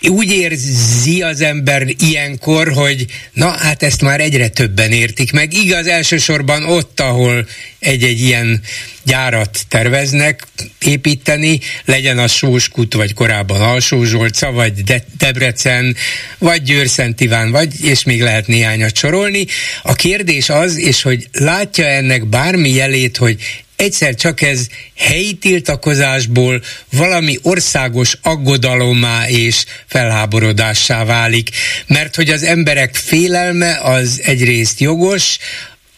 [0.00, 5.52] úgy érzi az ember ilyenkor, hogy na hát ezt már egyre többen értik meg.
[5.52, 7.46] Igaz, elsősorban ott, ahol
[7.78, 8.60] egy-egy ilyen
[9.04, 10.46] gyárat terveznek
[10.78, 15.96] építeni, legyen az Sóskut, vagy korábban Alsózsolca, vagy De- Debrecen,
[16.38, 19.46] vagy Győr-Szent Iván, vagy, és még lehet néhányat sorolni.
[19.82, 23.36] A kérdés az, és hogy látja ennek bármi jelét, hogy
[23.76, 24.66] egyszer csak ez
[24.96, 26.62] helyi tiltakozásból
[26.92, 31.50] valami országos aggodalommá és felháborodássá válik,
[31.86, 35.38] mert hogy az emberek félelme az egyrészt jogos,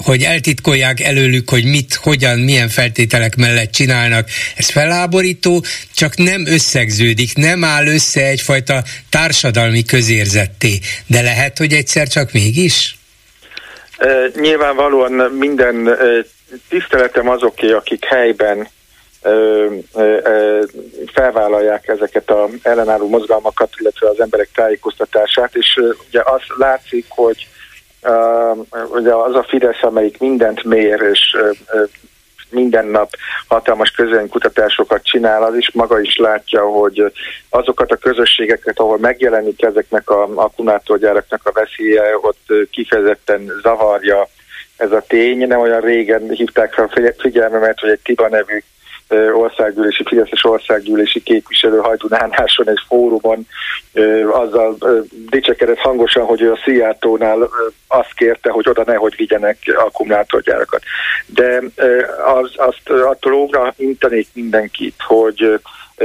[0.05, 5.65] hogy eltitkolják előlük, hogy mit, hogyan, milyen feltételek mellett csinálnak, ez felháborító,
[5.95, 10.79] csak nem összegződik, nem áll össze egyfajta társadalmi közérzetté.
[11.07, 12.97] De lehet, hogy egyszer csak mégis?
[14.41, 15.89] nyilvánvalóan minden
[16.69, 18.69] tiszteletem azoké, akik helyben
[19.23, 20.63] ö, ö, ö,
[21.13, 27.47] felvállalják ezeket az ellenálló mozgalmakat, illetve az emberek tájékoztatását, és ugye az látszik, hogy
[28.91, 31.37] ugye az a Fidesz, amelyik mindent mér, és
[32.51, 33.11] minden nap
[33.49, 37.13] hatalmas közönkutatásokat csinál, az is maga is látja, hogy
[37.49, 44.29] azokat a közösségeket, ahol megjelenik ezeknek a akkumulátorgyáraknak a veszélye, ott kifejezetten zavarja
[44.79, 45.47] ez a tény.
[45.47, 48.63] Nem olyan régen hívták fel figyelmemet, hogy egy Tiba nevű
[49.33, 53.47] országgyűlési, Fideszes országgyűlési képviselő Hajdunánáson egy fórumon
[54.31, 54.77] azzal
[55.31, 57.49] dicsekedett hangosan, hogy ő a Szijjártónál
[57.89, 60.83] azt kérte, hogy oda nehogy vigyenek akkumulátorgyárakat.
[61.27, 61.63] De
[62.25, 65.61] az, azt attól óvra intenék mindenkit, hogy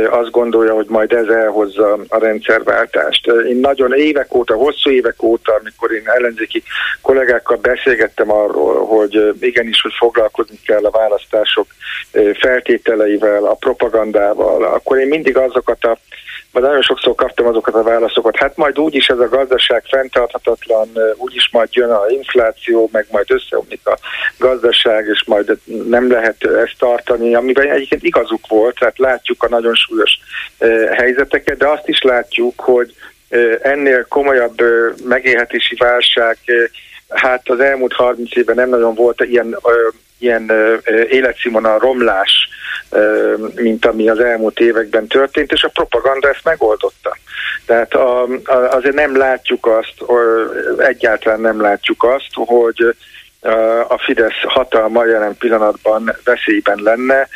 [0.10, 3.28] azt gondolja, hogy majd ez elhozza a rendszerváltást.
[3.28, 6.64] Én nagyon évek óta, hosszú évek óta, amikor én ellenzéki
[7.02, 11.68] kollégákkal beszélgettem arról, hogy igenis, hogy foglalkozni kell a választások
[12.40, 15.98] feltételeivel, a propagandával, akkor én mindig azokat a
[16.54, 21.50] vagy nagyon sokszor kaptam azokat a válaszokat, hát majd úgyis ez a gazdaság fenntarthatatlan, úgyis
[21.52, 23.98] majd jön a infláció, meg majd összeomlik a
[24.38, 25.58] gazdaság, és majd
[25.88, 30.20] nem lehet ezt tartani, amiben egyébként igazuk volt, tehát látjuk a nagyon súlyos
[30.92, 32.96] helyzeteket, de azt is látjuk, hogy
[33.62, 34.62] ennél komolyabb
[35.04, 36.38] megélhetési válság,
[37.10, 39.58] hát az elmúlt 30 évben nem nagyon volt ilyen
[40.20, 40.52] ilyen
[41.10, 42.50] életszínvonal romlás,
[43.56, 47.18] mint ami az elmúlt években történt, és a propaganda ezt megoldotta.
[47.66, 48.28] Tehát a,
[48.70, 49.94] azért nem látjuk azt,
[50.78, 52.96] egyáltalán nem látjuk azt, hogy
[53.88, 57.28] a Fidesz hatalma jelen pillanatban veszélyben lenne.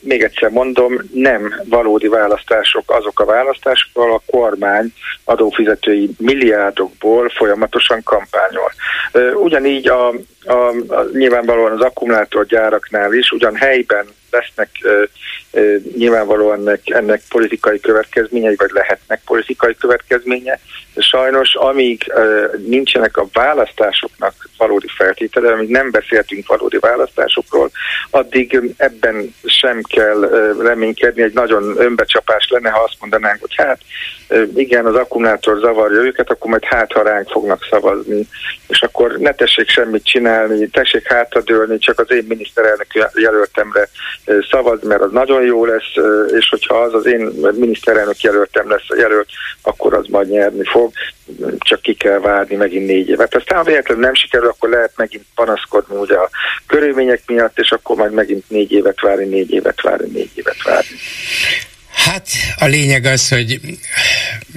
[0.00, 4.92] Még egyszer mondom, nem valódi választások azok a választások, ahol a kormány
[5.24, 8.72] adófizetői milliárdokból folyamatosan kampányol.
[9.34, 10.08] Ugyanígy a,
[10.44, 10.52] a,
[10.88, 14.68] a, nyilvánvalóan az akkumulátorgyáraknál is, ugyan helyben lesznek
[15.96, 20.60] nyilvánvalóan ennek, ennek politikai következményei, vagy lehetnek politikai következménye,
[20.96, 22.12] sajnos amíg
[22.66, 27.70] nincsenek a választásoknak valódi feltétele, amíg nem beszéltünk valódi választásokról,
[28.10, 30.20] addig ebben sem kell
[30.60, 33.80] reménykedni, egy nagyon önbecsapás lenne, ha azt mondanánk, hogy hát
[34.54, 38.26] igen, az akkumulátor zavarja őket, akkor majd hát, ránk fognak szavazni,
[38.68, 43.88] és akkor ne tessék semmit csinálni, tessék hátradőlni, csak az én miniszterelnök jelöltemre
[44.50, 45.92] szavaz, mert az nagyon jó lesz,
[46.38, 49.28] és hogyha az az én miniszterelnök jelöltem lesz a jelölt,
[49.62, 50.92] akkor az majd nyerni fog,
[51.58, 53.34] csak ki kell várni megint négy évet.
[53.34, 56.30] Aztán ha véletlenül nem sikerül, akkor lehet megint panaszkodni ugye a
[56.66, 60.96] körülmények miatt, és akkor majd megint négy évet várni, négy évet várni, négy évet várni.
[61.94, 62.26] Hát
[62.56, 63.60] a lényeg az, hogy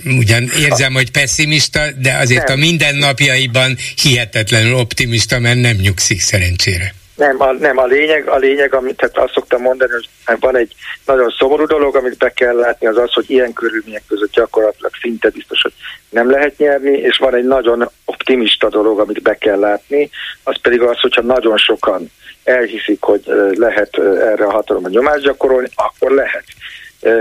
[0.06, 2.58] ugyan érzem, hogy pessimista, de azért nem.
[2.58, 6.94] a mindennapjaiban hihetetlenül optimista, mert nem nyugszik szerencsére.
[7.16, 10.08] Nem, a, nem a lényeg, a lényeg, amit tehát azt szoktam mondani, hogy
[10.40, 10.76] van egy
[11.06, 15.30] nagyon szomorú dolog, amit be kell látni, az az, hogy ilyen körülmények között gyakorlatilag szinte
[15.30, 15.74] biztos, hogy
[16.10, 20.10] nem lehet nyerni, és van egy nagyon optimista dolog, amit be kell látni,
[20.44, 22.12] az pedig az, hogyha nagyon sokan
[22.44, 23.24] elhiszik, hogy
[23.54, 26.44] lehet erre a hatalomra nyomást gyakorolni, akkor lehet.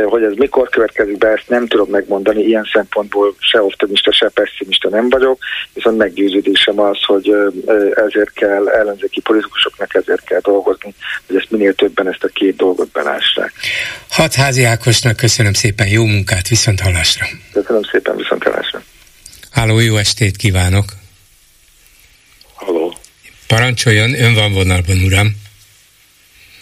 [0.06, 4.88] Hogy ez mikor következik be, ezt nem tudom megmondani, ilyen szempontból se optimista, se pessimista
[4.88, 5.38] nem vagyok,
[5.72, 7.34] viszont meggyőződésem az, hogy
[7.94, 10.94] ezért kell ellenzéki politikusoknak ezért kell dolgozni,
[11.26, 13.52] hogy ezt minél többen ezt a két dolgot belássák.
[14.08, 17.26] Hatházi Ákosnak köszönöm szépen, jó munkát, viszont hallásra.
[17.52, 18.82] Köszönöm szépen, viszont hallásra.
[19.50, 20.84] Háló, jó estét kívánok!
[22.54, 22.94] Halló.
[23.46, 25.40] Parancsoljon, ön van vonalban, uram.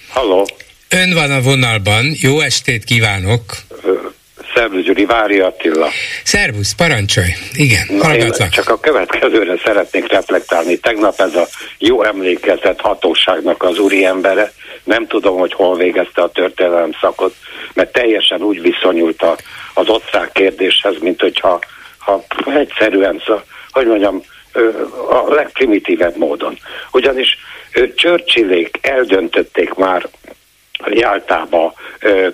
[0.08, 0.46] Halló.
[0.92, 3.40] Ön van a vonalban, jó estét kívánok!
[4.54, 5.88] Szervusz Gyuri, Vári Attila.
[6.24, 7.28] Szervusz, parancsolj!
[7.54, 8.48] Igen, Na, hallgatlak.
[8.48, 10.78] Csak a következőre szeretnék reflektálni.
[10.78, 11.46] Tegnap ez a
[11.78, 14.52] jó emlékezett hatóságnak az úri embere,
[14.84, 17.34] nem tudom, hogy hol végezte a történelem szakot,
[17.74, 19.36] mert teljesen úgy viszonyult a,
[19.74, 21.58] az osztrák kérdéshez, mint hogyha
[21.98, 24.22] ha egyszerűen, szóval, hogy mondjam,
[25.10, 26.58] a legprimitívebb módon.
[26.92, 27.38] Ugyanis
[27.94, 30.08] Churchillék eldöntötték már
[30.86, 31.74] Jáltába,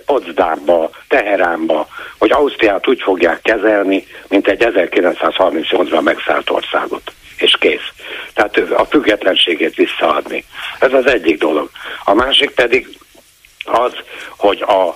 [0.07, 7.13] Potsdamba, Teheránba, hogy Ausztriát úgy fogják kezelni, mint egy 1938-ban megszállt országot.
[7.37, 7.93] És kész.
[8.35, 10.45] Tehát a függetlenségét visszaadni.
[10.79, 11.71] Ez az egyik dolog.
[12.05, 12.99] A másik pedig
[13.65, 13.93] az,
[14.37, 14.95] hogy a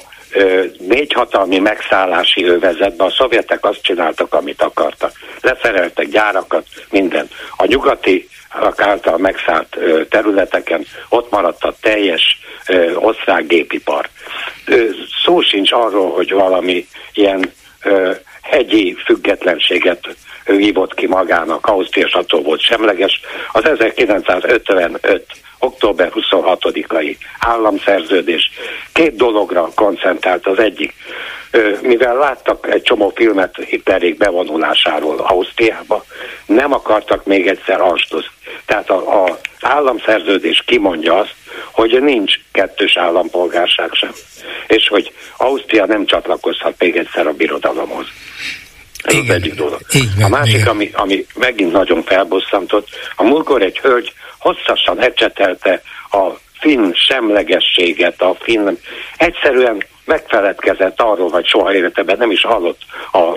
[0.79, 5.13] négy hatalmi megszállási övezetben a szovjetek azt csináltak, amit akartak.
[5.41, 7.29] Leszereltek gyárakat, minden.
[7.57, 8.29] A nyugati
[8.77, 9.79] által megszállt
[10.09, 12.39] területeken ott maradt a teljes
[12.95, 14.09] osztrák gépipar.
[15.25, 17.53] Szó sincs arról, hogy valami ilyen
[18.43, 23.21] hegyi függetlenséget hívott ki magának, Ausztria attól volt semleges.
[23.53, 25.27] Az 1955
[25.61, 28.51] október 26-ai államszerződés
[28.93, 30.95] két dologra koncentrált az egyik.
[31.83, 36.05] Mivel láttak egy csomó filmet Hitlerék bevonulásáról Ausztriába,
[36.47, 38.27] nem akartak még egyszer Anstosz.
[38.67, 41.35] Tehát a, a államszerződés kimondja azt,
[41.73, 44.13] hogy nincs kettős állampolgárság sem,
[44.67, 48.07] és hogy Ausztria nem csatlakozhat még egyszer a birodalomhoz.
[49.03, 49.81] Ez igen, az egyik dolog.
[49.91, 50.67] Igen, a másik, igen.
[50.67, 56.31] ami, ami megint nagyon felbosszantott, a múltkor egy hölgy hosszasan ecsetelte a
[56.61, 58.77] finn semlegességet, a finn
[59.17, 62.81] egyszerűen megfeledkezett arról, vagy soha életeben nem is hallott
[63.13, 63.37] a, a,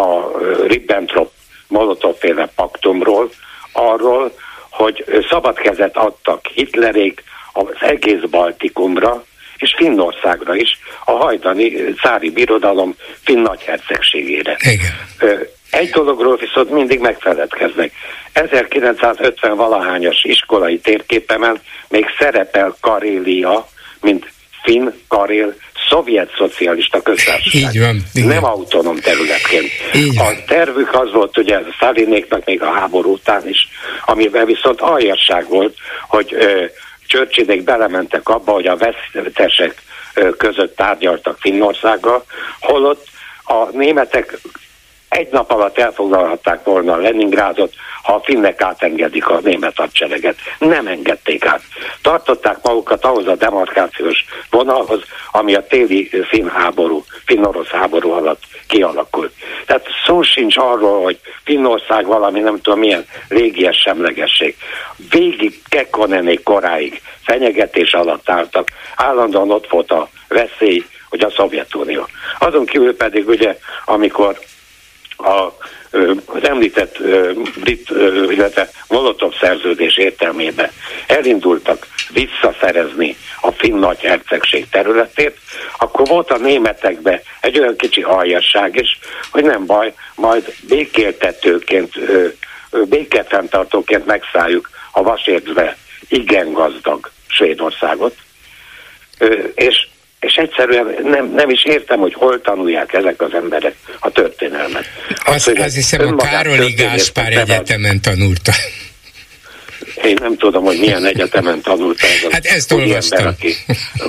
[0.00, 0.30] a
[0.66, 1.30] Ribbentrop
[1.68, 3.30] Molotov féle paktumról,
[3.72, 4.32] arról,
[4.70, 7.22] hogy szabad kezet adtak Hitlerék
[7.52, 9.24] az egész Baltikumra,
[9.56, 11.72] és Finnországra is, a hajdani
[12.02, 14.56] szári birodalom finn nagyhercegségére.
[14.60, 15.48] Igen.
[15.78, 17.92] Egy dologról viszont mindig megfeledkeznek.
[18.32, 23.68] 1950 valahányas iskolai térképemen még szerepel Karélia,
[24.00, 24.32] mint
[24.62, 25.54] finn, karél,
[25.88, 27.74] szovjet szocialista köztársaság.
[27.74, 28.02] Így van.
[28.14, 28.28] Igen.
[28.28, 29.70] Nem autonóm területként.
[29.92, 30.26] Igen.
[30.26, 33.68] A tervük az volt, ugye a Szalinéknak még a háború után is,
[34.04, 35.76] amiben viszont aljasság volt,
[36.08, 36.36] hogy
[37.06, 39.82] Churchillék belementek abba, hogy a vesztesek
[40.36, 42.24] között tárgyaltak Finnországgal,
[42.60, 43.06] holott
[43.44, 44.38] a németek
[45.08, 47.72] egy nap alatt elfoglalhatták volna Leningrádot,
[48.02, 50.36] ha a finnek átengedik a német hadsereget.
[50.58, 51.62] Nem engedték át.
[52.02, 55.02] Tartották magukat ahhoz a demarkációs vonalhoz,
[55.32, 59.32] ami a téli finn háború, finn-orosz háború alatt kialakult.
[59.66, 64.56] Tehát szó sincs arról, hogy Finnország valami nem tudom milyen régies semlegesség.
[65.10, 68.68] Végig Kekkonenék koráig fenyegetés alatt álltak.
[68.96, 72.06] Állandóan ott volt a veszély, hogy a Szovjetunió.
[72.38, 74.38] Azon kívül pedig ugye, amikor
[75.24, 75.56] a,
[76.26, 76.98] az említett
[77.60, 77.90] brit,
[78.30, 80.70] illetve Molotov szerződés értelmében
[81.06, 85.36] elindultak visszaszerezni a finn nagy hercegség területét,
[85.78, 88.98] akkor volt a németekben egy olyan kicsi aljasság is,
[89.30, 91.94] hogy nem baj, majd békéltetőként,
[92.88, 95.76] békefenntartóként megszálljuk a vasércbe
[96.08, 98.14] igen gazdag Svédországot,
[99.54, 99.86] és
[100.24, 104.84] és egyszerűen nem, nem is értem, hogy hol tanulják ezek az emberek a történelmet.
[105.24, 108.52] Az, az, az hiszem a Károli Gáspár egyetemen tanulta.
[110.04, 113.18] Én nem tudom, hogy milyen egyetemen tanulta ez Hát ezt olvastam.
[113.18, 113.54] Ember, aki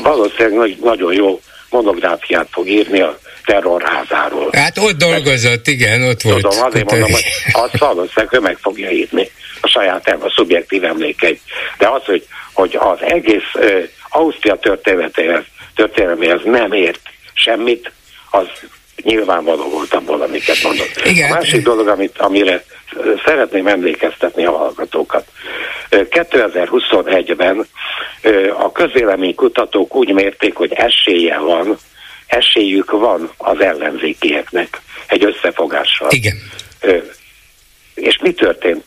[0.03, 4.49] valószínűleg nagyon jó monográfiát fog írni a terrorházáról.
[4.51, 6.53] Hát ott dolgozott, igen, ott Tudom, volt.
[6.53, 9.29] Tudom, azért mondom, hogy azt valószínűleg ő meg fogja írni
[9.61, 11.41] a saját a szubjektív emlékeit.
[11.77, 15.43] De az, hogy, hogy az egész uh, Ausztria történetéhez
[15.75, 17.01] történelméhez nem ért
[17.33, 17.91] semmit,
[18.29, 18.47] az
[19.03, 21.01] nyilvánvaló volt abból, amiket mondott.
[21.05, 21.31] Igen.
[21.31, 22.63] A másik dolog, amit, amire
[23.25, 25.27] szeretném emlékeztetni a hallgatókat.
[25.89, 27.67] 2021-ben
[28.57, 31.77] a közvéleménykutatók úgy mérték, hogy esélye van,
[32.27, 36.07] esélyük van az ellenzékieknek egy összefogással.
[36.11, 36.35] Igen.
[37.95, 38.83] És mi történt?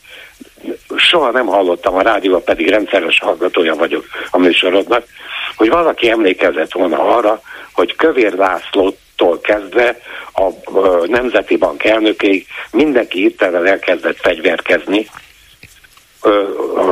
[0.95, 5.03] Soha nem hallottam, a rádióban pedig rendszeres hallgatója vagyok a műsorodnak,
[5.59, 7.41] hogy valaki emlékezett volna arra,
[7.73, 9.97] hogy Kövér Lászlótól kezdve
[10.33, 10.49] a,
[11.05, 15.09] Nemzeti Bank elnökéig mindenki hirtelen elkezdett fegyverkezni,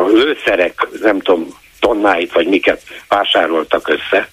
[0.07, 1.47] lőszerek, nem tudom,
[1.79, 4.29] tonnáit vagy miket vásároltak össze,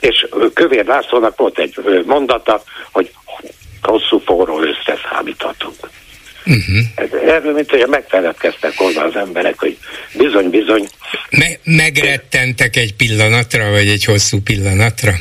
[0.00, 3.10] és Kövér Lászlónak volt egy mondata, hogy
[3.82, 5.76] hosszú forró összeszámíthatunk.
[6.48, 7.28] Uh-huh.
[7.28, 9.78] Erről, mint hogy megfeledkeztek volna az emberek, hogy
[10.12, 10.88] bizony-bizony...
[11.30, 15.12] Me- megrettentek egy pillanatra, vagy egy hosszú pillanatra?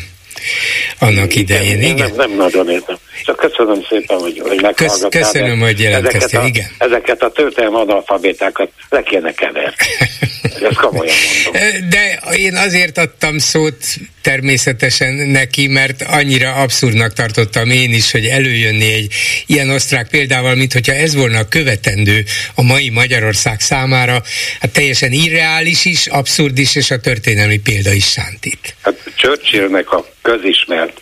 [0.99, 2.11] Annak idején, igen?
[2.15, 2.95] Nem, nem nagyon értem.
[3.23, 5.21] Csak köszönöm szépen, hogy, hogy meghallgattál.
[5.21, 6.67] Köszönöm, hogy jelentkeztél, ezeket igen.
[6.77, 9.75] A, ezeket a történelmi analfabétákat le kéne keverni.
[10.69, 11.89] Ezt komolyan mondom.
[11.89, 13.75] De én azért adtam szót
[14.21, 19.13] természetesen neki, mert annyira abszurdnak tartottam én is, hogy előjönni egy
[19.45, 22.23] ilyen osztrák példával, mint hogyha ez volna a követendő
[22.55, 24.23] a mai Magyarország számára,
[24.59, 28.75] hát teljesen irreális is, abszurd is, és a történelmi példa is sántít.
[28.81, 31.01] Hát Churchillnek a közismert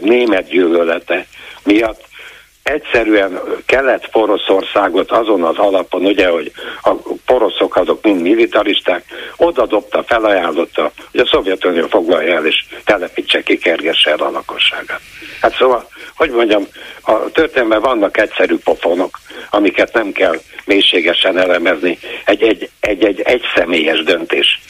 [0.00, 1.26] német gyűlölete
[1.64, 2.04] miatt
[2.62, 6.52] egyszerűen kelet-poroszországot azon az alapon, ugye, hogy
[6.82, 6.90] a
[7.26, 9.04] poroszok azok mind militaristák,
[9.36, 15.00] oda dobta, felajánlotta, hogy a Szovjetunió foglalja el és telepítse ki, kergesse a lakosságát.
[15.40, 16.66] Hát szóval, hogy mondjam,
[17.02, 19.18] a történetben vannak egyszerű pofonok,
[19.50, 21.98] amiket nem kell mélységesen elemezni.
[22.24, 24.60] Egy, egy, egy, egy, egy személyes döntés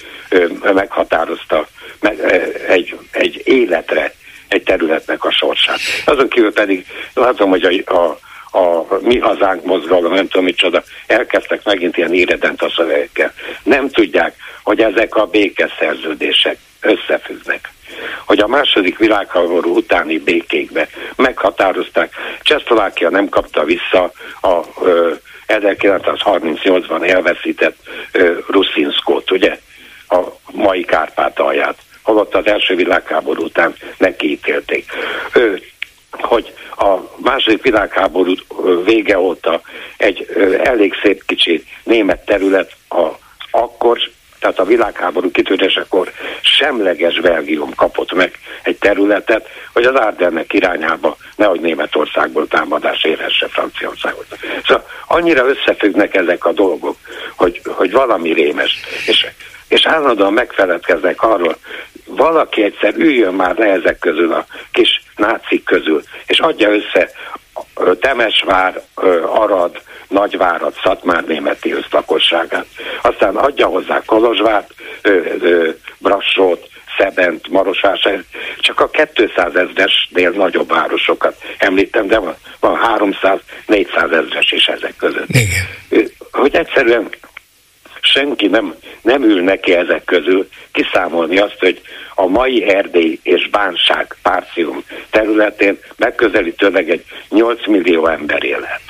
[0.74, 1.66] meghatározta
[2.00, 2.20] meg,
[2.68, 4.14] egy, egy életre
[4.48, 5.78] egy területnek a sorsát.
[6.04, 8.18] Azon kívül pedig látom, hogy a, a
[8.56, 13.32] a Mi Hazánk mozgalom, nem tudom micsoda, elkezdtek megint ilyen éredent a szövegekkel.
[13.62, 17.70] Nem tudják, hogy ezek a békeszerződések összefüggnek.
[18.24, 25.12] Hogy a második világháború utáni békékbe meghatározták, Csehszlovákia nem kapta vissza a ö,
[25.46, 27.76] 1938-ban elveszített
[28.12, 29.58] ö, Ruszinszkót, ugye?
[30.08, 30.20] A
[30.52, 34.92] mai Kárpátalját holott az első világháború után nekiítélték.
[35.34, 35.62] Ő,
[36.10, 38.34] hogy a második világháború
[38.84, 39.60] vége óta
[39.96, 40.26] egy
[40.62, 43.06] elég szép kicsi német terület a,
[43.50, 43.98] akkor,
[44.38, 51.60] tehát a világháború kitörésekor semleges Belgium kapott meg egy területet, hogy az Ardennek irányába nehogy
[51.60, 54.26] Németországból támadás érhesse Franciaországot.
[54.66, 56.96] Szóval annyira összefüggnek ezek a dolgok,
[57.36, 58.80] hogy, hogy valami rémes.
[59.06, 59.26] És
[59.68, 61.56] és állandóan megfeledkeznek arról,
[62.04, 67.10] valaki egyszer üljön már le ezek közül a kis nácik közül, és adja össze
[68.00, 68.82] Temesvár,
[69.24, 72.66] Arad, Nagyvárat, Szatmár németi összlakosságát.
[73.02, 74.74] Aztán adja hozzá Kolozsvárt,
[75.98, 76.68] Brassót,
[76.98, 78.22] Szebent, Marosvásár,
[78.58, 82.78] csak a 200 ezresnél nagyobb városokat említem, de van, van
[83.66, 85.28] 300-400 ezres is ezek között.
[85.28, 86.10] Igen.
[86.30, 87.08] Hogy egyszerűen
[88.06, 91.80] senki nem, nem ül neki ezek közül kiszámolni azt, hogy
[92.14, 98.80] a mai Erdély és Bánság Párcium területén megközelítőleg egy 8 millió ember élhet.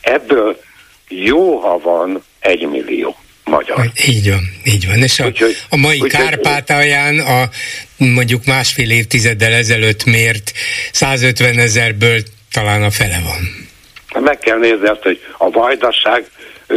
[0.00, 0.60] Ebből
[1.08, 3.90] jó, ha van egy millió magyar.
[4.06, 4.96] Így van, így van.
[4.96, 7.48] És a, úgyhogy, a mai úgy, Kárpátalján a
[7.96, 10.52] mondjuk másfél évtizeddel ezelőtt mért
[10.92, 12.20] 150 ezerből
[12.52, 13.68] talán a fele van.
[14.22, 16.24] Meg kell nézni azt, hogy a vajdaság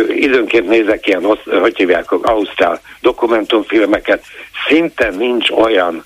[0.07, 1.23] időnként nézek ilyen,
[1.61, 4.23] hogy hívják, ausztrál dokumentumfilmeket,
[4.67, 6.05] szinte nincs olyan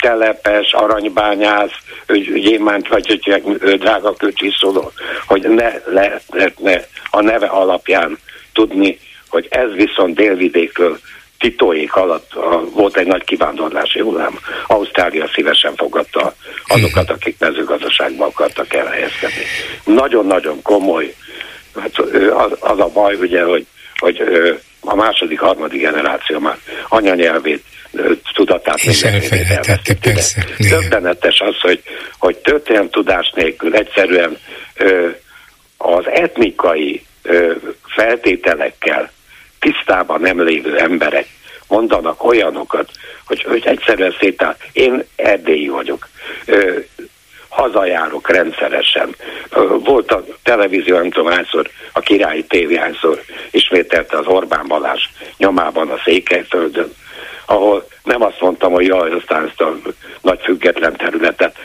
[0.00, 1.72] telepes, aranybányász,
[2.34, 3.18] gyémánt vagy
[3.78, 4.92] drága kőcsiszoló,
[5.26, 8.18] hogy ne lehetne a neve alapján
[8.52, 10.98] tudni, hogy ez viszont délvidékről
[11.38, 14.38] titóék alatt a, volt egy nagy kivándorlási hullám.
[14.66, 16.34] Ausztrália szívesen fogadta
[16.66, 19.42] azokat, akik mezőgazdaságban akartak elhelyezkedni.
[19.84, 21.14] Nagyon-nagyon komoly
[21.80, 21.98] Hát
[22.30, 23.66] az, az a baj, ugye, hogy,
[23.96, 24.22] hogy
[24.80, 26.58] a második, harmadik generáció már
[26.88, 27.62] anyanyelvét
[28.34, 30.44] tudatát és elfelejtette, persze.
[30.68, 31.82] Többenetes az, hogy,
[32.18, 34.38] hogy történelem tudás nélkül egyszerűen
[35.76, 37.04] az etnikai
[37.86, 39.10] feltételekkel
[39.60, 41.26] tisztában nem lévő emberek
[41.68, 42.90] mondanak olyanokat,
[43.26, 44.56] hogy, hogy egyszerűen szétáll.
[44.72, 46.08] Én erdélyi vagyok.
[47.56, 49.14] Hazajárok rendszeresen.
[49.84, 53.20] Volt a televízió, nem tudom hányszor, a királyi tévé hányszor
[53.50, 55.02] ismételte az Orbán Balázs
[55.36, 56.92] nyomában a Székelyföldön,
[57.46, 59.76] ahol nem azt mondtam, hogy jaj, aztán ezt a
[60.20, 61.56] nagy független területet.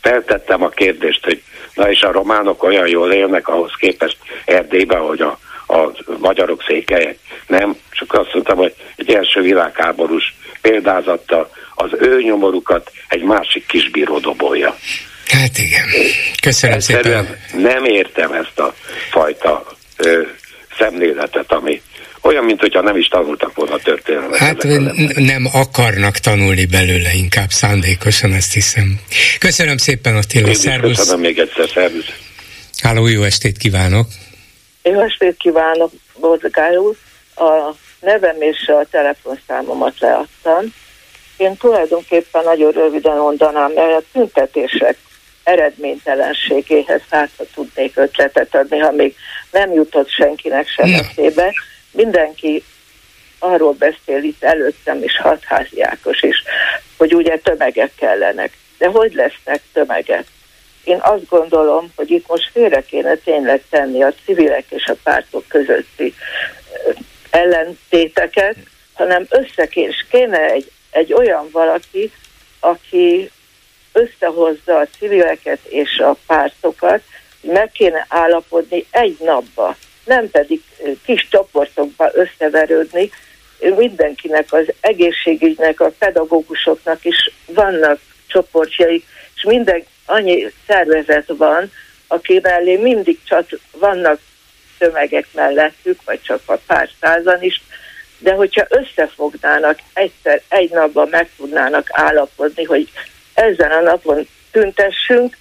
[0.00, 1.42] Feltettem a kérdést, hogy
[1.74, 7.18] na és a románok olyan jól élnek ahhoz képest Erdélyben, hogy a, a magyarok székelyek.
[7.46, 14.18] Nem, csak azt mondtam, hogy egy első világháborús példázattal az ő nyomorukat egy másik kisbíró
[14.18, 14.78] dobolja.
[15.28, 15.84] Hát igen.
[16.42, 17.36] Köszönöm szépen.
[17.56, 18.74] Nem értem ezt a
[19.10, 20.22] fajta ö,
[20.78, 21.82] szemléletet, ami
[22.26, 24.38] Olyan, mint hogyha nem is tanultak volna történelmet.
[24.38, 24.62] Hát
[25.14, 29.00] nem akarnak tanulni belőle, inkább szándékosan, ezt hiszem.
[29.38, 30.96] Köszönöm szépen Attila, Én szervusz.
[30.96, 32.12] Köszönöm még egyszer, szervusz.
[32.82, 34.06] Háló, jó estét kívánok.
[34.82, 36.96] Jó estét kívánok, Borzgály úr.
[37.34, 40.72] A nevem és a telefonszámomat leadtam.
[41.36, 44.96] Én tulajdonképpen nagyon röviden mondanám, mert a tüntetések
[45.44, 49.14] eredménytelenségéhez hát, ha tudnék ötletet adni, ha még
[49.50, 51.52] nem jutott senkinek sem eszébe.
[51.90, 52.64] Mindenki
[53.38, 56.42] arról beszél itt előttem is, hatházi Ákos is,
[56.96, 58.52] hogy ugye tömegek kellenek.
[58.78, 60.26] De hogy lesznek tömegek?
[60.84, 65.44] Én azt gondolom, hogy itt most félre kéne tényleg tenni a civilek és a pártok
[65.48, 66.14] közötti
[67.30, 68.56] ellentéteket,
[68.92, 72.12] hanem összekés kéne egy, egy olyan valaki,
[72.60, 73.30] aki
[73.92, 77.00] összehozza a civileket és a pártokat,
[77.40, 80.62] meg kéne állapodni egy napba, nem pedig
[81.04, 83.10] kis csoportokba összeverődni.
[83.76, 89.04] Mindenkinek, az egészségügynek, a pedagógusoknak is vannak csoportjai,
[89.34, 91.72] és minden annyi szervezet van,
[92.06, 94.20] aki mellé mindig csak vannak
[94.78, 97.62] tömegek mellettük, vagy csak a pár százan is,
[98.24, 102.88] de hogyha összefognának, egyszer, egy napban meg tudnának állapodni, hogy
[103.34, 105.36] ezen a napon tüntessünk,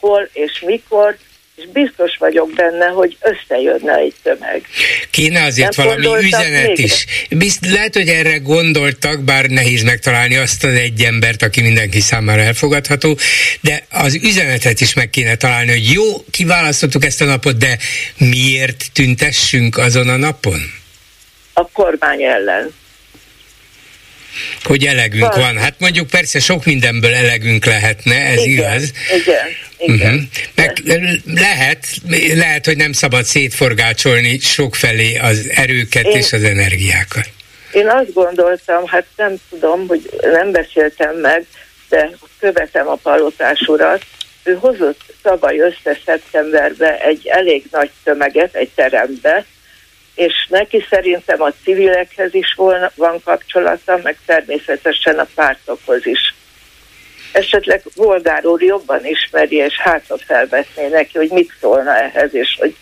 [0.00, 1.16] hol és mikor,
[1.54, 4.66] és biztos vagyok benne, hogy összejönne egy tömeg.
[5.10, 6.78] Kéne azért Nem valami üzenet még?
[6.78, 7.04] is.
[7.30, 12.42] Bizt, lehet, hogy erre gondoltak, bár nehéz megtalálni azt az egy embert, aki mindenki számára
[12.42, 13.18] elfogadható,
[13.60, 17.78] de az üzenetet is meg kéne találni, hogy jó, kiválasztottuk ezt a napot, de
[18.16, 20.84] miért tüntessünk azon a napon?
[21.58, 22.74] A kormány ellen
[24.64, 25.40] hogy elegünk van.
[25.40, 25.58] van.
[25.58, 28.92] Hát mondjuk persze sok mindenből elegünk lehetne, ez igen, igaz.
[29.14, 29.46] Igen,
[29.78, 30.14] igen.
[30.14, 30.28] Uh-huh.
[30.54, 30.82] Meg
[31.24, 31.86] lehet,
[32.34, 37.28] lehet, hogy nem szabad szétforgácsolni sokfelé az erőket én, és az energiákat.
[37.72, 41.44] Én azt gondoltam, hát nem tudom, hogy nem beszéltem meg,
[41.88, 44.04] de követem a palotás urat,
[44.44, 49.44] ő hozott tavaly össze szeptemberben egy elég nagy tömeget egy terembe,
[50.16, 56.34] és neki szerintem a civilekhez is volna, van kapcsolata, meg természetesen a pártokhoz is.
[57.32, 62.76] Esetleg Volgár úr jobban ismeri, és hátra felvetné neki, hogy mit szólna ehhez, és hogy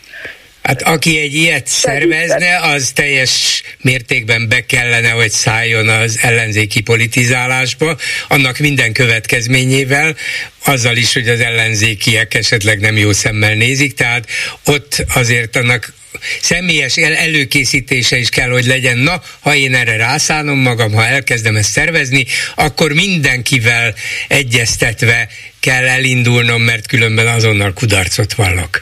[0.63, 7.97] Hát aki egy ilyet szervezne, az teljes mértékben be kellene, hogy szálljon az ellenzéki politizálásba,
[8.29, 10.17] annak minden következményével,
[10.65, 14.27] azzal is, hogy az ellenzékiek esetleg nem jó szemmel nézik, tehát
[14.65, 15.93] ott azért annak
[16.41, 18.99] személyes el- előkészítése is kell, hogy legyen.
[18.99, 23.95] Na, ha én erre rászánom magam, ha elkezdem ezt szervezni, akkor mindenkivel
[24.29, 25.29] egyeztetve
[25.61, 28.81] kell elindulnom, mert különben azonnal kudarcot vallok.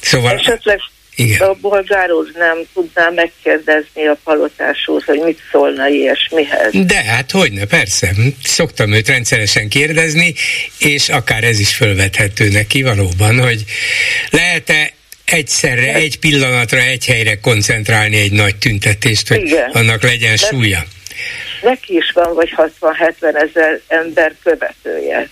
[0.00, 0.38] Szóval...
[0.38, 0.80] Esetleg
[1.14, 1.40] igen.
[1.40, 6.70] A bolgár úr nem tudná megkérdezni a palotáshoz, hogy mit szólna ilyesmihez.
[6.72, 8.10] De hát hogyne, persze.
[8.42, 10.34] Szoktam őt rendszeresen kérdezni,
[10.78, 13.64] és akár ez is fölvethető neki valóban, hogy
[14.30, 14.92] lehet-e
[15.32, 19.70] egyszerre, egy pillanatra, egy helyre koncentrálni egy nagy tüntetést, hogy Igen.
[19.70, 20.82] annak legyen De súlya.
[21.62, 22.70] Neki is van vagy 60-70
[23.20, 25.28] ezer ember követője,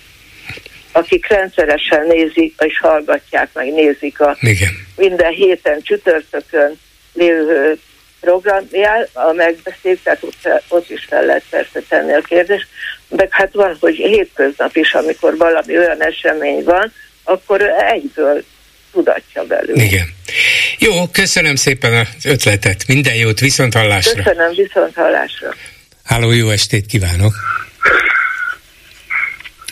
[0.92, 4.86] akik rendszeresen nézik, és hallgatják, meg nézik a Igen.
[4.96, 6.78] minden héten csütörtökön
[7.12, 7.78] lévő
[8.20, 12.66] programjál, a megbeszélt, tehát ott, ott is fel lehet persze tenni a kérdést,
[13.08, 16.92] meg hát van, hogy hétköznap is, amikor valami olyan esemény van,
[17.24, 17.62] akkor
[17.92, 18.44] egyből
[18.92, 19.82] tudatja belőle.
[19.82, 20.06] Igen.
[20.78, 22.86] Jó, köszönöm szépen az ötletet.
[22.86, 24.22] Minden jót, viszont hallásra.
[24.22, 25.54] Köszönöm, viszont hallásra.
[26.04, 27.34] Háló, jó estét kívánok.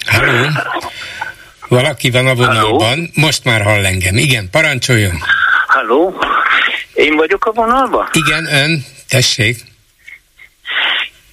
[0.06, 0.48] Háló.
[1.68, 3.06] Valaki van a vonalban, Halló?
[3.14, 4.16] most már hall engem.
[4.16, 5.22] Igen, parancsoljon.
[5.66, 6.24] Halló,
[6.94, 8.08] én vagyok a vonalban?
[8.12, 9.58] Igen, ön, tessék.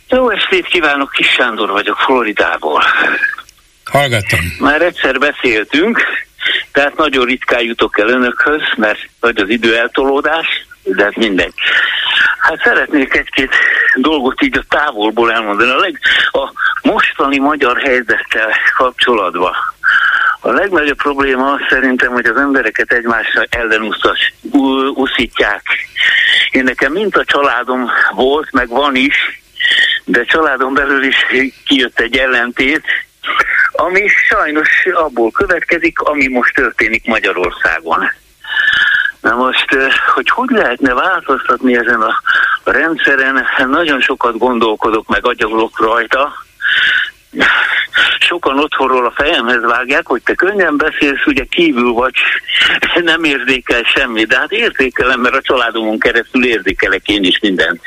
[0.10, 2.84] Jó estét kívánok, Kis Sándor vagyok, Floridából.
[3.86, 4.56] Hallgatom.
[4.60, 6.02] Már egyszer beszéltünk,
[6.72, 11.54] tehát nagyon ritkán jutok el önökhöz, mert vagy az idő eltolódás, de hát mindegy.
[12.40, 13.56] Hát szeretnék egy-két
[13.96, 15.72] dolgot így a távolból elmondani.
[15.72, 16.00] A, leg,
[16.32, 16.52] a
[16.82, 19.54] mostani magyar helyzettel kapcsolatban
[20.46, 23.96] a legnagyobb probléma szerintem, hogy az embereket egymásra ellen
[24.94, 25.62] uszítják.
[26.52, 29.42] Én nekem mint a családom volt, meg van is,
[30.06, 31.16] de családon belül is
[31.66, 32.84] kijött egy ellentét,
[33.72, 38.12] ami sajnos abból következik, ami most történik Magyarországon.
[39.22, 39.78] Na most,
[40.14, 42.22] hogy hogy lehetne változtatni ezen a
[42.64, 46.34] rendszeren, nagyon sokat gondolkodok, meg agyalok rajta,
[48.20, 52.14] sokan otthonról a fejemhez vágják, hogy te könnyen beszélsz, ugye kívül vagy,
[53.04, 57.82] nem érzékel semmi, de hát érzékelem, mert a családomon keresztül érzékelek én is mindent.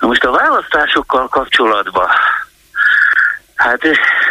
[0.00, 2.08] Na most a választásokkal kapcsolatban
[3.56, 3.80] Hát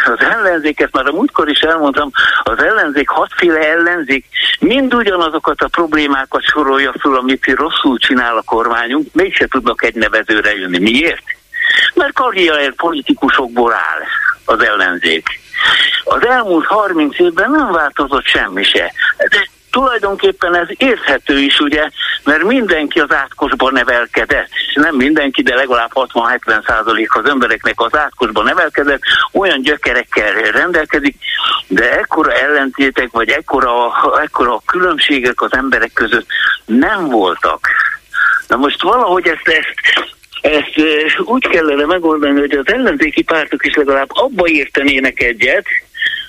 [0.04, 2.10] az ellenzéket már a múltkor is elmondtam,
[2.42, 4.26] az ellenzék hatféle ellenzék
[4.58, 10.54] mind ugyanazokat a problémákat sorolja föl, amit rosszul csinál a kormányunk, mégse tudnak egy nevezőre
[10.54, 10.78] jönni.
[10.78, 11.24] Miért?
[11.94, 14.02] Mert karrier politikusokból áll
[14.44, 15.40] az ellenzék.
[16.04, 18.92] Az elmúlt 30 évben nem változott semmi se.
[19.16, 21.88] De tulajdonképpen ez érthető is, ugye,
[22.24, 24.48] mert mindenki az átkosban nevelkedett.
[24.74, 29.00] Nem mindenki, de legalább 60-70 százalék az embereknek az átkosban nevelkedett,
[29.32, 31.16] olyan gyökerekkel rendelkezik,
[31.66, 33.72] de ekkora ellentétek, vagy ekkora,
[34.22, 36.26] ekkora különbségek az emberek között
[36.64, 37.68] nem voltak.
[38.48, 39.74] Na most valahogy ezt, ezt
[40.46, 45.66] ezt úgy kellene megoldani, hogy az ellenzéki pártok is legalább abba értenének egyet,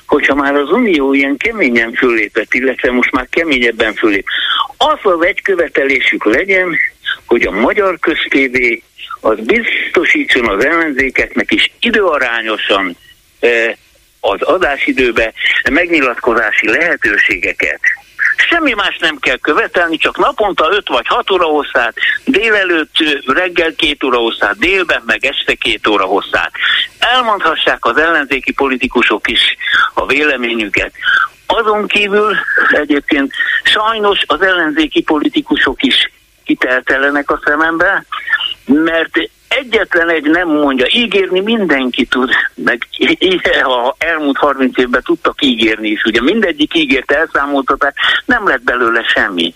[0.07, 4.25] hogyha már az Unió ilyen keményen fölépett, illetve most már keményebben fölép,
[4.77, 6.77] az az egy követelésük legyen,
[7.25, 8.81] hogy a magyar köztévé
[9.21, 12.97] az biztosítson az ellenzékeknek is időarányosan
[14.19, 15.34] az adásidőbe
[15.71, 17.79] megnyilatkozási lehetőségeket.
[18.38, 21.93] Semmi más nem kell követelni, csak naponta 5 vagy 6 óra hosszát,
[22.26, 22.93] délelőtt
[23.26, 26.51] reggel 2 óra hosszát, délben meg este 2 óra hosszát.
[26.99, 29.57] Elmondhassák az ellenzéki politikusok is
[29.93, 30.93] a véleményüket.
[31.45, 32.35] Azon kívül
[32.72, 33.34] egyébként
[33.64, 36.11] sajnos az ellenzéki politikusok is
[36.43, 38.05] kiteltelenek a szemembe,
[38.65, 42.88] mert egyetlen egy nem mondja, ígérni mindenki tud, meg
[43.64, 47.94] ha elmúlt 30 évben tudtak ígérni is, ugye mindegyik ígért elszámoltatás,
[48.26, 49.53] nem lett belőle semmi.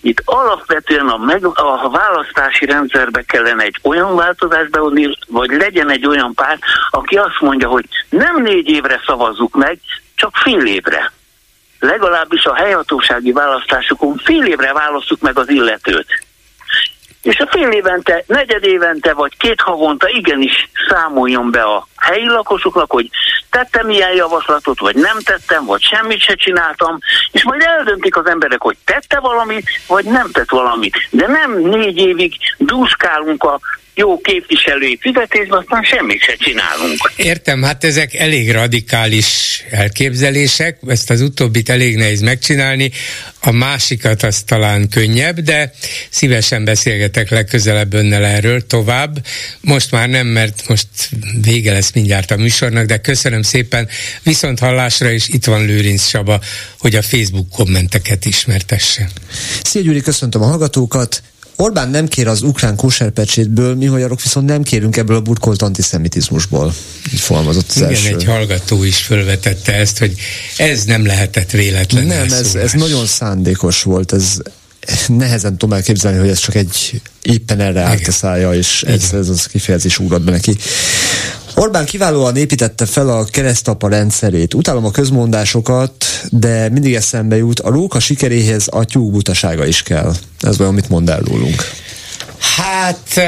[0.00, 6.06] Itt alapvetően a, meg, a választási rendszerbe kellene egy olyan változást behozni, vagy legyen egy
[6.06, 9.78] olyan párt, aki azt mondja, hogy nem négy évre szavazzuk meg,
[10.14, 11.12] csak fél évre.
[11.78, 16.25] Legalábbis a helyhatósági választásokon fél évre választjuk meg az illetőt
[17.26, 22.90] és a fél évente, negyed évente vagy két havonta igenis számoljon be a helyi lakosoknak,
[22.90, 23.10] hogy
[23.50, 26.98] tettem ilyen javaslatot, vagy nem tettem, vagy semmit se csináltam,
[27.32, 30.96] és majd eldöntik az emberek, hogy tette valamit, vagy nem tett valamit.
[31.10, 33.60] De nem négy évig dúskálunk a
[33.98, 37.12] jó képviselői fizetésben, aztán semmit se csinálunk.
[37.16, 42.90] Értem, hát ezek elég radikális elképzelések, ezt az utóbbit elég nehéz megcsinálni,
[43.40, 45.72] a másikat az talán könnyebb, de
[46.10, 49.26] szívesen beszélgetek legközelebb önnel erről tovább.
[49.60, 50.88] Most már nem, mert most
[51.42, 53.88] vége lesz mindjárt a műsornak, de köszönöm szépen
[54.22, 56.40] viszont hallásra, és itt van Lőrinc Saba,
[56.78, 59.08] hogy a Facebook kommenteket ismertesse.
[59.62, 61.22] Szia Gyuri, köszöntöm a hallgatókat.
[61.56, 66.74] Orbán nem kér az ukrán kóserpecsétből, mi magyarok viszont nem kérünk ebből a burkolt antiszemitizmusból.
[67.12, 68.14] Így fogalmazott az Igen, első.
[68.14, 70.14] egy hallgató is felvetette ezt, hogy
[70.56, 74.38] ez nem lehetett véletlen Nem, ez, ez nagyon szándékos volt, ez
[75.06, 79.28] nehezen tudom elképzelni, hogy ez csak egy éppen erre állt a szája, és ez, ez
[79.28, 80.56] az kifejezés ugrott be neki.
[81.58, 84.54] Orbán kiválóan építette fel a keresztapa rendszerét.
[84.54, 85.92] Utálom a közmondásokat,
[86.30, 90.12] de mindig eszembe jut, a róka sikeréhez a tyúk butasága is kell.
[90.40, 91.62] Ez olyan, mit mond el rólunk.
[92.56, 93.20] Hát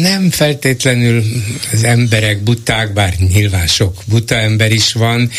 [0.00, 1.22] nem feltétlenül
[1.72, 5.30] az emberek buták, bár nyilván sok buta ember is van,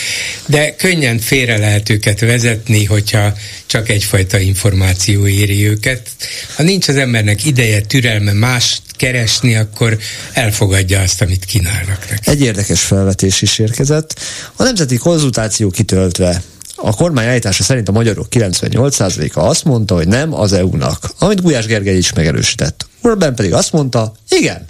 [0.45, 3.33] de könnyen félre lehet őket vezetni, hogyha
[3.65, 6.09] csak egyfajta információ éri őket.
[6.55, 9.97] Ha nincs az embernek ideje, türelme más keresni, akkor
[10.33, 12.29] elfogadja azt, amit kínálnak neki.
[12.29, 14.19] Egy érdekes felvetés is érkezett.
[14.55, 16.41] A nemzeti konzultáció kitöltve
[16.77, 21.65] a kormány állítása szerint a magyarok 98%-a azt mondta, hogy nem az EU-nak, amit Gulyás
[21.65, 22.87] Gergely is megerősített.
[23.01, 24.65] Orbán pedig azt mondta, igen.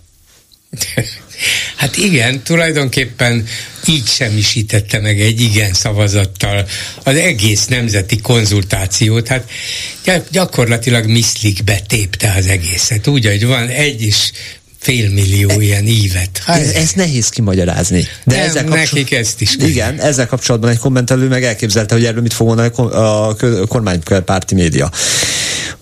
[1.75, 3.45] Hát igen, tulajdonképpen
[3.85, 6.67] így semmisítette meg egy igen szavazattal
[7.03, 9.27] az egész nemzeti konzultációt.
[9.27, 9.49] Hát
[10.31, 13.07] gyakorlatilag miszlikbe tépte az egészet.
[13.07, 14.31] Úgy, hogy van egy is
[14.87, 16.41] félmillió e, ilyen ívet.
[16.45, 18.07] Hát, ez, ez nehéz kimagyarázni.
[18.23, 18.99] De nem, ezzel kapcsol...
[18.99, 19.55] nekik ezt is.
[19.55, 19.67] Kell.
[19.67, 23.35] Igen, ezzel kapcsolatban egy kommentelő meg elképzelte, hogy erről mit fog mondani a
[23.67, 24.89] kormánypárti média.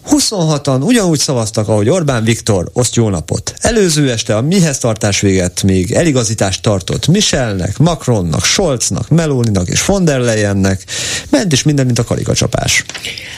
[0.09, 3.53] 26-an ugyanúgy szavaztak, ahogy Orbán Viktor, oszt jó napot.
[3.59, 10.05] Előző este a mihez tartás véget még eligazítást tartott Michelnek, Macronnak, Scholznak, Meloninak és von
[10.05, 10.83] der Leyennek.
[11.29, 12.85] Ment is minden, mint a karikacsapás.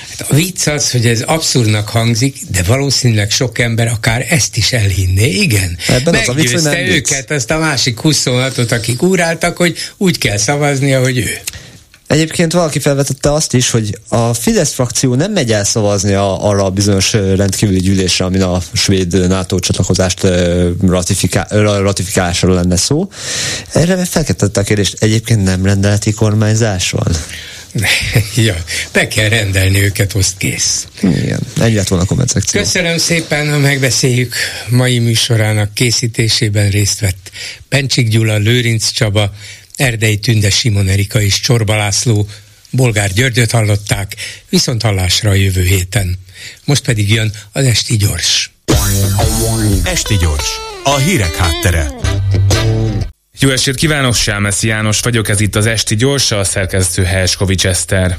[0.10, 4.74] Hát a vicc az, hogy ez abszurdnak hangzik, de valószínűleg sok ember akár ezt is
[4.74, 5.78] elhinné, igen.
[5.88, 7.38] Ebben az a vicc, hogy nem őket, vicc.
[7.38, 11.30] azt a másik 26-ot, akik úráltak, hogy úgy kell szavazni, ahogy ő.
[12.08, 16.64] Egyébként valaki felvetette azt is, hogy a Fidesz frakció nem megy el szavazni a, arra
[16.64, 20.28] a bizonyos rendkívüli gyűlésre, amin a svéd NATO csatlakozást
[20.82, 23.10] ratifiká, ratifikálásról lenne szó.
[23.74, 27.08] Erre felkettette a kérdést, egyébként nem rendeleti kormányzás van?
[28.36, 28.56] ja,
[28.92, 30.88] be kell rendelni őket, azt kész.
[31.02, 32.62] Igen, ennyi lett volna a komment szekció.
[32.62, 34.36] Köszönöm szépen, ha megbeszéljük
[34.70, 37.32] mai műsorának készítésében részt vett
[37.70, 39.32] Pencsik Gyula, Lőrinc Csaba,
[39.78, 42.28] Erdei Tünde Simon Erika és Csorba László,
[42.70, 44.16] Bolgár Györgyöt hallották,
[44.50, 46.20] viszont hallásra a jövő héten.
[46.66, 48.52] Most pedig jön az Esti Gyors.
[49.84, 50.48] Esti Gyors,
[50.84, 51.92] a hírek háttere.
[53.40, 58.18] Jó estét kívánok, Sámeszi János vagyok, ez itt az Esti Gyorsa, a szerkesztő Helskovics Eszter.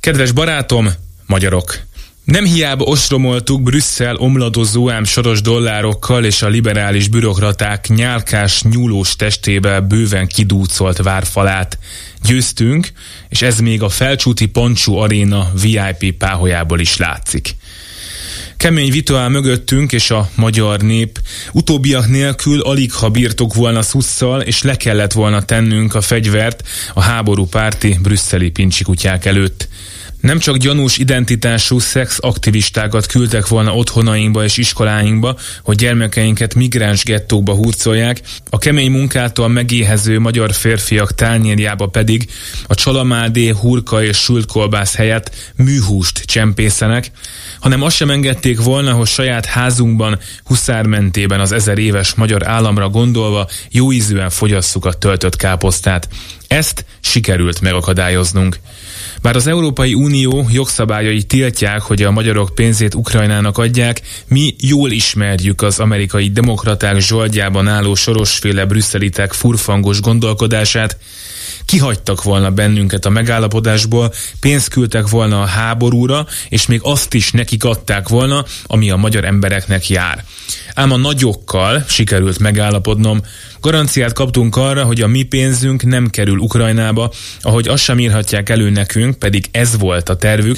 [0.00, 0.92] Kedves barátom,
[1.26, 1.78] magyarok!
[2.24, 9.80] Nem hiába ostromoltuk Brüsszel omladozó ám soros dollárokkal és a liberális bürokraták nyálkás nyúlós testével
[9.80, 11.78] bőven kidúcolt várfalát.
[12.24, 12.92] Győztünk,
[13.28, 17.56] és ez még a felcsúti Pancsú Aréna VIP páholyából is látszik.
[18.56, 21.20] Kemény vita áll mögöttünk és a magyar nép.
[21.52, 27.00] Utóbbiak nélkül alig ha bírtok volna szusszal, és le kellett volna tennünk a fegyvert a
[27.00, 29.68] háború párti brüsszeli pincsikutyák előtt.
[30.22, 38.20] Nem csak gyanús identitású szexaktivistákat küldtek volna otthonainkba és iskoláinkba, hogy gyermekeinket migráns gettókba hurcolják,
[38.50, 42.30] a kemény munkától megéhező magyar férfiak tányérjába pedig
[42.66, 47.10] a csalamádé, hurka és sült kolbász helyett műhúst csempészenek,
[47.60, 53.48] hanem azt sem engedték volna, hogy saját házunkban, huszármentében az ezer éves magyar államra gondolva
[53.70, 56.08] jóízűen fogyasszuk a töltött káposztát.
[56.48, 58.58] Ezt sikerült megakadályoznunk.
[59.22, 65.62] Bár az Európai Unió jogszabályai tiltják, hogy a magyarok pénzét Ukrajnának adják, mi jól ismerjük
[65.62, 70.98] az amerikai demokraták zsoldjában álló sorosféle brüsszelitek furfangos gondolkodását,
[71.64, 77.64] kihagytak volna bennünket a megállapodásból, pénzt küldtek volna a háborúra, és még azt is nekik
[77.64, 80.24] adták volna, ami a magyar embereknek jár.
[80.74, 83.20] Ám a nagyokkal sikerült megállapodnom,
[83.62, 88.70] Garanciát kaptunk arra, hogy a mi pénzünk nem kerül Ukrajnába, ahogy azt sem írhatják elő
[88.70, 90.56] nekünk, pedig ez volt a tervük,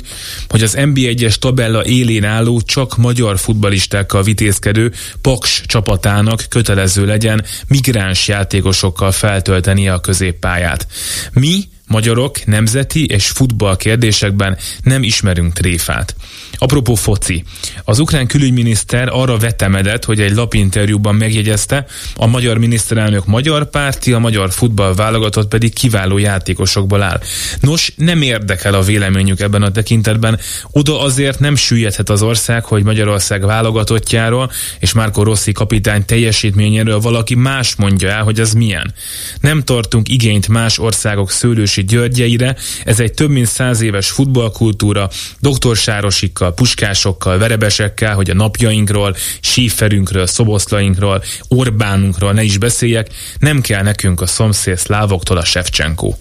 [0.49, 8.29] hogy az NB1-es tabella élén álló, csak magyar futbalistákkal vitézkedő Paks csapatának kötelező legyen migráns
[8.29, 10.87] játékosokkal feltöltenie a középpályát.
[11.33, 11.65] Mi
[11.95, 16.15] Magyarok nemzeti és futball kérdésekben nem ismerünk tréfát.
[16.59, 17.45] Apropó foci.
[17.85, 24.19] Az ukrán külügyminiszter arra vetemedett, hogy egy lapinterjúban megjegyezte, a magyar miniszterelnök magyar párti, a
[24.19, 27.21] magyar futball válogatott pedig kiváló játékosokból áll.
[27.61, 30.39] Nos, nem érdekel a véleményük ebben a tekintetben.
[30.71, 37.35] Oda azért nem süllyedhet az ország, hogy Magyarország válogatottjáról és Márko Rossi kapitány teljesítményéről valaki
[37.35, 38.95] más mondja el, hogy ez milyen.
[39.41, 45.77] Nem tartunk igényt más országok szőlősi györgyeire, ez egy több mint száz éves futballkultúra, doktor
[45.77, 53.09] Sárosikkal, puskásokkal, verebesekkel, hogy a napjainkról, síferünkről, szoboszlainkról, Orbánunkról ne is beszéljek,
[53.39, 56.15] nem kell nekünk a szomszéd szlávoktól a Shevchenko.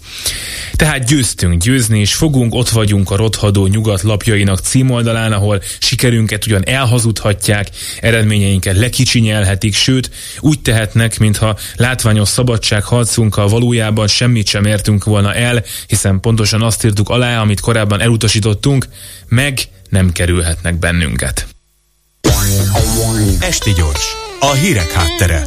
[0.72, 6.68] Tehát győztünk győzni, és fogunk, ott vagyunk a rothadó nyugat lapjainak címoldalán, ahol sikerünket ugyan
[6.68, 7.68] elhazudhatják,
[8.00, 10.10] eredményeinket lekicsinyelhetik, sőt,
[10.40, 17.08] úgy tehetnek, mintha látványos szabadságharcunkkal valójában semmit sem értünk volna el, hiszen pontosan azt írtuk
[17.08, 18.86] alá, amit korábban elutasítottunk,
[19.28, 19.58] meg
[19.88, 21.46] nem kerülhetnek bennünket.
[23.40, 24.04] Esti gyors,
[24.40, 25.46] a hírek háttere.